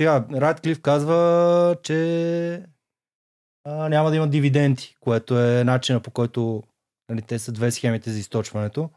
Сега, 0.00 0.26
Радклиф 0.32 0.82
казва, 0.82 1.76
че 1.82 2.66
а, 3.64 3.88
няма 3.88 4.10
да 4.10 4.16
има 4.16 4.28
дивиденти, 4.28 4.96
което 5.00 5.38
е 5.38 5.64
начина 5.64 6.00
по 6.00 6.10
който 6.10 6.62
нали, 7.10 7.22
те 7.22 7.38
са 7.38 7.52
две 7.52 7.70
схемите 7.70 8.10
за 8.10 8.18
източването. 8.18 8.90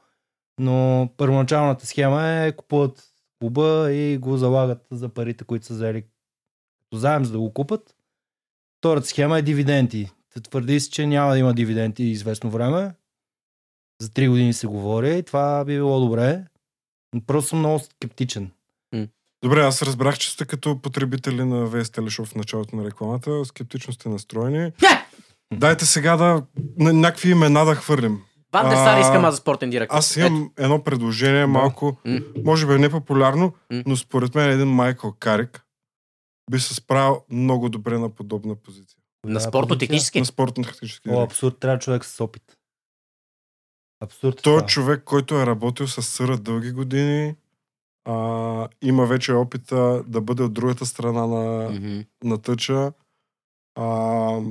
Но 0.59 1.09
първоначалната 1.17 1.85
схема 1.85 2.27
е 2.27 2.51
купуват 2.51 3.03
клуба 3.39 3.91
и 3.91 4.17
го 4.17 4.37
залагат 4.37 4.87
за 4.91 5.09
парите, 5.09 5.43
които 5.43 5.65
са 5.65 5.73
взели 5.73 6.01
като 6.81 6.97
заем, 6.97 7.25
за 7.25 7.31
да 7.31 7.39
го 7.39 7.53
купат. 7.53 7.95
Втората 8.77 9.07
схема 9.07 9.39
е 9.39 9.41
дивиденти. 9.41 10.11
Твърди 10.43 10.79
се, 10.79 10.89
че 10.89 11.07
няма 11.07 11.31
да 11.31 11.37
има 11.37 11.53
дивиденти 11.53 12.03
известно 12.03 12.49
време. 12.49 12.95
За 14.01 14.09
3 14.09 14.29
години 14.29 14.53
се 14.53 14.67
говори 14.67 15.17
и 15.17 15.23
това 15.23 15.65
би 15.65 15.75
било 15.75 15.99
добре. 15.99 16.45
Просто 17.27 17.49
съм 17.49 17.59
много 17.59 17.79
скептичен. 17.79 18.51
Добре, 19.43 19.61
аз 19.61 19.81
разбрах, 19.81 20.17
че 20.17 20.31
сте 20.31 20.45
като 20.45 20.79
потребители 20.81 21.43
на 21.43 21.67
ВС 21.67 21.89
Телешов 21.89 22.27
в 22.27 22.35
началото 22.35 22.75
на 22.75 22.85
рекламата. 22.85 23.45
Скептично 23.45 23.93
сте 23.93 24.09
настроени. 24.09 24.71
Дайте 25.53 25.85
сега 25.85 26.17
да 26.17 26.43
на 26.79 26.93
някакви 26.93 27.31
имена 27.31 27.65
да 27.65 27.75
хвърлим. 27.75 28.21
Ван 28.53 28.69
дер 28.69 28.75
Сар 28.75 28.97
А, 28.97 28.99
искам 29.01 29.25
аз 29.25 29.33
за 29.33 29.37
спортен 29.37 29.69
директор. 29.69 29.97
Аз 29.97 30.17
имам 30.17 30.51
едно 30.57 30.83
предложение, 30.83 31.45
малко, 31.45 31.97
може 32.45 32.67
би 32.67 32.73
е 32.73 32.77
непопулярно, 32.77 33.53
М. 33.71 33.83
но 33.85 33.97
според 33.97 34.35
мен 34.35 34.49
един 34.49 34.67
Майкъл 34.67 35.13
Карик 35.19 35.65
би 36.51 36.59
се 36.59 36.75
справил 36.75 37.21
много 37.29 37.69
добре 37.69 37.97
на 37.97 38.09
подобна 38.09 38.55
позиция. 38.55 38.99
на 39.25 39.39
спортно-технически. 39.39 40.19
На 40.19 40.25
спортно-технически 40.25 41.09
О, 41.09 41.21
абсурд, 41.21 41.59
трябва 41.59 41.79
човек 41.79 42.05
с 42.05 42.21
опит. 42.23 42.43
Абсурд. 44.03 44.39
е 44.39 44.41
Той 44.41 44.53
е 44.53 44.57
това. 44.57 44.67
човек, 44.67 45.03
който 45.03 45.35
е 45.35 45.45
работил 45.45 45.87
с 45.87 46.01
Съра 46.01 46.37
дълги 46.37 46.71
години, 46.71 47.35
а, 48.05 48.67
има 48.81 49.05
вече 49.05 49.33
опита 49.33 50.03
да 50.07 50.21
бъде 50.21 50.43
от 50.43 50.53
другата 50.53 50.85
страна 50.85 51.27
на, 51.27 51.69
Мгм. 51.69 51.99
на 52.23 52.41
тъча. 52.41 52.93
А, 53.75 54.41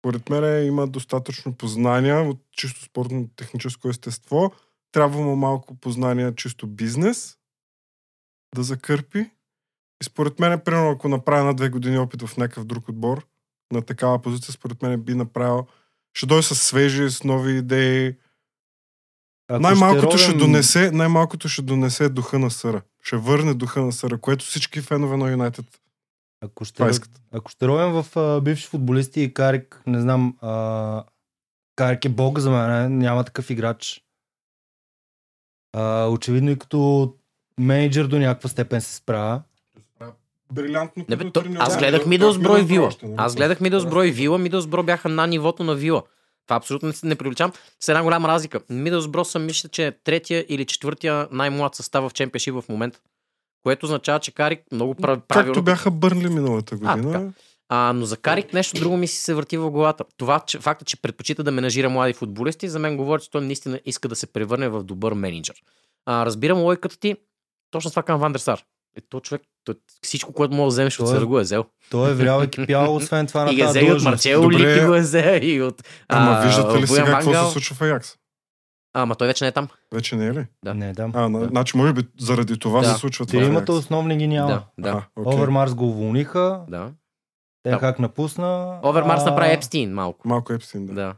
според 0.00 0.30
мен 0.30 0.66
има 0.66 0.86
достатъчно 0.86 1.54
познания 1.54 2.20
от 2.30 2.38
чисто 2.52 2.84
спортно-техническо 2.84 3.88
естество. 3.88 4.52
Трябва 4.92 5.22
му 5.22 5.36
малко 5.36 5.74
познания 5.74 6.34
чисто 6.34 6.66
бизнес 6.66 7.38
да 8.54 8.62
закърпи. 8.62 9.18
И 10.00 10.04
според 10.04 10.40
мен, 10.40 10.60
примерно, 10.60 10.90
ако 10.90 11.08
направя 11.08 11.44
на 11.44 11.54
две 11.54 11.68
години 11.68 11.98
опит 11.98 12.22
в 12.22 12.36
някакъв 12.36 12.64
друг 12.64 12.88
отбор, 12.88 13.26
на 13.72 13.82
такава 13.82 14.22
позиция, 14.22 14.52
според 14.52 14.82
мен 14.82 15.02
би 15.02 15.14
направил 15.14 15.66
ще 16.14 16.26
дойде 16.26 16.42
с 16.42 16.54
свежи, 16.54 17.10
с 17.10 17.24
нови 17.24 17.58
идеи. 17.58 18.16
Ако 19.48 19.62
Най-малкото 19.62 20.18
ще, 20.18 20.28
ровим- 20.28 20.38
донесе, 20.38 20.90
най-малкото 20.90 21.48
ще 21.48 21.62
донесе 21.62 22.08
духа 22.08 22.38
на 22.38 22.50
Съра. 22.50 22.82
Ще 23.02 23.16
върне 23.16 23.54
духа 23.54 23.80
на 23.82 23.92
Съра, 23.92 24.18
което 24.18 24.44
всички 24.44 24.80
фенове 24.80 25.16
на 25.16 25.30
Юнайтед 25.30 25.80
Ако 26.40 26.64
ще, 26.64 26.82
ако 27.32 27.50
ще 27.50 27.66
ровим 27.68 28.02
в 28.02 28.16
а, 28.16 28.40
бивши 28.40 28.66
футболисти 28.66 29.22
и 29.22 29.34
Карик, 29.34 29.82
не 29.86 30.00
знам, 30.00 30.36
а, 30.40 31.04
Карик 31.76 32.04
е 32.04 32.08
бог 32.08 32.38
за 32.38 32.50
мен, 32.50 32.98
няма 32.98 33.24
такъв 33.24 33.50
играч. 33.50 34.04
А, 35.72 36.06
очевидно 36.06 36.50
и 36.50 36.58
като 36.58 37.14
менеджер 37.60 38.06
до 38.06 38.18
някаква 38.18 38.48
степен 38.48 38.80
се 38.80 38.94
справя. 38.94 39.42
Брилянтно. 40.52 41.04
Не, 41.08 41.16
бе, 41.16 41.24
то, 41.24 41.42
треньор. 41.42 41.60
аз 41.60 41.72
Да, 41.72 41.78
гледах 41.78 42.02
да, 42.02 42.08
Мидълсбро 42.08 42.56
и 42.56 42.62
Вила. 42.62 42.90
нали? 43.02 43.14
Аз 43.16 43.36
гледах 43.36 43.60
Мидълсбро 43.60 44.02
и 44.02 44.10
Вила. 44.10 44.38
Мидълсбро 44.38 44.82
бяха 44.82 45.08
на 45.08 45.26
нивото 45.26 45.64
на 45.64 45.74
Вила. 45.74 46.02
Това 46.46 46.56
абсолютно 46.56 46.88
не, 46.88 46.94
не 47.04 47.14
привличам. 47.14 47.52
С 47.80 47.88
една 47.88 48.02
голяма 48.02 48.28
разлика. 48.28 48.60
Мидълсбро 48.70 49.24
съм 49.24 49.46
мисля, 49.46 49.68
че 49.68 49.86
е 49.86 49.92
третия 49.92 50.46
или 50.48 50.64
четвъртия 50.64 51.28
най-млад 51.30 51.74
състав 51.74 52.04
в 52.04 52.14
чемпионшип 52.14 52.54
в 52.54 52.64
момента. 52.68 53.00
Което 53.62 53.86
означава, 53.86 54.18
че 54.20 54.32
Карик 54.32 54.60
много 54.72 54.94
прав- 54.94 55.20
правилно... 55.20 55.46
Както 55.46 55.62
бяха 55.62 55.90
Бърнли 55.90 56.28
миналата 56.28 56.74
А, 56.74 56.78
година. 56.96 57.12
така. 57.12 57.28
А, 57.68 57.92
но 57.92 58.06
за 58.06 58.16
Карик 58.16 58.52
нещо 58.52 58.80
друго 58.80 58.96
ми 58.96 59.06
си 59.06 59.16
се 59.16 59.34
върти 59.34 59.56
в 59.56 59.70
главата. 59.70 60.04
Това, 60.16 60.40
че, 60.40 60.58
факта, 60.58 60.84
че 60.84 60.96
предпочита 60.96 61.42
да 61.44 61.50
менажира 61.50 61.88
млади 61.88 62.12
футболисти, 62.12 62.68
за 62.68 62.78
мен 62.78 62.96
говори, 62.96 63.22
че 63.22 63.30
той 63.30 63.40
наистина 63.40 63.80
иска 63.84 64.08
да 64.08 64.16
се 64.16 64.26
превърне 64.26 64.68
в 64.68 64.82
добър 64.82 65.12
менеджер. 65.12 65.54
А, 66.06 66.26
разбирам 66.26 66.58
логиката 66.58 66.98
ти. 66.98 67.16
Точно 67.70 67.90
това 67.90 68.02
към 68.02 68.20
Вандерсар. 68.20 68.62
Е, 68.96 69.00
то 69.00 69.20
човек, 69.20 69.42
той, 69.64 69.74
всичко, 70.02 70.32
което 70.32 70.54
мога 70.54 70.64
да 70.64 70.68
вземеш 70.68 71.00
от 71.00 71.06
е- 71.06 71.10
Сърго 71.10 71.38
е 71.38 71.42
взел. 71.42 71.64
Той 71.90 72.10
е 72.10 72.14
влял 72.14 72.42
и 72.44 72.48
кипял, 72.50 72.94
освен 72.96 73.26
това 73.26 73.44
на 73.44 73.52
И 73.52 73.54
е 73.54 73.58
тази 73.58 73.78
взел 73.78 73.80
и 73.80 73.84
от 73.84 73.90
длъжност. 73.90 74.10
Марчело 74.12 74.42
Добре. 74.42 74.74
Липи 74.76 74.86
го 74.86 74.94
е 74.94 75.00
взел 75.00 75.38
и 75.42 75.62
от 75.62 75.82
Ама 76.08 76.30
а, 76.30 76.46
виждате 76.46 76.82
ли 76.82 76.86
сега 76.86 77.04
какво 77.04 77.44
се 77.46 77.52
случва 77.52 77.76
в 77.76 77.82
Аякс? 77.82 78.16
Ама 78.96 79.14
той 79.14 79.26
вече 79.26 79.44
не 79.44 79.48
е 79.48 79.52
там. 79.52 79.68
Вече 79.92 80.16
не 80.16 80.26
е 80.26 80.32
ли? 80.32 80.46
Да. 80.64 80.74
Не, 80.74 80.92
да. 80.92 81.10
А, 81.14 81.28
на, 81.28 81.44
значи 81.46 81.76
може 81.76 81.92
би 81.92 82.02
заради 82.20 82.58
това 82.58 82.80
Да. 82.80 82.86
се 82.86 83.00
случва 83.00 83.26
това. 83.26 83.40
Тримата 83.40 83.72
основни 83.72 84.16
ги 84.16 84.26
няма. 84.26 84.48
Да, 84.48 84.64
да, 84.78 85.06
А. 85.16 85.20
Овермарс 85.24 85.74
го 85.74 85.88
уволниха, 85.88 86.60
да. 86.68 86.90
Тен 87.62 87.78
как 87.78 87.98
напусна. 87.98 88.78
Овермарс 88.82 89.22
а, 89.22 89.30
направи 89.30 89.52
Епстин 89.52 89.94
малко. 89.94 90.28
Малко 90.28 90.52
Епстин, 90.52 90.86
да. 90.86 90.92
Да. 90.94 91.14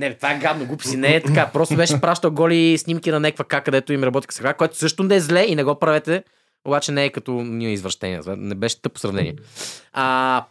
Не, 0.00 0.14
това 0.14 0.32
е 0.32 0.38
гадно, 0.38 0.66
глупи 0.66 0.96
не 0.96 1.14
е 1.16 1.22
така. 1.22 1.50
Просто 1.52 1.76
беше 1.76 2.00
пращал 2.00 2.30
голи 2.30 2.78
снимки 2.78 3.10
на 3.10 3.20
някаква 3.20 3.44
как, 3.44 3.64
където 3.64 3.92
им 3.92 4.04
работи 4.04 4.26
сега, 4.30 4.54
което 4.54 4.76
също 4.76 5.02
не 5.02 5.14
е 5.16 5.20
зле 5.20 5.44
и 5.44 5.54
не 5.56 5.64
го 5.64 5.78
правете, 5.78 6.24
обаче 6.66 6.92
не 6.92 7.04
е 7.04 7.12
като 7.12 7.32
ние 7.32 7.72
извращения. 7.72 8.22
Не 8.26 8.54
беше 8.54 8.82
тъпо 8.82 8.98
сравнение. 8.98 9.36
А, 9.92 10.44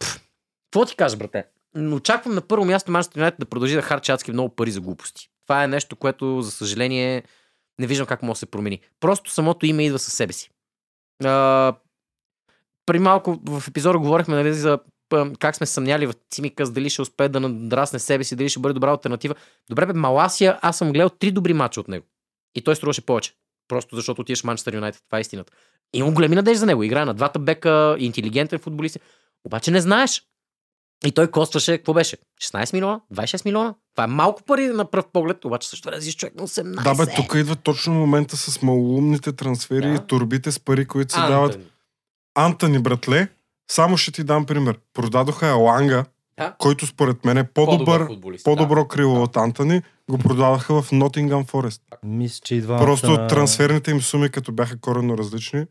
какво 0.64 0.86
ти 0.86 0.96
кажа, 0.96 1.16
брате? 1.16 1.44
Очаквам 1.92 2.34
на 2.34 2.40
първо 2.40 2.64
място 2.64 2.90
Манчестър 2.90 3.18
Юнайтед 3.18 3.40
да 3.40 3.46
продължи 3.46 3.74
да 3.74 3.82
харчи 3.82 4.12
адски 4.12 4.32
много 4.32 4.54
пари 4.54 4.70
за 4.70 4.80
глупости. 4.80 5.28
Това 5.46 5.64
е 5.64 5.68
нещо, 5.68 5.96
което, 5.96 6.42
за 6.42 6.50
съжаление, 6.50 7.22
не 7.78 7.86
виждам 7.86 8.06
как 8.06 8.22
може 8.22 8.36
да 8.36 8.38
се 8.38 8.46
промени. 8.46 8.80
Просто 9.00 9.30
самото 9.30 9.66
име 9.66 9.86
идва 9.86 9.98
със 9.98 10.14
себе 10.14 10.32
си. 10.32 10.50
А, 11.24 11.74
при 12.86 12.98
малко 12.98 13.40
в 13.44 13.68
епизода 13.68 13.98
говорихме 13.98 14.34
нали, 14.34 14.54
за 14.54 14.78
как 15.38 15.56
сме 15.56 15.66
съмняли 15.66 16.06
в 16.06 16.14
Цимикас, 16.30 16.70
дали 16.70 16.90
ще 16.90 17.02
успее 17.02 17.28
да 17.28 17.40
надрасне 17.40 17.98
себе 17.98 18.24
си, 18.24 18.36
дали 18.36 18.48
ще 18.48 18.60
бъде 18.60 18.72
добра 18.72 18.90
альтернатива. 18.90 19.34
Добре, 19.70 19.86
бе, 19.86 19.92
Маласия, 19.92 20.58
аз 20.62 20.78
съм 20.78 20.92
гледал 20.92 21.10
три 21.10 21.30
добри 21.30 21.52
мача 21.52 21.80
от 21.80 21.88
него. 21.88 22.06
И 22.54 22.62
той 22.62 22.76
струваше 22.76 23.06
повече. 23.06 23.32
Просто 23.68 23.96
защото 23.96 24.20
отиваш 24.20 24.40
в 24.40 24.44
Манчестър 24.44 24.74
Юнайтед. 24.74 25.02
Това 25.06 25.18
е 25.18 25.20
истината. 25.20 25.52
Имам 25.94 26.14
големи 26.14 26.34
надежди 26.34 26.58
за 26.58 26.66
него. 26.66 26.82
Играе 26.82 27.04
на 27.04 27.14
двата 27.14 27.38
бека, 27.38 27.96
интелигентен 27.98 28.58
футболист. 28.58 28.98
Обаче 29.44 29.70
не 29.70 29.80
знаеш. 29.80 30.22
И 31.06 31.12
той 31.12 31.30
костваше, 31.30 31.76
какво 31.78 31.94
беше? 31.94 32.16
16 32.42 32.72
милиона? 32.72 33.00
26 33.14 33.44
милиона? 33.44 33.74
Това 33.94 34.04
е 34.04 34.08
малко 34.08 34.42
пари 34.42 34.66
на 34.66 34.90
пръв 34.90 35.04
поглед, 35.12 35.44
обаче 35.44 35.68
също 35.68 35.88
време 35.88 36.02
човек 36.02 36.34
на 36.34 36.48
18. 36.48 36.82
Да, 36.84 36.94
бе, 36.96 37.14
тук 37.14 37.34
идва 37.34 37.56
точно 37.56 37.94
момента 37.94 38.36
с 38.36 38.62
малоумните 38.62 39.32
трансфери 39.32 39.88
Да. 39.88 39.94
и 39.94 40.06
турбите 40.06 40.52
с 40.52 40.60
пари, 40.60 40.86
които 40.86 41.12
се 41.12 41.20
Антони. 41.20 41.34
дават. 41.34 41.58
Антони, 42.34 42.78
братле, 42.78 43.28
само 43.70 43.96
ще 43.96 44.12
ти 44.12 44.24
дам 44.24 44.46
пример. 44.46 44.78
Продадоха 44.94 45.46
Еланга, 45.46 46.04
Да. 46.38 46.54
който 46.58 46.86
според 46.86 47.24
мен 47.24 47.38
е 47.38 47.44
по-добър, 47.44 48.06
футболист, 48.06 48.44
по-добро 48.44 48.88
крило 48.88 49.22
от 49.22 49.36
Антони, 49.36 49.82
го 50.10 50.18
продаваха 50.18 50.82
в 50.82 50.92
Нотингъм 50.92 51.44
Форест. 51.44 51.82
Мисля, 52.02 52.40
че 52.44 52.54
и 52.54 52.60
двамата... 52.60 52.84
Просто 52.84 53.26
трансферните 53.26 53.90
им 53.90 54.00
суми, 54.02 54.30
като 54.30 54.52
бяха 54.52 54.80
коренно 54.80 55.18
различни, 55.18 55.66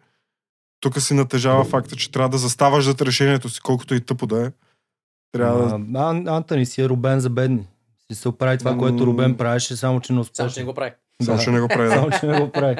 тук 0.79 1.01
си 1.01 1.13
натежава 1.13 1.63
факта, 1.63 1.95
че 1.95 2.11
трябва 2.11 2.29
да 2.29 2.37
заставаш 2.37 2.85
зад 2.85 3.01
решението 3.01 3.49
си, 3.49 3.61
колкото 3.61 3.95
и 3.95 4.01
тъпо 4.01 4.27
да 4.27 4.45
е. 4.45 4.51
Трябва 5.31 5.63
да... 5.79 5.99
А, 5.99 6.09
Ан, 6.09 6.27
Антони 6.27 6.65
си 6.65 6.81
е 6.81 6.89
Рубен 6.89 7.19
за 7.19 7.29
бедни. 7.29 7.67
Си 8.11 8.19
се 8.19 8.29
оправи 8.29 8.57
това, 8.57 8.77
което 8.77 9.05
Рубен 9.05 9.37
правеше, 9.37 9.75
само 9.75 9.99
че 10.01 10.13
не 10.13 10.19
успя. 10.19 10.35
Само, 10.35 10.49
че 10.49 10.59
не 10.59 10.65
го 10.65 10.73
прави. 10.73 10.91
Само, 11.23 11.37
Да. 11.37 11.43
че 11.43 11.51
не 11.51 11.59
го 11.61 11.67
прави. 11.67 11.87
да. 11.89 11.93
Само, 11.95 12.11
че 12.19 12.25
не 12.25 12.39
го 12.41 12.51
прави. 12.51 12.75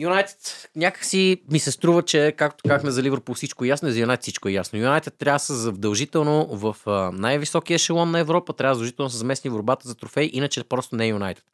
Юнайтед 0.00 0.70
някакси 0.76 1.42
ми 1.50 1.58
се 1.58 1.72
струва, 1.72 2.02
че 2.02 2.34
както 2.38 2.68
казахме 2.68 2.90
за 2.90 3.02
Ливърпул 3.02 3.34
всичко 3.34 3.64
е 3.64 3.68
ясно, 3.68 3.90
за 3.90 4.00
Юнайтед 4.00 4.22
всичко 4.22 4.48
е 4.48 4.52
ясно. 4.52 4.78
Юнайтед 4.78 5.14
трябва 5.18 5.34
да 5.34 5.44
са 5.44 5.54
задължително 5.54 6.46
в 6.46 6.76
най-високия 7.12 7.74
ешелон 7.74 8.10
на 8.10 8.18
Европа, 8.18 8.52
трябва 8.52 8.74
задължително 8.74 9.06
да 9.06 9.12
са 9.12 9.18
заместни 9.18 9.50
в 9.50 9.52
борбата 9.52 9.88
за 9.88 9.94
трофей, 9.94 10.30
иначе 10.32 10.64
просто 10.64 10.96
не 10.96 11.04
е 11.04 11.08
Юнайтед. 11.08 11.44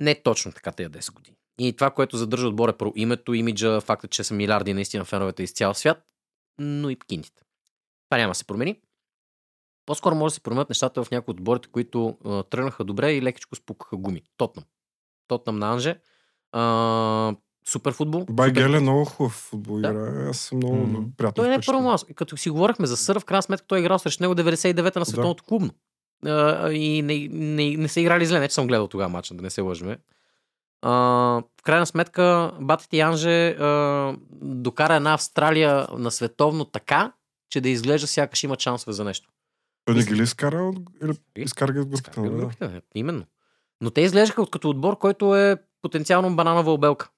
Не 0.00 0.10
е 0.10 0.22
точно 0.22 0.52
така 0.52 0.72
тези 0.72 0.88
10 0.88 1.14
години. 1.14 1.36
И 1.58 1.72
това, 1.72 1.90
което 1.90 2.16
задържа 2.16 2.48
отбор 2.48 2.68
е 2.68 2.76
про 2.76 2.92
името, 2.96 3.34
имиджа, 3.34 3.80
факта, 3.80 4.08
че 4.08 4.24
са 4.24 4.34
милиарди 4.34 4.74
наистина 4.74 5.04
феновете 5.04 5.42
из 5.42 5.52
цял 5.52 5.74
свят, 5.74 6.04
но 6.58 6.90
и 6.90 6.96
пкините. 6.96 7.42
Това 8.08 8.18
няма 8.18 8.30
да 8.30 8.34
се 8.34 8.44
промени. 8.44 8.80
По-скоро 9.86 10.14
може 10.14 10.32
да 10.32 10.34
се 10.34 10.40
променят 10.40 10.68
нещата 10.68 11.04
в 11.04 11.10
някои 11.10 11.32
от 11.32 11.40
отборите, 11.40 11.68
които 11.68 12.18
тръгнаха 12.50 12.84
добре 12.84 13.12
и 13.12 13.22
лекичко 13.22 13.56
спукаха 13.56 13.96
гуми. 13.96 14.22
Тотнам. 14.36 14.64
Тотнам 15.28 15.58
на 15.58 15.72
Анже. 15.72 16.00
А, 16.52 17.34
супер 17.64 17.92
футбол. 17.92 18.26
Бай 18.30 18.48
супер... 18.48 18.60
Гел 18.62 18.76
е 18.76 18.80
много 18.80 19.04
хубав 19.04 19.32
футбол 19.32 19.76
Да. 19.76 19.88
играе. 19.88 20.28
Аз 20.28 20.38
съм 20.38 20.58
много 20.58 20.76
М. 20.76 21.04
приятно 21.16 21.34
Той 21.34 21.48
не 21.48 21.54
е 21.54 21.60
първо. 21.66 21.94
Като 22.14 22.36
си 22.36 22.50
говорихме 22.50 22.86
за 22.86 22.96
Сър, 22.96 23.20
в 23.20 23.24
крайна 23.24 23.42
сметка 23.42 23.66
той 23.66 23.78
е 23.78 23.82
играл 23.82 23.98
срещу 23.98 24.22
него 24.22 24.34
99-та 24.34 24.98
на 24.98 25.06
световното 25.06 25.44
клубно. 25.44 25.70
А, 26.26 26.70
и 26.70 27.02
не, 27.02 27.28
не, 27.30 27.76
не, 27.76 27.88
са 27.88 28.00
играли 28.00 28.26
зле. 28.26 28.40
Не, 28.40 28.48
че 28.48 28.54
съм 28.54 28.66
гледал 28.66 28.88
тогава 28.88 29.08
матча, 29.08 29.34
да 29.34 29.42
не 29.42 29.50
се 29.50 29.60
лъжме. 29.60 29.98
А, 30.82 30.90
в 31.60 31.62
крайна 31.62 31.86
сметка, 31.86 32.52
Батет 32.60 32.92
и 32.92 33.00
Анже 33.00 33.48
а, 33.48 34.14
докара 34.32 34.94
една 34.94 35.14
Австралия 35.14 35.86
на 35.92 36.10
световно 36.10 36.64
така, 36.64 37.12
че 37.50 37.60
да 37.60 37.68
изглежда 37.68 38.06
сякаш 38.06 38.44
има 38.44 38.56
шансове 38.58 38.92
за 38.92 39.04
нещо. 39.04 39.28
Той 39.84 39.94
не 39.94 40.04
ги 40.04 40.14
ли 40.14 40.22
изкара. 40.22 40.70
Или 41.02 41.14
изкара 41.36 41.72
ги 41.72 41.78
от 41.78 41.88
групата? 41.88 42.20
Да? 42.22 42.68
не, 42.68 42.80
именно. 42.94 43.24
Но 43.80 43.90
те 43.90 44.00
изглеждаха 44.00 44.42
от- 44.42 44.50
като 44.50 44.70
отбор, 44.70 44.98
който 44.98 45.36
е 45.36 45.56
потенциално 45.82 46.36
бананова 46.36 46.72
обелка. 46.72 47.10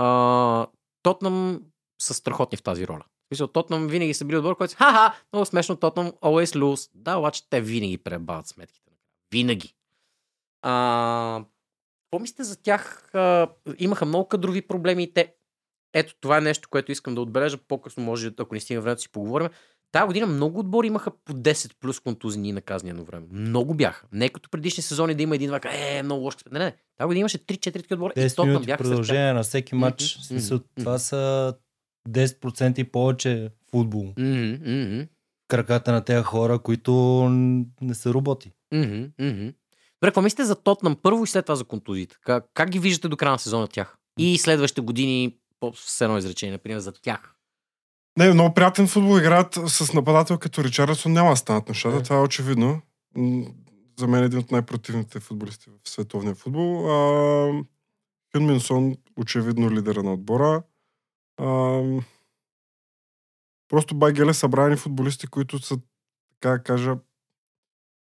А, 0.00 0.66
Тотнам 1.02 1.62
са 2.00 2.14
страхотни 2.14 2.56
в 2.56 2.62
тази 2.62 2.86
роля. 2.86 3.04
Смисъл, 3.28 3.48
Тотнам 3.48 3.86
винаги 3.86 4.14
са 4.14 4.24
били 4.24 4.36
отбор, 4.36 4.56
който 4.56 4.76
ха-ха, 4.76 5.22
много 5.32 5.46
смешно, 5.46 5.76
Тотнам 5.76 6.06
always 6.06 6.58
lose. 6.58 6.90
Да, 6.94 7.16
обаче 7.16 7.50
те 7.50 7.60
винаги 7.60 7.98
пребават 7.98 8.46
сметките. 8.46 8.92
Винаги. 9.32 9.74
А, 10.62 11.44
какво 12.04 12.22
мислите 12.22 12.44
за 12.44 12.62
тях? 12.62 13.14
А, 13.14 13.48
имаха 13.78 14.06
много 14.06 14.28
кадрови 14.28 14.62
проблеми 14.62 15.02
и 15.02 15.12
те. 15.12 15.34
Ето, 15.94 16.14
това 16.20 16.38
е 16.38 16.40
нещо, 16.40 16.68
което 16.68 16.92
искам 16.92 17.14
да 17.14 17.20
отбележа. 17.20 17.58
По-късно, 17.58 18.02
може, 18.02 18.32
ако 18.38 18.54
не 18.54 18.60
стигне 18.60 18.80
времето, 18.80 19.02
си 19.02 19.12
поговорим. 19.12 19.48
Тая 19.92 20.06
година 20.06 20.26
много 20.26 20.60
отбори 20.60 20.86
имаха 20.86 21.10
по 21.24 21.32
10 21.32 21.72
плюс 21.80 22.00
контузини 22.00 22.52
наказани 22.52 22.90
едно 22.90 23.04
време. 23.04 23.26
Много 23.30 23.74
бяха. 23.74 24.06
Не 24.12 24.28
като 24.28 24.50
предишни 24.50 24.82
сезони 24.82 25.14
да 25.14 25.22
има 25.22 25.34
един 25.34 25.50
вака, 25.50 25.70
е, 25.72 26.02
много 26.02 26.24
лошо. 26.24 26.38
Не, 26.52 26.58
не. 26.58 26.76
Тази 26.98 27.06
година 27.06 27.20
имаше 27.20 27.38
3-4 27.38 27.72
такива 27.72 27.94
отбора. 27.94 28.12
И 28.16 28.20
10 28.20 28.36
Тотнам 28.36 28.48
минути 28.48 28.66
бяха 28.66 28.82
продължение 28.82 29.32
на 29.32 29.42
всеки 29.42 29.74
матч. 29.74 30.16
В 30.16 30.26
смисъл, 30.26 30.56
мгм, 30.56 30.64
това 30.78 30.98
са 30.98 31.54
10% 32.08 32.78
и 32.78 32.84
повече 32.84 33.50
футбол. 33.70 34.12
В 34.18 35.06
Краката 35.48 35.92
на 35.92 36.04
тези 36.04 36.22
хора, 36.22 36.58
които 36.58 36.92
не 37.80 37.94
са 37.94 38.14
роботи. 38.14 38.52
мгм. 38.72 39.52
Добре, 40.00 40.10
какво 40.10 40.22
мислите 40.22 40.44
за 40.44 40.56
Тотнам 40.56 40.96
първо 41.02 41.24
и 41.24 41.26
след 41.26 41.46
това 41.46 41.56
за 41.56 41.64
контузиите? 41.64 42.16
Как, 42.22 42.44
как 42.54 42.70
ги 42.70 42.78
виждате 42.78 43.08
до 43.08 43.16
края 43.16 43.32
на 43.32 43.38
сезона 43.38 43.68
тях? 43.68 43.96
И 44.18 44.38
следващите 44.38 44.80
години, 44.80 45.36
по 45.60 45.72
едно 46.00 46.18
изречение, 46.18 46.52
например, 46.52 46.78
за 46.78 46.92
тях. 46.92 47.34
Не, 48.18 48.32
много 48.34 48.54
приятен 48.54 48.88
футбол 48.88 49.18
играят 49.18 49.54
с 49.66 49.92
нападател 49.92 50.38
като 50.38 50.64
Ричардсон. 50.64 51.12
Няма 51.12 51.30
да 51.30 51.36
станат 51.36 51.68
нещата. 51.68 51.96
Не. 51.96 52.02
Това 52.02 52.16
е 52.16 52.22
очевидно. 52.22 52.80
За 53.98 54.06
мен 54.08 54.22
е 54.22 54.26
един 54.26 54.38
от 54.38 54.50
най-противните 54.50 55.20
футболисти 55.20 55.70
в 55.70 55.88
световния 55.88 56.34
футбол. 56.34 56.90
А, 56.90 57.64
Хюн 58.32 58.46
Минсон, 58.46 58.96
очевидно 59.16 59.70
лидера 59.70 60.02
на 60.02 60.12
отбора. 60.12 60.62
А, 61.36 61.82
просто 63.68 63.94
Байгеле 63.94 64.34
събрани 64.34 64.76
футболисти, 64.76 65.26
които 65.26 65.58
са, 65.58 65.78
така 66.40 66.50
да 66.50 66.62
кажа, 66.62 66.96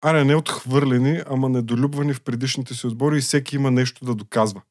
аре, 0.01 0.25
не 0.25 0.37
отхвърлени, 0.37 1.23
ама 1.27 1.49
недолюбвани 1.49 2.15
в 2.15 2.23
предишните 2.23 2.75
си 2.75 2.87
отбори 2.87 3.19
и 3.19 3.21
всеки 3.21 3.57
има 3.57 3.71
нещо 3.71 4.05
да 4.05 4.15
доказва. 4.15 4.63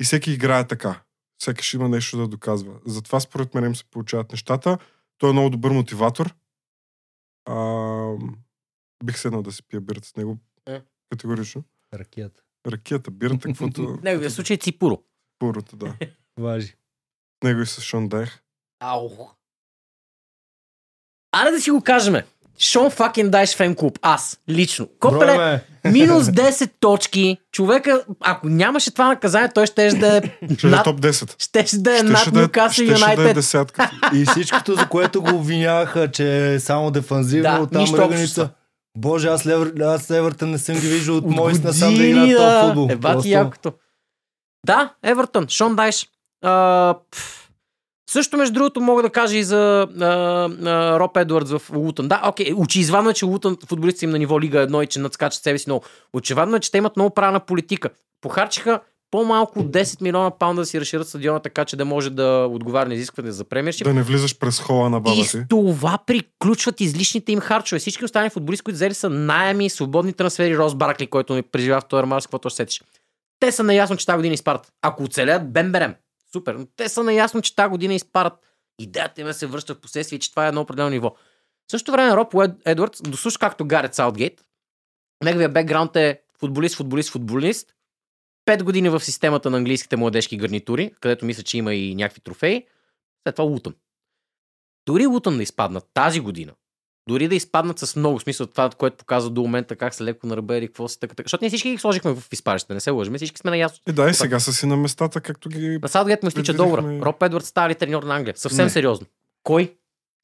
И 0.00 0.04
всеки 0.04 0.32
играе 0.32 0.66
така. 0.66 1.05
Ще 1.38 1.76
има 1.76 1.88
нещо 1.88 2.16
да 2.16 2.28
доказва. 2.28 2.80
Затова 2.86 3.20
според 3.20 3.54
мен 3.54 3.64
им 3.64 3.76
се 3.76 3.84
получават 3.84 4.32
нещата. 4.32 4.78
Той 5.18 5.30
е 5.30 5.32
много 5.32 5.50
добър 5.50 5.70
мотиватор. 5.70 6.34
А, 7.44 8.16
бих 9.04 9.18
седнал 9.18 9.42
да 9.42 9.52
си 9.52 9.62
пия 9.62 9.80
бирата 9.80 10.08
с 10.08 10.16
него. 10.16 10.38
Е. 10.66 10.82
Категорично. 11.10 11.64
Ракията. 11.94 12.42
Ракията, 12.66 13.10
бирата, 13.10 13.48
каквото... 13.48 13.98
Неговия 14.02 14.30
случай 14.30 14.54
е 14.54 14.58
Ципуро. 14.58 15.02
Пурата, 15.38 15.76
да. 15.76 15.96
Важи. 16.40 16.74
Него 17.44 17.60
и 17.60 17.66
с 17.66 17.80
Шон 17.80 18.08
Дайх. 18.08 18.42
Ау. 18.80 19.10
Аре 21.32 21.50
да 21.50 21.60
си 21.60 21.70
го 21.70 21.82
кажем. 21.82 22.14
Шон 22.60 22.90
Факен 22.90 23.30
Дайш 23.30 23.56
фен 23.56 23.74
клуб. 23.74 23.98
Аз, 24.02 24.38
лично. 24.48 24.88
Копеле, 25.00 25.26
Броме, 25.26 25.62
минус 25.84 26.24
10 26.24 26.70
точки. 26.80 27.36
Човека, 27.52 28.02
ако 28.20 28.48
нямаше 28.48 28.90
това 28.90 29.08
наказание, 29.08 29.50
той 29.54 29.66
ще 29.66 29.88
да 29.88 30.16
е 30.16 30.20
Ще 30.58 30.66
е 30.66 30.70
над, 30.70 30.84
топ 30.84 31.00
10. 31.00 31.42
щеше 31.42 31.78
да 31.78 31.98
е 31.98 32.02
над 32.02 32.26
е, 32.26 32.30
да 32.30 32.40
е 32.78 32.84
Юнайтед. 32.84 33.34
десятка. 33.34 33.90
И 34.14 34.24
всичкото, 34.24 34.74
за 34.74 34.88
което 34.88 35.22
го 35.22 35.36
обвиняваха, 35.36 36.10
че 36.10 36.54
е 36.54 36.60
само 36.60 36.90
дефанзивно, 36.90 37.66
Да, 37.66 37.84
там 37.84 37.94
ръганица. 37.94 38.48
Боже, 38.98 39.28
аз, 39.28 39.46
Левър, 39.46 39.72
аз 39.80 40.10
Евертън 40.10 40.50
не 40.50 40.58
съм 40.58 40.74
ги 40.74 40.88
виждал 40.88 41.16
от 41.16 41.24
От 41.24 41.30
мои 41.30 41.52
насам 41.54 41.94
да 41.94 42.04
играят 42.04 42.30
да. 42.30 42.36
този 42.60 42.66
футбол. 42.66 42.88
Е, 42.90 42.96
бати 42.96 43.12
Просто- 43.12 43.28
якото. 43.28 43.72
Да, 44.66 44.94
Евертън, 45.02 45.46
Шон 45.48 45.76
Дайш. 45.76 46.06
А. 46.44 46.94
също, 48.10 48.36
между 48.36 48.54
другото, 48.54 48.80
мога 48.80 49.02
да 49.02 49.10
кажа 49.10 49.36
и 49.36 49.44
за 49.44 49.80
а, 50.00 50.04
а, 50.04 51.00
Роб 51.00 51.16
Едвардс 51.16 51.50
в 51.50 51.62
Лутън. 51.74 52.08
Да, 52.08 52.22
окей, 52.28 52.52
очевидно 52.56 53.10
е, 53.10 53.14
че 53.14 53.24
Лутън 53.24 53.56
футболистите 53.68 54.04
им 54.04 54.10
на 54.10 54.18
ниво 54.18 54.40
Лига 54.40 54.66
1 54.66 54.84
и 54.84 54.86
че 54.86 54.98
надскачат 55.00 55.42
себе 55.42 55.58
си 55.58 55.64
много. 55.68 55.84
Очевидно 56.12 56.56
е, 56.56 56.60
че 56.60 56.70
те 56.70 56.78
имат 56.78 56.96
много 56.96 57.14
правна 57.14 57.40
политика. 57.40 57.90
Похарчиха 58.20 58.80
по-малко 59.10 59.58
от 59.58 59.66
10 59.66 60.02
милиона 60.02 60.30
паунда 60.30 60.62
да 60.62 60.66
си 60.66 60.80
разширят 60.80 61.08
стадиона, 61.08 61.40
така 61.40 61.64
че 61.64 61.76
да 61.76 61.84
може 61.84 62.10
да 62.10 62.48
отговаря 62.50 62.88
на 62.88 62.94
изискване 62.94 63.32
за 63.32 63.44
премиершип. 63.44 63.86
Да 63.86 63.94
не 63.94 64.02
влизаш 64.02 64.38
през 64.38 64.60
хола 64.60 64.90
на 64.90 65.00
баба 65.00 65.20
И 65.20 65.24
си. 65.24 65.38
с 65.38 65.44
това 65.48 65.98
приключват 66.06 66.80
излишните 66.80 67.32
им 67.32 67.40
харчове. 67.40 67.78
Всички 67.78 68.04
останали 68.04 68.30
футболисти, 68.30 68.64
които 68.64 68.74
взели 68.76 68.94
са 68.94 69.10
найеми, 69.10 69.70
свободни 69.70 70.12
трансфери, 70.12 70.58
Рос 70.58 70.74
Баракли, 70.74 71.06
който 71.06 71.34
ни 71.34 71.42
преживя 71.42 71.80
в 71.80 71.84
този 71.84 72.06
Марс, 72.06 72.26
каквото 72.26 72.50
ще 72.50 72.56
сетиш. 72.56 72.82
Те 73.40 73.52
са 73.52 73.62
наясно, 73.62 73.96
че 73.96 74.06
тази 74.06 74.16
година 74.16 74.34
изпарат. 74.34 74.72
Ако 74.82 75.02
оцелят, 75.02 75.52
бем 75.52 75.72
берем. 75.72 75.94
Супер. 76.36 76.54
Но 76.54 76.66
те 76.66 76.88
са 76.88 77.02
наясно, 77.02 77.42
че 77.42 77.56
тази 77.56 77.70
година 77.70 77.94
изпарат. 77.94 78.32
Идеята 78.78 79.20
им 79.20 79.26
е 79.26 79.30
да 79.30 79.34
се 79.34 79.46
връща 79.46 79.74
в 79.74 79.80
последствие, 79.80 80.18
че 80.18 80.30
това 80.30 80.44
е 80.44 80.48
едно 80.48 80.60
определено 80.60 80.90
ниво. 80.90 81.10
В 81.68 81.70
същото 81.70 81.92
време 81.92 82.16
Роб 82.16 82.32
Уед- 82.34 82.62
Едвардс, 82.64 83.02
дослуш 83.02 83.36
както 83.36 83.66
Гарет 83.66 83.94
Саутгейт, 83.94 84.44
неговия 85.24 85.48
бекграунд 85.48 85.96
е 85.96 86.22
футболист, 86.38 86.76
футболист, 86.76 87.10
футболист. 87.10 87.74
Пет 88.44 88.64
години 88.64 88.88
в 88.88 89.00
системата 89.00 89.50
на 89.50 89.56
английските 89.56 89.96
младежки 89.96 90.36
гарнитури, 90.36 90.94
където 91.00 91.24
мисля, 91.24 91.42
че 91.42 91.58
има 91.58 91.74
и 91.74 91.94
някакви 91.94 92.20
трофеи. 92.20 92.66
След 93.26 93.34
това 93.36 93.48
Лутън. 93.48 93.74
Дори 94.86 95.06
Лутън 95.06 95.36
да 95.36 95.42
изпаднат 95.42 95.90
тази 95.94 96.20
година, 96.20 96.52
дори 97.08 97.28
да 97.28 97.34
изпаднат 97.34 97.78
с 97.78 97.96
много 97.96 98.20
смисъл 98.20 98.46
това, 98.46 98.70
което 98.70 98.96
показва 98.96 99.30
до 99.30 99.42
момента 99.42 99.76
как 99.76 99.94
са 99.94 100.04
леко 100.04 100.26
на 100.26 100.36
ръба 100.36 100.56
или 100.56 100.66
какво 100.66 100.88
си 100.88 101.00
така, 101.00 101.14
така. 101.14 101.26
Защото 101.26 101.44
ние 101.44 101.48
всички 101.48 101.70
ги 101.70 101.78
сложихме 101.78 102.14
в 102.14 102.22
изпарищата, 102.32 102.74
не 102.74 102.80
се 102.80 102.90
лъжим, 102.90 103.14
всички 103.14 103.38
сме 103.38 103.50
наясно. 103.50 103.78
И 103.88 103.92
да, 103.92 104.10
и 104.10 104.14
сега 104.14 104.40
са 104.40 104.52
си 104.52 104.66
на 104.66 104.76
местата, 104.76 105.20
както 105.20 105.48
ги... 105.48 105.78
На 105.82 105.88
Саутгейт 105.88 106.22
му 106.22 106.28
изтича 106.28 106.54
договора. 106.54 106.82
Роб 107.02 107.22
Едвард 107.22 107.44
става 107.44 107.68
ли 107.68 107.74
треньор 107.74 108.02
на 108.02 108.16
Англия? 108.16 108.34
Съвсем 108.36 108.64
Не. 108.64 108.70
сериозно. 108.70 109.06
Кой? 109.42 109.76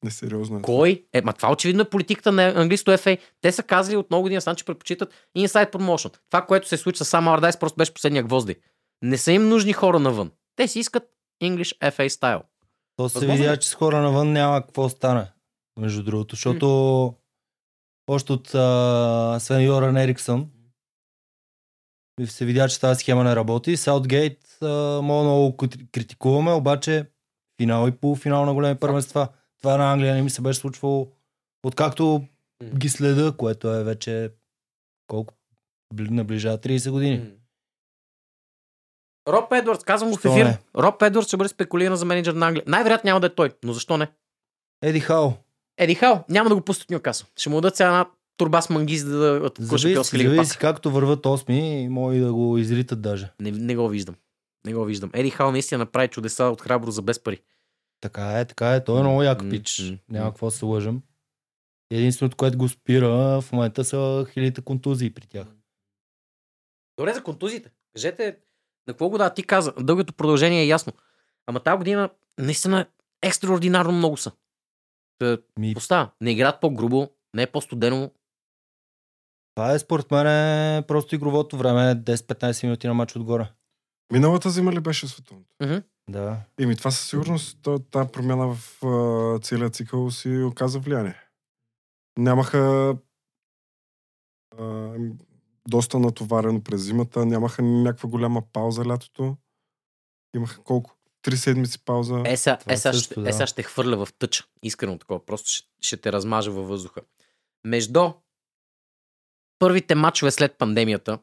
Несериозно 0.03 0.57
е. 0.57 0.61
Кой? 0.61 1.05
Е, 1.13 1.21
ма 1.21 1.33
това 1.33 1.51
очевидно 1.51 1.81
е 1.81 1.89
политиката 1.89 2.31
на 2.31 2.53
английското 2.55 2.91
FA. 2.91 3.17
Те 3.41 3.51
са 3.51 3.63
казали 3.63 3.95
от 3.95 4.09
много 4.09 4.21
години 4.21 4.35
насам, 4.35 4.55
че 4.55 4.65
предпочитат 4.65 5.13
Inside 5.37 5.71
Promotion. 5.71 6.17
Това, 6.29 6.41
което 6.41 6.67
се 6.67 6.77
случва 6.77 7.05
с 7.05 7.09
Сам 7.09 7.27
Ардайс, 7.27 7.57
просто 7.57 7.77
беше 7.77 7.93
последния 7.93 8.23
гвозди. 8.23 8.55
Не 9.01 9.17
са 9.17 9.31
им 9.31 9.49
нужни 9.49 9.73
хора 9.73 9.99
навън. 9.99 10.31
Те 10.55 10.67
си 10.67 10.79
искат 10.79 11.03
English 11.43 11.79
FA 11.79 12.07
стайл. 12.07 12.41
То 12.95 13.09
се 13.09 13.25
видя, 13.25 13.51
е. 13.51 13.57
че 13.57 13.69
с 13.69 13.73
хора 13.73 14.01
навън 14.01 14.31
няма 14.31 14.61
какво 14.61 14.89
стане. 14.89 15.25
Между 15.77 16.03
другото, 16.03 16.35
защото 16.35 17.15
още 18.07 18.33
от 18.33 18.55
а, 18.55 19.37
Свен 19.39 19.61
Йоран 19.61 19.97
Ериксън 19.97 20.49
се 22.25 22.45
видя, 22.45 22.69
че 22.69 22.79
тази 22.79 22.99
схема 22.99 23.23
не 23.23 23.35
работи. 23.35 23.77
Саутгейт 23.77 24.57
мога 25.01 25.23
много 25.23 25.57
крити- 25.57 25.91
критикуваме, 25.91 26.51
обаче 26.51 27.05
финал 27.57 27.87
и 27.87 27.91
полуфинал 27.91 28.45
на 28.45 28.53
големи 28.53 28.79
първенства. 28.79 29.27
Това 29.57 29.77
на 29.77 29.91
Англия 29.93 30.15
не 30.15 30.21
ми 30.21 30.29
се 30.29 30.41
беше 30.41 30.59
случвало 30.59 31.11
откакто 31.63 32.27
ги 32.75 32.89
следа, 32.89 33.33
което 33.37 33.69
е 33.69 33.83
вече 33.83 34.31
колко 35.07 35.33
бли- 35.93 36.09
наближава 36.09 36.57
30 36.57 36.91
години. 36.91 37.31
Роб 39.27 39.51
Едвардс, 39.51 39.83
казвам 39.83 40.11
го 40.11 40.17
в 40.17 40.25
ефир. 40.25 40.45
не? 40.45 40.59
Роб 40.77 41.01
Едвардс 41.01 41.27
ще 41.27 41.37
бъде 41.37 41.49
спекулиран 41.49 41.95
за 41.95 42.05
менеджер 42.05 42.33
на 42.33 42.47
Англия. 42.47 42.63
Най-вероятно 42.67 43.07
няма 43.07 43.19
да 43.19 43.27
е 43.27 43.35
той, 43.35 43.53
но 43.63 43.73
защо 43.73 43.97
не? 43.97 44.11
Еди 44.81 44.99
Хал, 44.99 45.42
Еди 45.77 45.95
Хал, 45.95 46.25
няма 46.29 46.49
да 46.49 46.55
го 46.55 46.61
пуснат 46.61 46.89
Ньюкасъл. 46.89 47.27
Ще 47.35 47.49
му 47.49 47.55
дадат 47.55 47.75
сега 47.75 47.87
една 47.89 48.09
турба 48.37 48.61
с 48.61 48.69
манги, 48.69 48.97
за 48.97 49.17
да 49.17 49.51
зависи, 49.59 49.87
шампионска 49.87 50.17
лига 50.17 50.35
пак. 50.35 50.57
както 50.59 50.91
върват 50.91 51.25
осми, 51.25 51.87
може 51.89 52.19
да 52.19 52.33
го 52.33 52.57
изритат 52.57 53.01
даже. 53.01 53.31
Не, 53.39 53.51
не 53.51 53.75
го 53.75 53.89
виждам. 53.89 54.15
Не 54.65 54.73
го 54.73 54.85
виждам. 54.85 55.09
Еди 55.13 55.29
Хал 55.29 55.51
наистина 55.51 55.79
направи 55.79 56.07
чудеса 56.07 56.43
от 56.43 56.61
храбро 56.61 56.91
за 56.91 57.01
без 57.01 57.19
пари. 57.23 57.39
Така 58.01 58.39
е, 58.39 58.45
така 58.45 58.75
е. 58.75 58.83
Той 58.83 58.99
е 58.99 59.03
много 59.03 59.23
як 59.23 59.49
пич. 59.49 59.79
м, 59.79 59.97
Няма 60.09 60.29
какво 60.29 60.45
да 60.47 60.51
се 60.51 60.65
лъжем. 60.65 61.01
Единственото, 61.91 62.37
което 62.37 62.57
го 62.57 62.69
спира 62.69 63.09
в 63.41 63.51
момента 63.51 63.83
са 63.85 64.25
хилядите 64.33 64.61
контузии 64.61 65.13
при 65.13 65.27
тях. 65.27 65.47
Добре 66.97 67.13
за 67.13 67.23
контузите. 67.23 67.71
Кажете, 67.95 68.25
на 68.87 68.93
какво 68.93 69.09
го 69.09 69.17
да 69.17 69.33
ти 69.33 69.43
каза? 69.43 69.73
Дългото 69.79 70.13
продължение 70.13 70.61
е 70.61 70.67
ясно. 70.67 70.93
Ама 71.47 71.59
тази 71.59 71.77
година 71.77 72.09
наистина 72.39 72.85
екстраординарно 73.21 73.91
много 73.91 74.17
са. 74.17 74.31
Та, 75.19 75.37
Ми, 75.59 75.73
Остава. 75.77 76.11
Не 76.21 76.31
играят 76.31 76.61
по-грубо, 76.61 77.09
не 77.35 77.43
е 77.43 77.51
по-студено. 77.51 78.11
това 79.55 79.71
е 79.73 79.79
според 79.79 80.11
мен 80.11 80.27
е 80.27 80.87
просто 80.87 81.15
игровото 81.15 81.57
време, 81.57 81.95
10-15 82.03 82.63
минути 82.63 82.87
на 82.87 82.93
матч 82.93 83.15
отгоре. 83.15 83.51
Миналата 84.13 84.49
зима 84.49 84.71
ли 84.71 84.79
беше 84.79 85.07
световното? 85.07 85.55
Да. 86.09 86.37
Еми 86.59 86.75
това 86.75 86.91
със 86.91 87.09
сигурност, 87.09 87.67
тази 87.91 88.11
промяна 88.11 88.55
в 88.55 88.79
целия 89.41 89.69
цикъл 89.69 90.11
си 90.11 90.37
оказа 90.37 90.79
влияние. 90.79 91.19
Нямаха 92.17 92.95
а, 94.59 94.95
доста 95.67 95.99
натоварено 95.99 96.63
през 96.63 96.81
зимата, 96.81 97.25
нямаха 97.25 97.61
някаква 97.61 98.09
голяма 98.09 98.41
пауза 98.53 98.85
лятото. 98.85 99.37
Имаха 100.35 100.63
колко? 100.63 100.95
Три 101.23 101.37
седмици 101.37 101.85
пауза. 101.85 102.23
Е, 102.25 102.37
сега, 102.37 102.57
е, 102.67 102.77
сега, 102.77 102.93
също, 102.93 103.11
ще, 103.11 103.21
да. 103.21 103.29
е, 103.29 103.33
сега 103.33 103.47
ще 103.47 103.63
хвърля 103.63 104.05
в 104.05 104.13
тъча. 104.13 104.43
Искрено 104.63 104.97
такова. 104.97 105.25
Просто 105.25 105.49
ще, 105.49 105.67
ще 105.81 105.97
те 105.97 106.11
размажа 106.11 106.51
във 106.51 106.67
въздуха. 106.67 107.01
Между 107.65 108.13
първите 109.59 109.95
матчове 109.95 110.31
след 110.31 110.57
пандемията, 110.57 111.19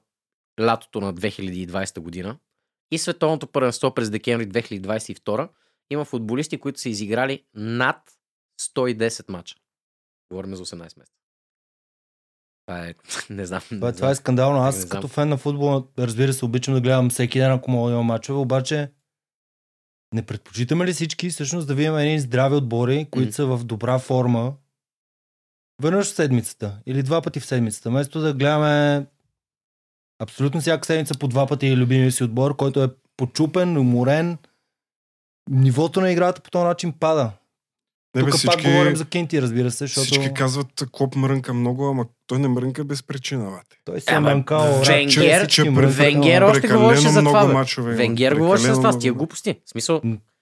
лятото 0.61 1.01
на 1.01 1.15
2020 1.15 2.01
година 2.01 2.39
и 2.91 2.99
световното 2.99 3.47
първенство 3.47 3.95
през 3.95 4.11
декември 4.11 4.49
2022, 4.49 5.49
има 5.91 6.05
футболисти, 6.05 6.61
които 6.61 6.81
са 6.81 6.89
изиграли 6.89 7.45
над 7.55 7.97
110 8.61 9.33
мача. 9.33 9.57
Говорим 10.33 10.57
за 10.57 10.65
18 10.65 10.79
месеца. 10.79 11.13
Това 12.67 12.87
е, 12.87 12.95
не 13.31 13.47
знам. 13.47 13.63
Това, 13.69 13.87
не 13.87 13.93
това 13.93 14.11
е 14.11 14.15
знам. 14.15 14.23
скандално. 14.23 14.63
Не 14.63 14.69
Аз 14.69 14.77
знам. 14.77 14.89
като 14.89 15.09
фен 15.09 15.29
на 15.29 15.37
футбола, 15.37 15.85
разбира 15.99 16.33
се, 16.33 16.45
обичам 16.45 16.75
да 16.75 16.81
гледам 16.81 17.11
всеки 17.11 17.39
ден, 17.39 17.53
ако 17.53 17.71
мога 17.71 17.91
да 17.91 17.95
има 17.95 18.03
мачове, 18.03 18.39
обаче 18.39 18.93
не 20.15 20.27
предпочитаме 20.27 20.87
ли 20.87 20.93
всички 20.93 21.31
всъщност 21.31 21.69
да 21.69 21.75
видим 21.75 21.97
едни 21.97 22.21
здрави 22.21 22.55
отбори, 22.55 23.07
които 23.11 23.29
М. 23.29 23.33
са 23.33 23.47
в 23.47 23.65
добра 23.65 23.99
форма 23.99 24.55
веднъж 25.83 26.07
в 26.07 26.15
седмицата 26.15 26.81
или 26.87 27.03
два 27.03 27.23
пъти 27.23 27.41
в 27.41 27.47
седмицата, 27.47 27.91
вместо 27.91 28.21
да 28.21 28.35
гледаме 28.35 29.07
абсолютно 30.23 30.61
всяка 30.61 30.87
седмица 30.87 31.19
по 31.19 31.29
два 31.29 31.47
пъти 31.47 31.77
любимия 31.77 32.13
си 32.13 32.25
отбор, 32.25 32.57
който 32.57 32.83
е 32.83 32.89
почупен, 33.17 33.79
уморен. 33.79 34.39
Нивото 35.51 36.01
на 36.01 36.11
играта 36.13 36.41
по 36.41 36.51
този 36.51 36.65
начин 36.65 36.93
пада. 36.93 37.33
Не, 38.15 38.23
бе, 38.25 38.31
Тук 38.31 38.41
пак 38.47 38.63
говорим 38.63 38.97
за 38.97 39.05
Кенти, 39.05 39.43
разбира 39.43 39.71
се, 39.71 39.79
защото 39.79 40.05
Всички 40.05 40.35
казват, 40.35 40.67
Клоп 40.93 41.17
мрънка 41.17 41.55
много, 41.55 41.85
ама 41.85 42.07
той 42.27 42.39
не 42.39 42.49
мрънка 42.49 42.85
без 42.85 43.03
причина, 43.03 43.45
бате. 43.45 43.77
той 43.85 44.01
се 44.01 44.13
е 44.13 44.15
Ама, 44.15 44.31
мънкал. 44.31 44.61
Венгер- 44.81 45.09
че 45.09 45.47
всички 45.47 45.71
Венгер 45.71 46.43
още 46.43 46.69
говореше 46.69 47.09
за 47.09 47.21
това, 47.21 47.47
бе. 47.47 47.53
мачове. 47.53 47.95
Венгер 47.95 48.33
говореше 48.33 48.65
за 48.65 48.73
това 48.73 48.93
с 48.93 48.99
тия 48.99 49.13
глупости. 49.13 49.57
В 49.67 49.71
смисъл, 49.71 50.01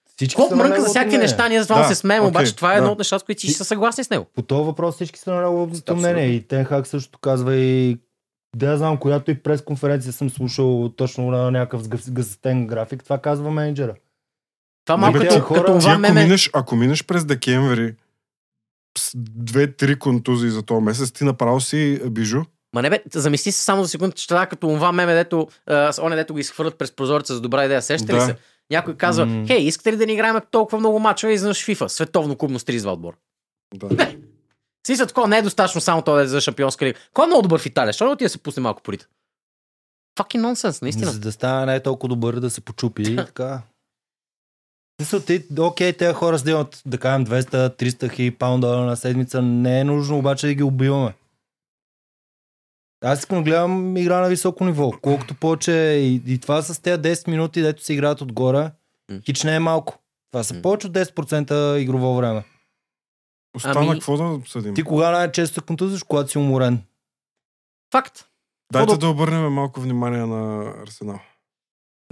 Всички 0.09 0.35
колко 0.37 0.57
мрънка 0.57 0.81
за 0.81 0.89
всякакви 0.89 1.19
неща, 1.19 1.49
ние 1.49 1.61
за 1.61 1.69
това 1.69 1.79
Да, 1.79 1.89
се 1.89 1.95
смеем, 1.95 2.23
окей, 2.23 2.29
обаче 2.31 2.57
това 2.57 2.75
е 2.75 2.77
едно 2.77 2.87
да. 2.87 2.93
от 2.93 2.99
нещата, 2.99 3.21
с 3.21 3.25
които 3.25 3.39
всички 3.39 3.55
са 3.55 3.65
съгласни 3.65 4.05
с 4.05 4.11
него. 4.11 4.27
По 4.35 4.43
този 4.43 4.65
въпрос 4.65 4.95
всички 4.95 5.19
са 5.19 5.33
на 5.33 5.41
неговото 5.43 5.97
мнение. 5.97 6.27
И 6.27 6.41
Тенхак 6.43 6.87
също 6.87 7.19
казва 7.19 7.57
и 7.57 7.99
да 8.57 8.67
я 8.67 8.77
знам, 8.77 8.97
която 8.97 9.31
и 9.31 9.35
пресконференция 9.35 10.13
съм 10.13 10.31
слушал 10.31 10.89
точно 10.89 11.25
на 11.25 11.51
някакъв 11.51 11.83
сгъс- 11.83 12.11
гъстен 12.11 12.67
график, 12.67 13.05
това 13.05 13.19
казва 13.19 13.51
менеджера. 13.51 13.95
Това 14.89 14.97
Не, 14.97 15.01
малко 15.01 15.19
като, 15.19 15.35
ти 15.35 15.41
хора, 15.41 15.61
като 15.61 15.73
Ти 15.73 15.79
това 15.79 15.93
ако 15.93 16.01
меме. 16.01 16.23
минеш, 16.23 16.51
ако 16.53 16.77
минеш 16.77 17.05
през 17.05 17.25
декември 17.25 17.95
с 18.99 19.11
две-три 19.17 19.99
контузии 19.99 20.51
за 20.51 20.63
този 20.63 20.81
месец, 20.83 21.11
ти 21.11 21.25
направо 21.25 21.61
си 21.61 22.01
бижу. 22.07 22.43
Ма 22.75 22.83
не 22.83 22.91
бе, 22.91 23.03
замисли 23.15 23.53
се 23.53 23.65
само 23.65 23.83
за 23.83 23.89
секунда, 23.89 24.15
че 24.15 24.29
това 24.29 24.43
е 24.43 24.49
като 24.49 24.67
това 24.67 24.93
меме, 24.93 25.15
дето, 25.15 25.49
а, 25.67 25.93
с 25.93 26.03
оне, 26.03 26.17
дето 26.17 26.33
го 26.33 26.39
изхвърлят 26.39 26.79
през 26.79 26.93
прозореца 26.93 27.35
за 27.35 27.41
добра 27.41 27.65
идея. 27.65 27.83
Сещате 27.83 28.13
ли 28.13 28.17
Да. 28.17 28.25
се? 28.25 28.37
Някой 28.71 28.97
казва, 28.97 29.27
М. 29.27 29.45
хей, 29.47 29.59
искате 29.59 29.93
ли 29.93 29.97
да 29.97 30.07
ни 30.07 30.13
играем 30.13 30.37
толкова 30.51 30.79
много 30.79 30.99
мачове 30.99 31.33
изведнъж 31.33 31.67
FIFA, 31.67 31.87
световно 31.87 32.37
клубно 32.37 32.59
с 32.59 32.65
32 32.65 32.87
отбор? 32.87 33.15
Да. 33.75 34.15
Смисъл, 34.87 35.07
такова 35.07 35.29
не 35.29 35.39
е 35.39 35.43
достатъчно 35.43 35.81
само 35.81 36.03
това 36.03 36.17
да 36.17 36.23
е 36.23 36.27
за 36.27 36.41
шампионска 36.41 36.87
лига. 36.87 36.99
Кой 37.13 37.25
е 37.25 37.27
много 37.27 37.43
добър 37.43 37.61
в 37.61 37.67
Италия? 37.67 37.89
Защо 37.89 38.05
не 38.05 38.11
отиде 38.11 38.27
да 38.27 38.31
се 38.31 38.39
пусне 38.39 38.63
малко 38.63 38.83
порите? 38.83 39.07
Fucking 40.19 40.39
нонсенс, 40.39 40.83
наистина. 40.83 41.11
За 41.11 41.21
да 41.21 41.33
стане 41.33 41.67
не 41.67 41.75
е 41.75 41.83
толкова 41.83 42.09
добър 42.09 42.35
да 42.35 42.51
се 42.51 42.61
почупи 42.61 43.17
така. 43.27 43.63
Мисля, 45.01 45.25
ти, 45.25 45.45
окей, 45.61 45.93
тези 45.93 46.15
хора 46.15 46.39
да 46.39 46.51
имат, 46.51 46.83
да 46.87 46.99
кажем, 46.99 47.27
200-300 47.27 48.13
хиляди 48.13 48.31
паунда 48.31 48.77
на 48.77 48.97
седмица, 48.97 49.43
не 49.43 49.81
е 49.81 49.85
нужно 49.85 50.19
обаче 50.19 50.47
да 50.47 50.55
ги 50.55 50.63
убиваме. 50.63 51.15
Аз 53.05 53.19
искам 53.19 53.39
да 53.39 53.45
гледам 53.45 53.97
игра 53.97 54.21
на 54.21 54.29
високо 54.29 54.65
ниво. 54.65 54.93
Колкото 55.03 55.35
повече 55.35 55.73
и, 55.73 56.23
и 56.27 56.39
това 56.39 56.63
с 56.63 56.83
тези 56.83 57.03
10 57.03 57.29
минути, 57.29 57.63
дето 57.63 57.85
се 57.85 57.93
играят 57.93 58.21
отгоре, 58.21 58.71
хич 59.25 59.43
не 59.43 59.55
е 59.55 59.61
малко. 59.61 59.99
Това 60.33 60.45
са 60.45 60.63
повече 60.63 60.87
от 60.87 60.93
10% 60.93 61.77
игрово 61.77 62.17
време. 62.17 62.45
Остана 63.57 63.81
Ами- 63.81 63.93
какво 63.93 64.17
да 64.17 64.41
съдим? 64.47 64.75
Ти 64.75 64.83
кога 64.83 65.11
най-често 65.11 65.65
контузиш, 65.65 66.03
когато 66.03 66.31
си 66.31 66.39
уморен? 66.39 66.83
Факт. 67.93 68.25
Дайте 68.73 68.87
Какво 68.87 69.01
да 69.01 69.09
обърнем 69.09 69.53
малко 69.53 69.81
внимание 69.81 70.27
на 70.27 70.73
Арсенал. 70.83 71.21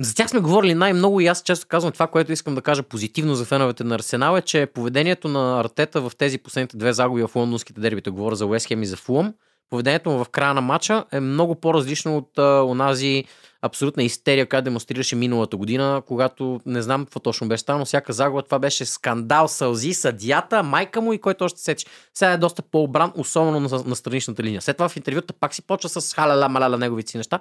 За 0.00 0.14
тях 0.14 0.30
сме 0.30 0.40
говорили 0.40 0.74
най-много 0.74 1.20
и 1.20 1.26
аз 1.26 1.42
често 1.42 1.66
казвам 1.68 1.92
това, 1.92 2.06
което 2.06 2.32
искам 2.32 2.54
да 2.54 2.62
кажа 2.62 2.82
позитивно 2.82 3.34
за 3.34 3.44
феновете 3.44 3.84
на 3.84 3.94
Арсенал 3.94 4.36
е, 4.36 4.42
че 4.42 4.66
поведението 4.66 5.28
на 5.28 5.60
Артета 5.60 6.00
в 6.00 6.12
тези 6.18 6.38
последните 6.38 6.76
две 6.76 6.92
загуби 6.92 7.22
в 7.22 7.36
лондонските 7.36 7.80
дербита, 7.80 8.10
говоря 8.10 8.36
за 8.36 8.46
Уест 8.46 8.66
Хем 8.66 8.82
и 8.82 8.86
за 8.86 8.96
Фулъм, 8.96 9.34
поведението 9.70 10.10
му 10.10 10.24
в 10.24 10.28
края 10.28 10.54
на 10.54 10.60
матча 10.60 11.04
е 11.12 11.20
много 11.20 11.54
по-различно 11.54 12.16
от 12.16 12.38
а, 12.38 12.62
онази 12.62 13.24
абсолютна 13.62 14.02
истерия, 14.02 14.48
която 14.48 14.64
демонстрираше 14.64 15.16
миналата 15.16 15.56
година, 15.56 16.02
когато 16.06 16.60
не 16.66 16.82
знам 16.82 17.04
какво 17.04 17.20
точно 17.20 17.48
беше 17.48 17.62
станало, 17.62 17.84
всяка 17.84 18.12
загуба 18.12 18.42
това 18.42 18.58
беше 18.58 18.84
скандал, 18.84 19.48
сълзи, 19.48 19.94
съдията, 19.94 20.62
майка 20.62 21.00
му 21.00 21.12
и 21.12 21.18
който 21.18 21.44
още 21.44 21.60
сече. 21.60 21.86
Сега 22.14 22.32
е 22.32 22.38
доста 22.38 22.62
по-обран, 22.62 23.12
особено 23.16 23.60
на, 23.60 23.82
на 23.86 23.96
страничната 23.96 24.42
линия. 24.42 24.62
След 24.62 24.76
това 24.76 24.88
в 24.88 24.96
интервюта 24.96 25.32
пак 25.32 25.54
си 25.54 25.62
почва 25.62 25.88
с 25.88 26.14
халяла 26.14 26.48
маляла 26.48 26.78
неговите 26.78 27.10
си 27.10 27.16
неща, 27.16 27.38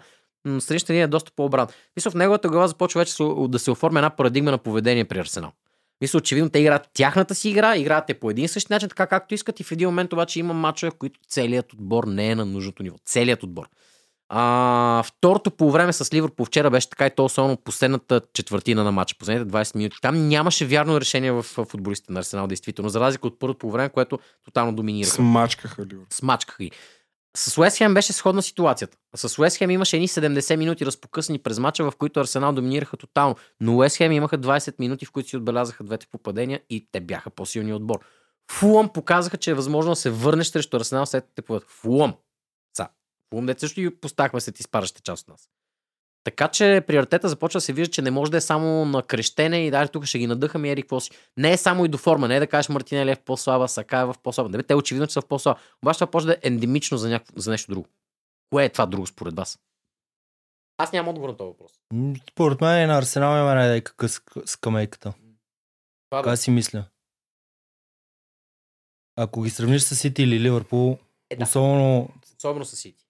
линия 0.90 1.04
е 1.04 1.08
доста 1.08 1.32
по-обран. 1.36 1.68
Мисля, 1.96 2.12
в 2.12 2.16
неговата 2.16 2.50
глава 2.50 2.68
започва 2.68 3.02
вече 3.02 3.14
да 3.48 3.60
се 3.60 3.72
оформя 3.72 4.00
една 4.00 4.10
парадигма 4.10 4.52
на 4.52 4.58
поведение 4.58 5.06
при 5.06 5.20
Арсенал. 5.20 5.52
Мисля, 6.02 6.18
очевидно 6.18 6.50
те 6.50 6.60
играят 6.60 6.90
тяхната 6.94 7.36
си 7.36 7.50
игра, 7.50 7.78
играят 7.78 8.06
те 8.08 8.14
по 8.14 8.30
един 8.30 8.48
същи 8.48 8.74
начин, 8.74 8.90
така 8.90 9.08
както 9.08 9.34
искат 9.34 9.60
и 9.60 9.64
в 9.64 9.72
един 9.72 9.88
момент 9.88 10.14
обаче 10.14 10.40
има 10.40 10.54
мачове, 10.54 10.92
в 10.92 10.96
които 10.96 11.20
целият 11.30 11.74
отбор 11.74 12.04
не 12.04 12.30
е 12.30 12.36
на 12.36 12.46
нужното 12.46 12.84
ниво. 12.84 12.98
Целият 13.06 13.44
отбор. 13.44 13.66
А, 14.30 15.04
второто 15.06 15.52
по 15.52 15.72
време 15.72 15.94
с 15.94 16.14
Ливърпул 16.14 16.46
вчера 16.46 16.70
беше 16.70 16.90
така 16.90 17.08
и 17.08 17.12
то 17.16 17.26
особено 17.26 17.58
последната 17.58 18.22
четвъртина 18.34 18.84
на 18.84 18.92
матча, 18.92 19.16
последните 19.20 19.52
20 19.52 19.76
минути. 19.76 19.98
Там 20.02 20.28
нямаше 20.28 20.66
вярно 20.66 21.02
решение 21.02 21.32
в 21.32 21.44
футболистите 21.44 22.14
на 22.14 22.20
Арсенал, 22.20 22.48
действително, 22.48 22.90
за 22.90 23.00
разлика 23.00 23.28
от 23.28 23.40
първото 23.40 23.58
по 23.58 23.72
време, 23.72 23.90
което 23.90 24.20
тотално 24.46 24.74
доминира. 24.74 25.08
Смачкаха 25.08 25.86
Ливърпул. 25.86 26.08
Смачкаха 26.10 26.64
ги. 26.64 26.72
С 27.36 27.58
Уест 27.58 27.78
Хем 27.78 27.94
беше 27.94 28.14
сходна 28.14 28.42
ситуацията. 28.42 28.98
С 29.16 29.40
Уест 29.40 29.58
Хем 29.58 29.72
имаше 29.72 29.96
едни 29.96 30.08
70 30.08 30.56
минути 30.56 30.86
разпокъсани 30.86 31.40
през 31.40 31.60
мача, 31.60 31.92
в 31.92 31.96
които 31.98 32.20
Арсенал 32.20 32.54
доминираха 32.54 32.98
тотално. 32.98 33.36
Но 33.62 33.78
Уест 33.78 33.98
Хем 33.98 34.12
имаха 34.12 34.38
20 34.38 34.76
минути, 34.80 35.06
в 35.06 35.12
които 35.12 35.30
си 35.30 35.38
отбелязаха 35.38 35.84
двете 35.84 36.08
попадения 36.08 36.62
и 36.70 36.88
те 36.92 37.00
бяха 37.00 37.30
по-силни 37.30 37.74
отбор. 37.74 38.00
Фулъм 38.52 38.90
показаха, 38.90 39.38
че 39.38 39.52
е 39.52 39.54
възможно 39.54 39.92
да 39.92 39.96
се 39.96 40.10
върнеш 40.10 40.48
срещу 40.48 40.78
Арсенал 40.78 41.06
след 41.06 41.26
те. 41.36 41.44
Фулъм. 41.68 42.16
Са. 42.78 42.88
Фулъм, 43.30 43.46
дете 43.46 43.60
също 43.60 43.82
и 43.82 44.00
поставахме 44.00 44.42
след 44.42 44.60
изпаращите 44.60 45.02
част 45.02 45.22
от 45.24 45.28
нас. 45.28 45.50
Така 46.26 46.48
че 46.48 46.84
приоритета 46.88 47.30
започва 47.30 47.58
да 47.58 47.62
се 47.62 47.74
вижда, 47.74 47.92
че 47.92 48.02
не 48.02 48.12
може 48.12 48.32
да 48.32 48.38
е 48.38 48.42
само 48.42 48.86
на 48.86 49.04
крещене 49.04 49.66
и 49.68 49.72
дали 49.72 49.90
тук 49.90 50.06
ще 50.06 50.20
ги 50.20 50.28
надъхаме 50.28 50.68
и 50.68 50.72
ери 50.72 50.82
какво 50.82 51.00
си. 51.00 51.12
Не 51.38 51.52
е 51.52 51.58
само 51.58 51.86
и 51.86 51.88
до 51.88 51.98
форма, 51.98 52.28
не 52.28 52.36
е 52.36 52.40
да 52.40 52.48
кажеш 52.48 52.70
Мартинели 52.70 53.12
е 53.12 53.16
в 53.16 53.22
по-слаба, 53.22 53.68
Сака 53.68 53.98
е 53.98 54.06
в 54.06 54.16
по-слаба. 54.24 54.50
Не 54.50 54.58
бе, 54.58 54.64
те 54.64 54.76
очевидно, 54.76 55.08
че 55.08 55.14
са 55.14 55.22
в 55.22 55.28
по-слаба. 55.28 55.60
Обаче 55.84 56.00
това 56.00 56.10
може 56.14 56.28
да 56.28 56.34
е 56.34 56.38
ендемично 56.44 56.98
за, 56.98 57.10
някакво, 57.10 57.40
за 57.40 57.52
нещо 57.52 57.72
друго. 57.72 57.88
Кое 58.50 58.66
е 58.66 58.70
това 58.70 58.86
друго 58.86 59.08
според 59.08 59.36
вас? 59.36 59.60
Аз 60.78 60.92
нямам 60.92 61.10
отговор 61.10 61.30
на 61.30 61.38
този 61.38 61.48
въпрос. 61.48 61.72
Според 62.32 62.62
мен 62.62 62.84
и 62.84 62.86
на 62.88 62.98
Арсенал 62.98 63.42
има 63.42 63.56
най 63.56 63.82
къс 63.82 64.22
скамейката. 64.46 65.14
Това 66.10 66.22
Така 66.22 66.30
да. 66.30 66.38
си 66.38 66.52
мисля. 66.52 66.86
Ако 69.16 69.42
ги 69.42 69.50
сравниш 69.50 69.82
с 69.82 69.96
Сити 69.96 70.24
или 70.24 70.40
Ливърпул, 70.40 70.98
Е, 71.30 71.36
да. 71.36 71.44
особено 71.44 72.10
Особено 72.38 72.66
с 72.66 72.76
Сити. 72.76 73.05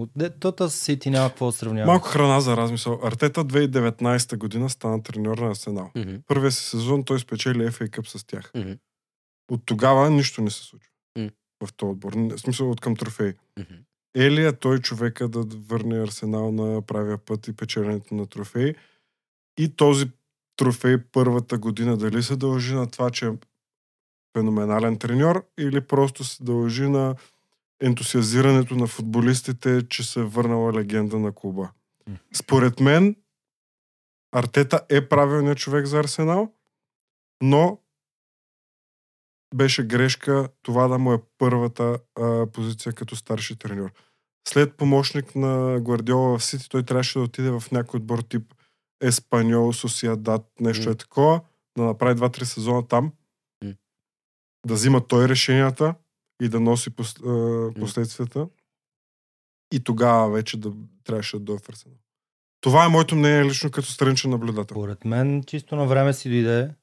От 0.00 0.10
де- 0.16 0.30
тота 0.30 0.70
с 0.70 0.74
Сити 0.74 1.10
няма 1.10 1.28
какво 1.28 1.52
сравнява. 1.52 1.86
Малко 1.86 2.08
храна 2.08 2.40
за 2.40 2.56
размисъл. 2.56 3.00
Артета 3.02 3.44
2019 3.44 4.36
година 4.36 4.70
стана 4.70 5.02
треньор 5.02 5.38
на 5.38 5.50
Арсенал. 5.50 5.90
Мгм. 5.96 6.14
Първия 6.26 6.52
си 6.52 6.64
сезон 6.64 7.04
той 7.04 7.20
спечели 7.20 7.58
FA 7.58 7.88
Cup 7.88 8.06
с 8.18 8.24
тях. 8.24 8.50
Мгм. 8.54 8.72
От 9.50 9.62
тогава 9.66 10.10
нищо 10.10 10.42
не 10.42 10.50
се 10.50 10.62
случва. 10.62 10.90
М. 11.18 11.30
В 11.64 11.72
този 11.72 11.90
отбор. 11.90 12.12
В 12.12 12.38
смисъл 12.38 12.70
от 12.70 12.80
към 12.80 12.96
трофей. 12.96 13.32
Мгм. 13.58 13.74
Е 14.16 14.30
ли 14.30 14.46
е 14.46 14.52
той 14.52 14.78
човека 14.78 15.28
да 15.28 15.44
върне 15.56 16.02
Арсенал 16.02 16.52
на 16.52 16.82
правия 16.82 17.18
път 17.18 17.48
и 17.48 17.56
печеленето 17.56 18.14
на 18.14 18.26
трофей? 18.26 18.74
И 19.58 19.76
този 19.76 20.06
трофей 20.56 20.98
първата 21.12 21.58
година 21.58 21.96
дали 21.96 22.22
се 22.22 22.36
дължи 22.36 22.74
на 22.74 22.90
това, 22.90 23.10
че 23.10 23.26
е 23.26 23.32
феноменален 24.36 24.98
треньор 24.98 25.46
или 25.58 25.80
просто 25.80 26.24
се 26.24 26.44
дължи 26.44 26.88
на 26.88 27.14
ентусиазирането 27.80 28.74
на 28.74 28.86
футболистите, 28.86 29.88
че 29.88 30.02
се 30.02 30.20
е 30.20 30.24
върнала 30.24 30.72
легенда 30.72 31.18
на 31.18 31.32
клуба. 31.32 31.70
Според 32.34 32.80
мен 32.80 33.16
Артета 34.32 34.80
е 34.88 35.08
правилният 35.08 35.58
човек 35.58 35.86
за 35.86 35.98
Арсенал, 35.98 36.52
но 37.42 37.78
беше 39.54 39.86
грешка 39.86 40.48
това 40.62 40.88
да 40.88 40.98
му 40.98 41.12
е 41.12 41.22
първата 41.38 41.98
а, 42.20 42.46
позиция 42.46 42.92
като 42.92 43.16
старши 43.16 43.58
треньор. 43.58 43.92
След 44.48 44.76
помощник 44.76 45.34
на 45.34 45.80
Гвардиола 45.80 46.38
в 46.38 46.44
Сити, 46.44 46.68
той 46.68 46.82
трябваше 46.82 47.18
да 47.18 47.24
отиде 47.24 47.50
в 47.50 47.62
някой 47.72 47.98
отбор 47.98 48.18
тип 48.18 48.54
Еспаньол, 49.02 49.72
Сосиадат, 49.72 50.46
нещо 50.60 50.88
М. 50.88 50.92
е 50.92 50.94
такова, 50.94 51.40
да 51.78 51.84
направи 51.84 52.20
2-3 52.20 52.42
сезона 52.42 52.88
там, 52.88 53.12
М. 53.64 53.74
да 54.66 54.74
взима 54.74 55.06
той 55.06 55.28
решенията 55.28 55.94
и 56.40 56.48
да 56.48 56.60
носи 56.60 56.90
пос, 56.90 57.14
а, 57.26 57.70
последствията. 57.80 58.48
И 59.72 59.84
тогава 59.84 60.30
вече 60.30 60.56
да 60.56 60.72
трябваше 61.04 61.38
да 61.38 61.44
дойде 61.44 61.62
в 61.64 61.68
Арсенал. 61.68 61.98
Това 62.60 62.84
е 62.84 62.88
моето 62.88 63.16
мнение 63.16 63.44
лично 63.44 63.70
като 63.70 63.88
страничен 63.88 64.30
наблюдател. 64.30 64.74
Според 64.74 65.04
мен 65.04 65.44
чисто 65.44 65.76
на 65.76 65.86
време 65.86 66.12
си 66.12 66.30
дойде. 66.30 66.74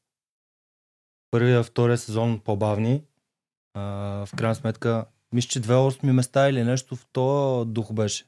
Първия, 1.31 1.63
втория 1.63 1.97
сезон 1.97 2.39
по-бавни. 2.39 3.03
А, 3.73 3.81
в 4.25 4.29
крайна 4.37 4.55
сметка, 4.55 5.05
мисля, 5.33 5.49
че 5.49 5.59
две 5.59 5.75
осми 5.75 6.11
места 6.11 6.49
или 6.49 6.63
нещо 6.63 6.95
в 6.95 7.05
този 7.05 7.69
дух 7.69 7.93
беше. 7.93 8.25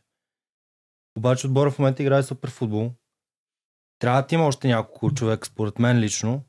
Обаче 1.17 1.47
отбора 1.47 1.71
в 1.71 1.79
момента 1.79 2.03
играе 2.03 2.23
супер 2.23 2.49
футбол. 2.49 2.91
Трябва 3.99 4.21
да 4.21 4.35
има 4.35 4.45
още 4.45 4.67
няколко 4.67 5.13
човек, 5.13 5.45
според 5.45 5.79
мен 5.79 5.99
лично. 5.99 6.43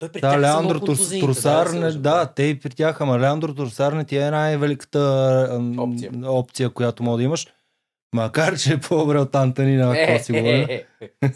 Той 0.00 0.08
при 0.08 0.20
Да, 0.20 0.30
тях 0.30 0.34
са 0.34 0.40
Леандро 0.40 0.80
Трус, 0.80 1.08
Трусар, 1.10 1.68
да, 1.68 1.80
не, 1.80 1.92
да, 1.92 2.26
те 2.26 2.42
и 2.42 2.60
при 2.60 2.70
тях, 2.70 3.00
ама 3.00 3.18
Леандро 3.18 3.54
Трусар 3.54 3.92
не 3.92 4.04
ти 4.04 4.16
е 4.16 4.30
най-великата 4.30 5.00
Опция. 5.78 6.12
опция, 6.24 6.70
която 6.70 7.02
мога 7.02 7.16
да 7.16 7.22
имаш. 7.22 7.46
Макар, 8.14 8.58
че 8.58 8.72
е 8.72 8.80
по-добре 8.80 9.18
от 9.18 9.34
Антони 9.34 9.76
на 9.76 9.98
Е, 9.98 10.06
какво 10.06 10.24
си 10.24 10.32
говоря. 10.32 10.56
е, 10.70 10.84
е, 11.00 11.10
е. 11.22 11.30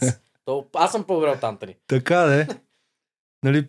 То, 0.45 0.67
аз 0.75 0.93
съм 0.93 1.05
по-добре 1.05 1.29
от 1.29 1.45
Антони. 1.45 1.77
Така 1.87 2.19
де. 2.19 2.49
Нали, 3.43 3.69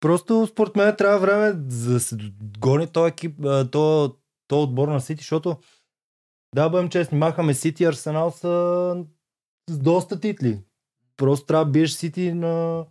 просто 0.00 0.46
според 0.46 0.76
мен 0.76 0.96
трябва 0.96 1.18
време 1.18 1.54
за 1.68 1.92
да 1.92 2.00
се 2.00 2.16
гони 2.58 2.86
този 2.86 3.08
екип, 3.08 3.34
то, 3.72 4.14
то 4.48 4.62
отбор 4.62 4.88
на 4.88 5.00
Сити, 5.00 5.20
защото 5.20 5.56
да 6.54 6.68
бъдем 6.68 6.88
честни, 6.88 7.18
махаме 7.18 7.54
Сити 7.54 7.82
и 7.82 7.86
Арсенал 7.86 8.30
са 8.30 8.96
с 9.70 9.78
доста 9.78 10.20
титли. 10.20 10.58
Просто 11.16 11.46
трябва 11.46 11.64
да 11.64 11.70
биеш 11.70 11.90
Сити 11.90 12.32
на, 12.32 12.84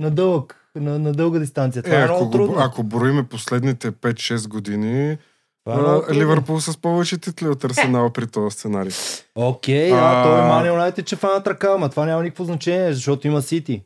на 0.00 0.10
дълъг, 0.10 0.56
на, 0.74 0.98
на 0.98 1.12
дълга 1.12 1.38
дистанция. 1.38 1.82
Това 1.82 1.96
Е, 1.96 2.00
е, 2.00 2.02
ако, 2.02 2.12
много 2.12 2.26
го, 2.26 2.32
трудно. 2.32 2.56
ако 2.58 2.82
броиме 2.82 3.22
последните 3.22 3.92
5-6 3.92 4.48
години, 4.48 5.10
е 5.10 5.18
а, 5.66 5.74
трудно. 5.74 6.04
Ливърпул 6.12 6.60
с 6.60 6.78
повече 6.78 7.18
титли 7.18 7.48
от 7.48 7.64
Арсенал 7.64 8.10
при 8.10 8.26
този 8.26 8.54
сценарий. 8.54 8.92
Окей, 9.34 9.92
а, 9.92 9.96
А- 9.96 10.24
той 10.24 10.38
е 10.38 10.42
Ман 10.42 10.66
Юнайтед, 10.66 11.06
че 11.06 11.16
фанат 11.16 11.46
ръка, 11.46 11.68
ама 11.70 11.88
това 11.88 12.06
няма 12.06 12.22
никакво 12.22 12.44
значение, 12.44 12.92
защото 12.92 13.26
има 13.26 13.42
Сити. 13.42 13.82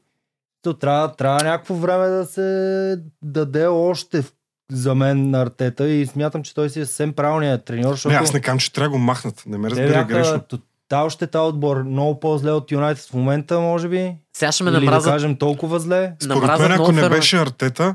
То 0.63 0.75
трябва, 0.75 1.13
трябва 1.13 1.45
някакво 1.45 1.75
време 1.75 2.07
да 2.07 2.25
се 2.25 2.97
даде 3.23 3.67
още 3.67 4.23
в- 4.23 4.33
за 4.73 4.95
мен 4.95 5.31
на 5.31 5.43
Артета 5.43 5.89
и 5.89 6.07
смятам, 6.07 6.43
че 6.43 6.55
той 6.55 6.71
си 6.71 6.81
е 6.81 6.87
съвсем 6.87 7.13
правилният 7.13 7.65
треньор, 7.65 7.91
защото 7.91 8.13
Не, 8.13 8.19
аз 8.19 8.33
не 8.33 8.41
кам, 8.41 8.59
че 8.59 8.73
трябва 8.73 8.87
да 8.87 8.91
го 8.91 8.99
махнат. 8.99 9.43
Не 9.47 9.59
ме 9.59 9.71
разбира 9.71 9.89
бяха, 9.89 10.05
грешно. 10.05 10.43
Та 10.89 11.03
още 11.03 11.27
тази 11.27 11.43
отбор 11.43 11.83
много 11.83 12.21
по-зле 12.21 12.51
от 12.51 12.73
Юнайтед 12.73 13.05
в 13.05 13.15
момента, 13.15 13.61
може 13.61 13.89
би. 13.89 14.15
Сега 14.37 14.53
ще 14.53 14.65
ме 14.65 14.71
Или 14.71 14.75
да 14.75 14.81
намразят. 14.81 15.13
кажем 15.13 15.37
толкова 15.37 15.81
зле. 15.81 16.13
Според 16.21 16.61
мен, 16.61 16.73
ако 16.73 16.93
не 16.93 17.01
фенове. 17.01 17.17
беше 17.17 17.37
Артета, 17.37 17.95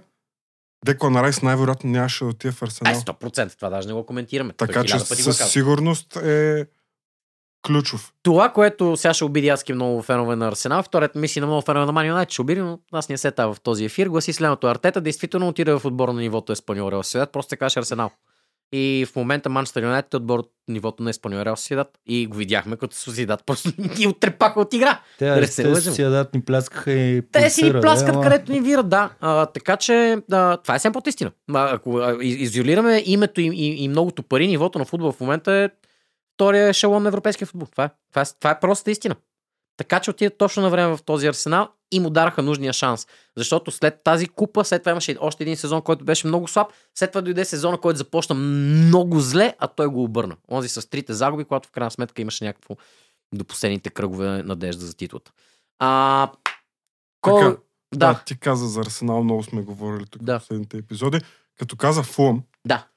Деклан 0.86 1.16
Райс 1.16 1.42
най-вероятно 1.42 1.90
нямаше 1.90 2.24
да 2.24 2.30
отиде 2.30 2.52
в 2.52 2.62
Е, 2.62 2.66
Арсенал. 2.66 2.94
100%. 2.96 3.56
Това 3.56 3.70
даже 3.70 3.88
не 3.88 3.94
го 3.94 4.06
коментираме. 4.06 4.54
Той 4.54 4.68
Така 4.68 4.84
че 4.84 4.96
е 4.96 5.00
със 5.00 5.18
казал. 5.18 5.48
сигурност 5.48 6.16
е 6.16 6.66
ключов. 7.68 8.14
Това, 8.24 8.50
което 8.50 8.98
сега 8.98 9.14
ще 9.14 9.24
обиди 9.24 9.50
адски 9.50 9.74
много 9.74 10.02
фенове 10.02 10.36
на 10.36 10.48
Арсенал, 10.48 10.84
вторият 10.84 11.16
мисия 11.16 11.42
на 11.42 11.48
много 11.48 11.62
фенове 11.62 11.86
на 11.86 11.92
Ман 11.92 12.08
Юнайтед 12.08 12.32
ще 12.32 12.42
обиди, 12.42 12.62
но 12.62 12.80
аз 12.92 13.10
не 13.10 13.18
се 13.18 13.32
в 13.38 13.58
този 13.64 13.86
ефир. 13.86 14.08
Гласи 14.08 14.34
следното. 14.34 14.68
Артета 14.68 15.02
действително 15.02 15.48
отиде 15.48 15.74
в 15.74 15.86
отбора 15.86 16.14
на 16.14 16.22
нивото 16.22 16.52
Еспаньол 16.52 16.92
Реал 16.92 17.04
Сосиедад, 17.04 17.32
просто 17.32 17.50
се 17.50 17.58
каже 17.58 17.80
Арсенал. 17.80 18.12
И 18.72 19.05
в 19.11 19.15
момента 19.15 19.49
Манчестър 19.49 19.84
Юнайтед 19.84 20.13
е 20.13 20.17
отбор 20.17 20.39
от 20.39 20.51
нивото 20.67 21.03
на 21.03 21.09
Еспаньол 21.09 21.39
Реал 21.39 21.55
Сосиедад. 21.55 21.88
И 22.07 22.28
го 22.28 22.38
видяхме 22.38 22.78
като 22.78 22.95
Сосиедад. 22.95 23.43
Просто 23.45 23.72
ги 23.97 24.07
отрепаха 24.07 24.59
от 24.59 24.74
игра. 24.74 25.01
Те, 25.20 25.26
Да 25.26 25.95
те, 25.95 26.01
ядат 26.01 26.34
ни 26.34 26.41
пляскаха 26.41 26.91
и 26.91 27.22
Те 27.32 27.49
си 27.49 27.63
ни 27.63 27.72
пулсира, 27.72 27.82
пляскат 27.82 28.15
ама- 28.15 28.24
където 28.24 28.51
ни 28.51 28.61
вират, 28.61 28.89
да. 28.89 29.09
А, 29.20 29.45
така 29.45 29.78
че 29.78 30.17
а, 30.32 30.57
това 30.57 30.76
е 30.76 30.80
семпот 30.80 31.07
истина. 31.07 31.32
А, 31.53 31.76
ако 31.76 31.97
а, 31.97 32.17
изолираме 32.22 33.03
името 33.05 33.41
и, 33.41 33.45
и, 33.45 33.84
и 33.84 33.88
многото 33.88 34.24
пари, 34.24 34.47
нивото 34.47 34.80
на 34.80 34.86
футбол 34.86 35.11
в 35.11 35.20
момента 35.20 35.53
е 35.53 35.70
втория 36.36 36.67
ешелон 36.67 37.03
на 37.03 37.09
европейския 37.09 37.47
футбол. 37.47 37.67
Това 37.72 37.84
е, 37.84 37.89
това 38.11 38.22
е, 38.22 38.26
това 38.39 38.51
е 38.51 38.59
просто 38.59 38.89
истина. 38.89 39.15
Така 39.80 39.99
че 39.99 40.09
отиде 40.09 40.38
точно 40.38 40.63
на 40.63 40.69
време 40.69 40.97
в 40.97 41.03
този 41.03 41.27
арсенал 41.27 41.69
и 41.91 41.99
му 41.99 42.09
дараха 42.09 42.41
нужния 42.41 42.73
шанс. 42.73 43.07
Защото 43.38 43.71
след 43.71 44.03
тази 44.03 44.27
купа, 44.27 44.65
след 44.65 44.82
това 44.82 44.91
имаше 44.91 45.17
още 45.19 45.43
един 45.43 45.57
сезон, 45.57 45.82
който 45.82 46.05
беше 46.05 46.27
много 46.27 46.47
слаб. 46.47 46.67
След 46.95 47.11
това 47.11 47.21
дойде 47.21 47.45
сезона, 47.45 47.77
който 47.77 47.97
започна 47.97 48.36
много 48.36 49.19
зле, 49.19 49.55
а 49.59 49.67
той 49.67 49.88
го 49.88 50.03
обърна. 50.03 50.38
Онзи 50.51 50.69
с 50.69 50.89
трите 50.89 51.13
загуби, 51.13 51.43
когато 51.43 51.69
в 51.69 51.71
крайна 51.71 51.91
сметка 51.91 52.21
имаше 52.21 52.45
някакво 52.45 52.75
до 53.34 53.45
последните 53.45 53.89
кръгове 53.89 54.43
надежда 54.43 54.86
за 54.86 54.93
титлата. 54.93 55.32
А, 55.80 56.32
кой... 57.21 57.43
Така, 57.43 57.61
Да, 57.95 58.13
Да, 58.13 58.23
ти 58.25 58.39
каза 58.39 58.67
за 58.67 58.80
Арсенал, 58.80 59.23
много 59.23 59.43
сме 59.43 59.61
говорили 59.61 60.05
тук 60.05 60.23
Да. 60.23 60.39
в 60.39 60.41
последните 60.41 60.77
епизоди. 60.77 61.21
Като 61.59 61.75
каза 61.75 62.03
Фулъм, 62.03 62.43
да. 62.65 62.88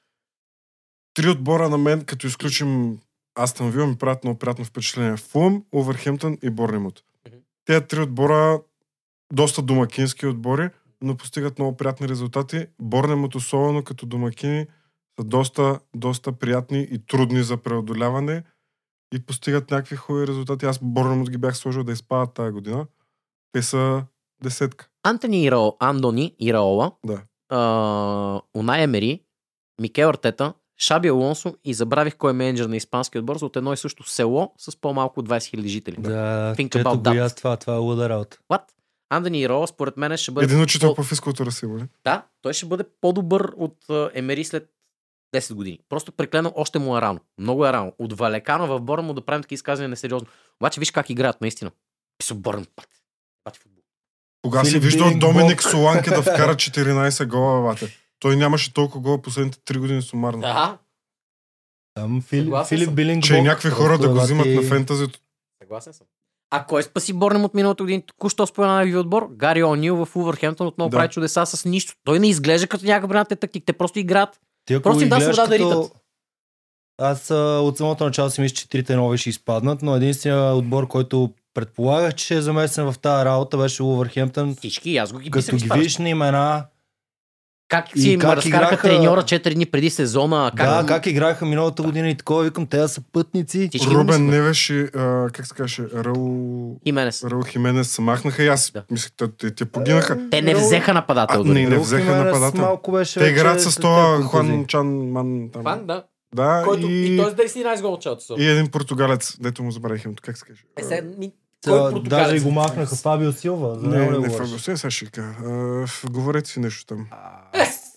три 1.13 1.29
отбора 1.29 1.69
на 1.69 1.77
мен, 1.77 2.05
като 2.05 2.27
изключим 2.27 2.99
Астън 3.35 3.71
Вил, 3.71 3.87
ми 3.87 3.97
правят 3.97 4.23
много 4.23 4.39
приятно 4.39 4.65
впечатление. 4.65 5.17
Фулъм, 5.17 5.63
Овърхемптън 5.75 6.37
и 6.43 6.49
Борнемут. 6.49 7.03
Те 7.65 7.81
три 7.87 8.01
отбора, 8.01 8.61
доста 9.33 9.61
домакински 9.61 10.27
отбори, 10.27 10.69
но 11.01 11.17
постигат 11.17 11.59
много 11.59 11.77
приятни 11.77 12.07
резултати. 12.09 12.67
Борнемут 12.81 13.35
особено 13.35 13.83
като 13.83 14.05
домакини 14.05 14.67
са 15.19 15.25
доста, 15.25 15.79
доста 15.95 16.31
приятни 16.31 16.87
и 16.91 17.05
трудни 17.05 17.43
за 17.43 17.57
преодоляване 17.57 18.43
и 19.13 19.25
постигат 19.25 19.71
някакви 19.71 19.95
хубави 19.95 20.27
резултати. 20.27 20.65
Аз 20.65 20.79
Борнемут 20.81 21.29
ги 21.29 21.37
бях 21.37 21.57
сложил 21.57 21.83
да 21.83 21.91
изпадат 21.91 22.33
тази 22.33 22.51
година. 22.51 22.85
Те 23.51 23.61
са 23.61 24.03
десетка. 24.43 24.89
Антони 25.03 25.43
Ирао, 25.43 25.71
Андони 25.79 26.35
Ираола, 26.39 26.91
Да. 27.05 27.21
Унай 28.55 28.83
Емери, 28.83 29.23
Микел 29.81 30.09
Артета, 30.09 30.53
Шаби 30.83 31.07
Алонсо 31.07 31.55
и 31.65 31.73
забравих 31.73 32.15
кой 32.15 32.29
е 32.29 32.33
менеджер 32.33 32.65
на 32.65 32.75
испанския 32.77 33.19
отбор 33.19 33.37
за 33.37 33.45
от 33.45 33.55
едно 33.55 33.73
и 33.73 33.77
също 33.77 34.09
село 34.09 34.53
с 34.57 34.77
по-малко 34.77 35.19
от 35.19 35.29
20 35.29 35.37
000 35.57 35.65
жители. 35.65 35.95
Да, 35.99 36.55
Think 36.57 36.69
about 36.69 36.95
that. 36.95 37.19
аз 37.19 37.35
това, 37.35 37.57
това 37.57 37.73
е 37.73 37.77
луда 37.77 38.09
работа. 38.09 38.37
What? 38.51 38.61
Андони 39.09 39.41
Ираола 39.41 39.67
според 39.67 39.97
мен 39.97 40.17
ще 40.17 40.31
бъде... 40.31 40.45
Един 40.45 40.61
учител 40.61 40.89
по- 40.89 40.95
по 40.95 41.03
физкултура 41.03 41.51
сигурно. 41.51 41.87
Да, 42.03 42.25
той 42.41 42.53
ще 42.53 42.65
бъде 42.65 42.83
по-добър 43.01 43.51
от 43.57 43.77
Емери 44.13 44.43
след 44.43 44.69
10 45.35 45.53
години. 45.53 45.79
Просто 45.89 46.11
преклено 46.11 46.53
още 46.55 46.79
му 46.79 46.97
е 46.97 47.01
рано. 47.01 47.19
Много 47.37 47.65
е 47.65 47.73
рано. 47.73 47.93
От 47.99 48.13
Валекано 48.13 48.67
в 48.67 48.81
Борн 48.81 49.05
му 49.05 49.13
да 49.13 49.21
правим 49.21 49.41
такива 49.41 49.55
изказвания 49.55 49.89
несериозно. 49.89 50.27
Обаче 50.61 50.79
виж 50.79 50.91
как 50.91 51.09
играят 51.09 51.41
наистина. 51.41 51.71
Писо 52.17 52.35
Борн 52.35 52.65
път. 52.75 52.87
Бати 53.45 53.59
футбол. 53.59 53.83
Кога 54.41 54.63
си 54.63 54.79
виждал 54.79 55.11
Доминик. 55.15 55.63
Соланке 55.63 56.09
да 56.09 56.21
вкара 56.21 56.55
14 56.55 57.25
гола, 57.27 57.61
бате? 57.63 58.02
Той 58.23 58.35
нямаше 58.35 58.73
толкова 58.73 58.99
гола 59.01 59.21
последните 59.21 59.57
3 59.57 59.77
години 59.77 60.01
сумарно. 60.01 60.41
Да, 60.41 60.77
Там 61.93 62.21
Филип, 62.21 62.43
Съгласен 62.43 62.67
Филип 62.69 62.85
съм. 62.85 62.95
Билинг 62.95 63.23
Че 63.23 63.35
и 63.35 63.41
някакви 63.41 63.69
хора 63.69 63.97
да 63.97 64.09
го 64.09 64.21
взимат 64.21 64.47
на 64.47 64.61
фентазито. 64.61 65.19
съгласен 65.61 65.93
съм. 65.93 66.07
А 66.51 66.65
кой 66.65 66.83
спаси 66.83 67.13
Борнем 67.13 67.45
от 67.45 67.53
миналата 67.53 67.83
година? 67.83 68.01
Току-що 68.01 68.47
спомена 68.47 68.83
ви 68.83 68.97
отбор. 68.97 69.27
Гари 69.31 69.59
О'Нил 69.59 70.05
в 70.05 70.15
Увърхемптън 70.15 70.67
отново 70.67 70.89
Да. 70.89 70.97
прави 70.97 71.09
чудеса 71.09 71.45
с 71.45 71.65
нищо. 71.65 71.93
Той 72.03 72.19
не 72.19 72.29
изглежда 72.29 72.67
като 72.67 72.85
някакъв 72.85 73.09
брат 73.09 73.39
тактик. 73.39 73.63
Те 73.65 73.73
просто 73.73 73.99
играят. 73.99 74.39
Ти 74.65 74.73
ако 74.73 74.83
Просто 74.83 75.03
им 75.03 75.09
да 75.09 75.21
свобода 75.21 75.47
да 75.47 75.57
като- 75.57 75.69
ритат. 75.81 75.91
Аз 76.97 77.31
а, 77.31 77.35
от 77.59 77.77
самото 77.77 78.05
начало 78.05 78.29
си 78.29 78.41
мисля, 78.41 78.55
че 78.55 78.69
трите 78.69 78.95
нови 78.95 79.17
ще 79.17 79.29
изпаднат, 79.29 79.81
но 79.81 79.95
единственият 79.95 80.55
отбор, 80.55 80.87
който 80.87 81.33
предполагах, 81.53 82.15
че 82.15 82.35
е 82.35 82.41
замесен 82.41 82.91
в 82.91 82.99
тази 82.99 83.25
работа, 83.25 83.57
беше 83.57 83.83
Увърхемптън. 83.83 84.55
Всички, 84.55 84.91
и 84.91 84.97
аз 84.97 85.13
го 85.13 85.19
ги 85.19 85.31
Като 85.31 85.55
ги 85.55 85.69
видиш 85.69 85.97
на 85.97 86.09
имена, 86.09 86.65
Как 87.73 87.95
и 87.95 88.01
си 88.01 88.09
им 88.09 88.19
как 88.19 88.35
разкараха 88.35 88.65
играха- 88.65 88.81
треньора 88.81 89.21
4 89.21 89.53
дни 89.53 89.65
преди 89.65 89.89
сезона. 89.89 90.51
Как... 90.55 90.67
да, 90.67 90.85
как 90.87 91.05
играха 91.05 91.45
миналата 91.45 91.83
година 91.83 92.09
и 92.09 92.15
такова, 92.15 92.43
викам, 92.43 92.67
те 92.67 92.87
са 92.87 93.01
пътници. 93.13 93.67
Всички 93.69 93.95
Рубен. 93.95 94.25
Невеш 94.25 94.69
и, 94.69 94.87
а, 94.95 95.29
как 95.33 95.47
се 95.47 95.55
каже, 95.55 95.83
Раул... 95.95 96.79
Именес. 96.85 97.23
Раул 97.23 97.43
Хименес 97.43 97.87
се 97.87 98.01
махнаха 98.01 98.43
и 98.43 98.47
аз 98.47 98.71
Да. 98.71 98.83
мислех, 98.91 99.11
те, 99.17 99.27
те, 99.29 99.51
те 99.51 99.65
погинаха. 99.65 100.29
Те 100.31 100.41
не 100.41 100.55
взеха 100.55 100.93
нападател. 100.93 101.41
А, 101.41 101.43
не, 101.43 101.67
не 101.67 101.77
взеха 101.77 102.03
Хименес 102.03 102.25
нападател. 102.25 102.61
Малко 102.61 102.91
беше 102.91 103.19
Те 103.19 103.25
играят 103.25 103.61
с 103.61 103.75
това 103.75 104.21
Хуан. 104.21 104.65
Чан 104.65 105.11
Ман. 105.11 105.49
Там. 105.53 105.63
Фан, 105.63 105.85
да. 105.87 106.03
Да, 106.35 106.61
Който, 106.65 106.87
и... 106.87 107.15
и, 107.15 107.17
той 107.17 107.49
с 107.49 107.53
11 107.53 107.81
гол 107.81 107.93
от 107.93 108.03
цялото 108.03 108.35
и 108.37 108.47
един 108.47 108.67
португалец, 108.67 109.37
дето 109.39 109.63
му 109.63 109.71
забравих 109.71 110.05
името, 110.05 110.23
как 110.25 110.37
се 110.37 110.45
каже. 110.45 110.61
Е, 110.77 110.83
сега. 110.83 111.01
Кой? 111.63 112.03
Даже 112.03 112.35
и 112.35 112.39
го 112.39 112.51
махнаха 112.51 112.95
Фабио 112.95 113.31
Силва. 113.31 113.79
За 113.79 113.87
Не, 113.87 113.97
него 113.97 114.11
не, 114.11 114.27
не? 114.27 114.29
Фабио, 114.29 114.59
сега 114.59 114.77
сега 114.77 114.91
ще 114.91 115.05
кажа. 115.05 115.29
Говорете 116.09 116.49
си 116.49 116.59
нещо 116.59 116.85
там. 116.85 117.07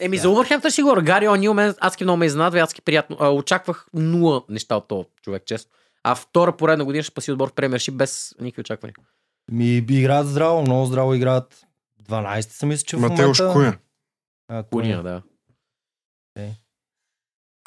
Еми, 0.00 0.18
за 0.18 0.30
Увърхемптън 0.30 0.70
си 0.70 0.82
говоря. 0.82 1.02
Гари 1.02 1.24
О'Нил 1.24 1.52
мен 1.52 1.74
адски 1.80 2.04
много 2.04 2.16
ме 2.16 2.26
изненадва 2.26 2.58
и 2.58 2.62
адски 2.62 2.82
приятно. 2.82 3.16
А, 3.20 3.30
очаквах 3.30 3.86
нула 3.94 4.42
неща 4.48 4.76
от 4.76 4.88
този 4.88 5.08
човек, 5.22 5.42
честно. 5.46 5.70
А 6.04 6.14
втора 6.14 6.56
поредна 6.56 6.84
година 6.84 7.02
ще 7.02 7.12
спаси 7.12 7.32
отбор 7.32 7.48
в 7.48 7.52
премиершип 7.52 7.94
без 7.94 8.34
никакви 8.40 8.60
очаквания. 8.60 8.94
Ми 9.52 9.76
играят 9.76 10.28
здраво, 10.28 10.62
много 10.62 10.86
здраво 10.86 11.14
играят. 11.14 11.66
12 12.08 12.40
са 12.40 12.66
мисля, 12.66 12.84
че 12.84 12.96
в 12.96 13.00
Матеуш 13.00 13.40
момента... 13.40 13.52
Куя. 13.58 13.78
А, 14.48 14.62
Куния, 14.62 15.02
да. 15.02 15.22
Окей. 16.36 16.50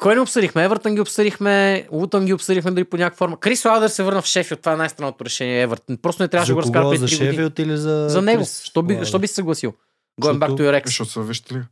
Кой 0.00 0.14
не 0.14 0.20
обсъдихме? 0.20 0.64
Евертън 0.64 0.94
ги 0.94 1.00
обсъдихме, 1.00 1.86
Лутън 1.92 2.26
ги 2.26 2.32
обсъдихме 2.32 2.70
дори 2.70 2.84
по 2.84 2.96
някаква 2.96 3.16
форма. 3.16 3.40
Крис 3.40 3.64
Лаудър 3.64 3.88
се 3.88 4.02
върна 4.02 4.22
в 4.22 4.26
Шефилд. 4.26 4.60
Това 4.60 4.72
е 4.72 4.76
най-странното 4.76 5.24
решение. 5.24 5.62
Евертън. 5.62 5.96
Просто 5.96 6.22
не 6.22 6.28
трябваше 6.28 6.52
да 6.52 6.62
го 6.62 6.72
преди 6.72 6.96
За 6.96 7.06
3 7.06 7.10
години. 7.10 7.32
Шефилд 7.32 7.58
или 7.58 7.76
за... 7.76 8.08
За 8.08 8.22
него. 8.22 8.38
Крис 8.38 8.62
Що 8.62 8.82
би, 8.82 9.04
що 9.04 9.18
би 9.18 9.26
се 9.26 9.34
съгласил? 9.34 9.74
Going 10.20 10.38
back 10.38 10.46
Защото- 10.48 10.62
to 10.62 10.70
your 10.70 10.82
ex. 10.82 10.86
Защото 10.86 11.10
са 11.10 11.22
вижте 11.22 11.54
ли? 11.54 11.62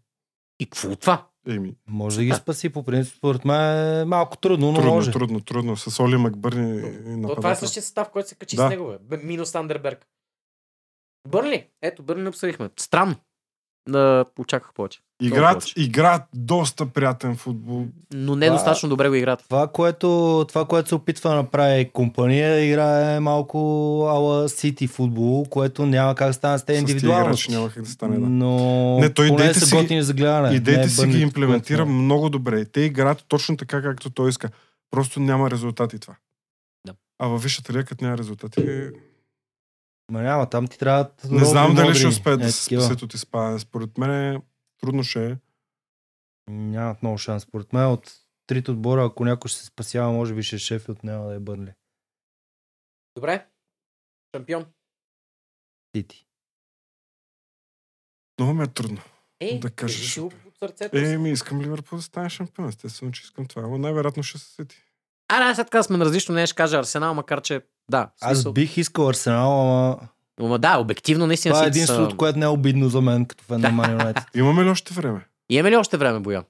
И 0.60 0.66
какво 0.66 0.96
това? 0.96 1.26
Еми, 1.48 1.74
Може 1.86 2.16
да 2.16 2.24
ги 2.24 2.32
спаси 2.32 2.68
по 2.68 2.82
принцип. 2.82 3.14
Според 3.16 3.44
мен 3.44 3.60
е 4.00 4.04
малко 4.04 4.36
трудно, 4.36 4.66
но 4.66 4.74
трудно, 4.74 4.94
може. 4.94 5.10
трудно, 5.10 5.40
трудно. 5.40 5.76
С 5.76 6.02
Оли 6.02 6.16
Макбърни 6.16 6.78
и 6.78 7.22
То, 7.22 7.34
това 7.34 7.50
е 7.50 7.56
същия 7.56 7.82
състав, 7.82 8.10
който 8.10 8.28
се 8.28 8.34
качи 8.34 8.56
Да. 8.56 8.66
с 8.66 8.70
него. 8.70 8.86
Бе. 9.00 9.16
Бе, 9.16 9.22
Минус 9.24 9.54
Андерберг. 9.54 10.06
Бърли. 11.28 11.66
Ето, 11.82 12.02
Бърли 12.02 12.22
не 12.22 12.28
обсъдихме. 12.28 12.70
Странно. 12.78 13.14
Да, 13.88 14.24
очаквах 14.38 14.74
повече. 14.74 15.00
Играят, 15.22 15.58
повече. 15.58 15.74
играят 15.76 16.22
доста 16.34 16.86
приятен 16.86 17.36
футбол. 17.36 17.86
Но 18.14 18.36
не 18.36 18.50
достатъчно 18.50 18.88
добре 18.88 19.08
го 19.08 19.14
играят. 19.14 19.44
Това 19.48 19.68
което, 19.68 20.44
това, 20.48 20.64
което 20.64 20.88
се 20.88 20.94
опитва 20.94 21.30
да 21.30 21.36
направи 21.36 21.90
компания, 21.92 22.64
играе 22.64 23.20
малко 23.20 23.58
ала 24.10 24.48
Сити 24.48 24.86
футбол, 24.86 25.44
което 25.44 25.86
няма 25.86 26.14
как 26.14 26.26
да 26.28 26.32
стане 26.32 26.58
с 26.58 26.64
те 26.64 26.74
индивидуално. 26.74 27.36
няма 27.50 27.70
как 27.70 27.82
да 27.82 27.90
стане. 27.90 28.18
Да. 28.18 28.26
Но 28.28 28.98
Не, 29.00 29.10
той 29.10 29.28
поне 29.28 29.40
идеите 29.40 29.60
са 29.60 29.66
си 29.66 29.74
готини 29.76 30.02
за 30.02 30.14
гледане. 30.14 30.56
Идеите 30.56 30.80
Не 30.80 30.88
си 30.88 31.06
ги 31.06 31.20
имплементира 31.20 31.78
което- 31.78 31.92
много 31.92 32.28
добре. 32.28 32.64
Те 32.64 32.80
играят 32.80 33.24
точно 33.28 33.56
така, 33.56 33.82
както 33.82 34.10
той 34.10 34.28
иска. 34.28 34.48
Просто 34.90 35.20
няма 35.20 35.50
резултати 35.50 35.98
това. 35.98 36.14
Да. 36.86 36.92
А 37.18 37.26
във 37.26 37.42
Висшата 37.42 37.72
лига, 37.72 37.84
като 37.84 38.04
няма 38.04 38.18
резултати, 38.18 38.90
Ма 40.12 40.22
няма, 40.22 40.46
там 40.46 40.66
ти 40.66 40.78
трябва 40.78 41.08
не 41.30 41.44
знам 41.44 41.74
дали 41.74 41.94
ще 41.94 42.06
успеят 42.06 42.40
да 42.40 42.46
е, 42.46 42.50
се 42.50 42.64
спасят 42.64 43.02
от 43.02 43.14
изпадане. 43.14 43.58
Според 43.58 43.98
мен 43.98 44.10
е 44.10 44.38
трудно 44.78 45.02
ще 45.02 45.26
е. 45.26 45.36
Нямат 46.48 47.02
много 47.02 47.18
шанс. 47.18 47.42
Според 47.42 47.72
мен 47.72 47.86
от 47.86 48.12
трите 48.46 48.70
отбора, 48.70 49.04
ако 49.04 49.24
някой 49.24 49.48
ще 49.48 49.58
се 49.58 49.66
спасява, 49.66 50.12
може 50.12 50.34
би 50.34 50.42
ще 50.42 50.56
е 50.56 50.60
Шефилд, 50.60 51.04
няма 51.04 51.26
да 51.26 51.34
е 51.34 51.40
Бърнли. 51.40 51.72
Добре. 53.16 53.46
Шампион. 54.30 54.66
Сити. 55.88 56.26
Много 58.38 58.54
ми 58.54 58.64
е 58.64 58.68
трудно. 58.68 59.00
Е, 59.40 59.58
Да 59.58 59.70
кажеш. 59.70 60.18
от 60.18 60.34
сърцето. 60.58 60.96
Е, 60.96 61.18
ми 61.18 61.30
искам 61.30 61.60
Ливърпул 61.60 61.96
да 61.96 62.02
стане 62.02 62.30
шампион. 62.30 62.68
Естествено, 62.68 63.12
че 63.12 63.22
искам 63.22 63.46
това. 63.46 63.62
Но 63.62 63.78
най-вероятно 63.78 64.22
ще 64.22 64.38
се 64.38 64.46
сети. 64.46 64.84
А, 65.28 65.38
да, 65.46 65.64
така 65.64 65.82
сме 65.82 65.96
на 65.96 66.04
различно 66.04 66.34
не 66.34 66.46
ще 66.46 66.54
кажа 66.54 66.78
Арсенал, 66.78 67.14
макар 67.14 67.42
че 67.42 67.60
да. 67.90 68.06
в 68.06 68.10
Аз 68.20 68.36
смисъл- 68.36 68.52
бих 68.52 68.76
искал 68.76 69.08
Арсенал, 69.08 69.60
ама 69.62 70.08
Ама 70.40 70.58
да, 70.58 70.76
обективно 70.76 71.26
наистина 71.26 71.54
това 71.54 71.66
е 71.66 71.72
си 71.72 71.78
са... 71.78 71.92
единството, 71.92 72.16
което 72.16 72.38
не 72.38 72.44
е 72.44 72.48
обидно 72.48 72.88
за 72.88 73.00
мен, 73.00 73.24
като 73.24 73.44
фен 73.44 73.60
на 73.60 73.70
Man 73.70 73.96
United. 73.98 74.24
Имаме 74.34 74.64
ли 74.64 74.70
още 74.70 74.94
време? 74.94 75.26
Имаме 75.50 75.70
ли 75.70 75.76
още 75.76 75.96
време, 75.96 76.20
Боян? 76.20 76.44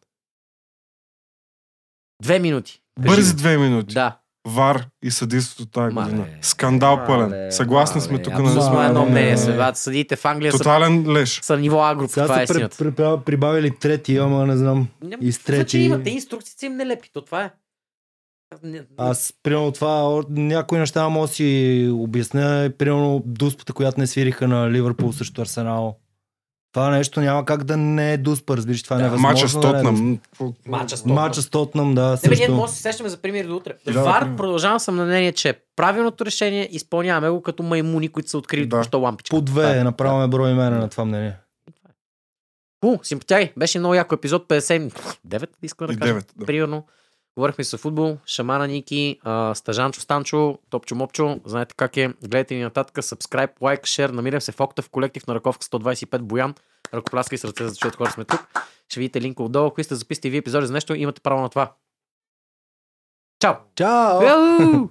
Две 2.23 2.39
минути. 2.39 2.81
Бързи 3.01 3.37
две 3.37 3.59
минути. 3.59 3.95
Да. 3.95 4.19
Вар 4.47 4.87
и 5.03 5.11
съдейството 5.11 5.67
тази 5.67 5.95
Мале. 5.95 6.07
година. 6.07 6.27
Скандал 6.43 7.05
пълен. 7.07 7.29
Мале, 7.29 7.53
Съгласни 7.53 8.01
сме 8.01 8.23
тук 8.23 8.33
на 8.33 8.39
Абсолютно 8.41 8.83
едно 8.83 9.05
не, 9.05 9.11
мнение. 9.11 9.35
не, 9.37 9.57
не. 9.57 9.75
Съдиите 9.75 10.17
в 10.17 10.25
Англия 10.25 10.53
са, 10.53 10.59
Тотален 10.59 11.13
леш. 11.13 11.41
са 11.41 11.57
ниво 11.57 11.83
агро. 11.83 12.09
Сега 12.09 12.27
Това 12.27 12.43
е 12.43 12.47
са 12.47 12.55
при, 12.55 12.69
при, 12.69 12.91
при, 12.93 13.25
прибавили 13.25 13.77
трети, 13.77 14.17
ама 14.17 14.47
не 14.47 14.57
знам. 14.57 14.89
Няма- 15.03 15.23
и 15.23 15.33
с 15.33 15.39
трети- 15.39 15.79
има? 15.79 16.03
Те 16.03 16.11
инструкциите 16.11 16.67
им 16.67 16.77
не 16.77 16.87
лепи. 16.87 17.11
То 17.13 17.21
това 17.21 17.45
е. 17.45 17.51
Аз, 18.97 19.35
примерно, 19.43 19.73
това, 19.73 20.23
някои 20.29 20.79
неща 20.79 21.09
мога 21.09 21.27
да 21.27 21.33
си 21.33 21.91
обясня. 21.93 22.71
Примерно, 22.79 23.23
дуспата, 23.27 23.73
която 23.73 24.01
не 24.01 24.07
свириха 24.07 24.49
на 24.49 24.71
Ливърпул 24.71 25.13
срещу 25.13 25.41
Арсенал. 25.43 25.97
Това 26.73 26.91
нещо 26.91 27.21
няма 27.21 27.45
как 27.45 27.65
да 27.65 27.77
не 27.77 28.13
е 28.13 28.17
дуспа, 28.17 28.57
разбираш, 28.57 28.83
това 28.83 28.97
е 28.97 28.99
Да. 28.99 29.05
невъзможно. 29.05 29.29
Мача 29.31 29.49
с 29.49 29.53
да 29.53 29.73
не 29.73 29.79
е. 29.79 29.83
Тотнам. 29.83 30.19
Мача 30.67 30.97
с 30.97 31.01
Тотнам. 31.01 31.15
Мача 31.15 31.43
с 31.43 31.51
Тотнам, 31.51 31.95
да, 31.95 32.19
Не, 32.25 32.29
бе, 32.29 32.37
ние 32.37 32.49
може 32.49 32.71
да 32.71 32.77
се 32.77 32.83
сещаме 32.83 33.09
за 33.09 33.17
примери 33.17 33.47
до 33.47 33.57
утре. 33.57 33.73
Да, 33.87 34.03
Вар, 34.03 34.21
пример. 34.21 34.37
продължавам 34.37 34.81
съм 34.81 34.97
на 34.97 35.05
мнение, 35.05 35.33
че 35.33 35.49
е 35.49 35.55
правилното 35.77 36.27
решение, 36.27 36.69
изпълняваме 36.71 37.31
го 37.31 37.43
като 37.43 37.63
маймуни, 37.63 38.09
които 38.09 38.31
са 38.31 38.39
открили 38.39 38.67
Да. 38.67 38.71
току-що 38.71 39.01
лампичка. 39.01 39.37
По 39.37 39.43
две, 39.43 39.75
Да, 39.75 39.85
направо 39.85 40.19
ме 40.19 40.29
брой 40.29 40.51
имена 40.51 40.71
на 40.71 40.89
това 40.89 41.05
мнение. 41.05 41.37
Ху, 42.85 42.99
симпатяги. 43.03 43.53
Беше 43.57 43.79
много 43.79 43.95
яко 43.95 44.15
епизод 44.15 44.49
59, 44.49 45.49
искам 45.63 45.87
да 45.87 45.97
кажа. 45.97 46.15
9. 46.15 46.27
Да. 46.37 46.47
Примерно. 46.47 46.85
Говорихме 47.39 47.65
за 47.65 47.79
футбол, 47.79 48.19
Шамана 48.27 48.67
Ники, 48.67 49.21
Стажанчо 49.55 50.01
Станчо, 50.01 50.59
Топчо 50.71 50.95
Мопчо. 50.95 51.41
Знаете 51.45 51.75
как 51.77 51.97
е. 51.97 52.09
Гледайте 52.23 52.55
ни 52.55 52.63
нататък. 52.63 52.97
Subscribe, 52.97 53.51
лайк, 53.63 53.87
шер. 53.87 54.11
Намирам 54.11 54.41
се 54.41 54.53
в 54.53 54.61
Октав 54.61 54.91
колектив 54.91 55.27
на 55.27 55.35
ръковка 55.35 55.65
125 55.65 56.19
Боян. 56.19 56.55
Ръкопляска 56.95 57.35
и 57.35 57.39
сърце, 57.39 57.65
за 57.65 57.71
да 57.71 57.77
чуят 57.77 57.97
хора 57.97 58.11
сме 58.11 58.25
тук. 58.25 58.49
Ще 58.89 59.01
видите 59.01 59.21
линка 59.21 59.43
отдолу. 59.43 59.67
Ако 59.67 59.81
искате 59.81 59.95
да 59.95 59.99
записате 59.99 60.29
и 60.29 60.31
вие 60.31 60.39
епизоди 60.39 60.67
за 60.67 60.73
нещо, 60.73 60.95
имате 60.95 61.21
право 61.21 61.41
на 61.41 61.49
това. 61.49 61.73
Чао! 63.41 63.55
Чао! 63.75 64.89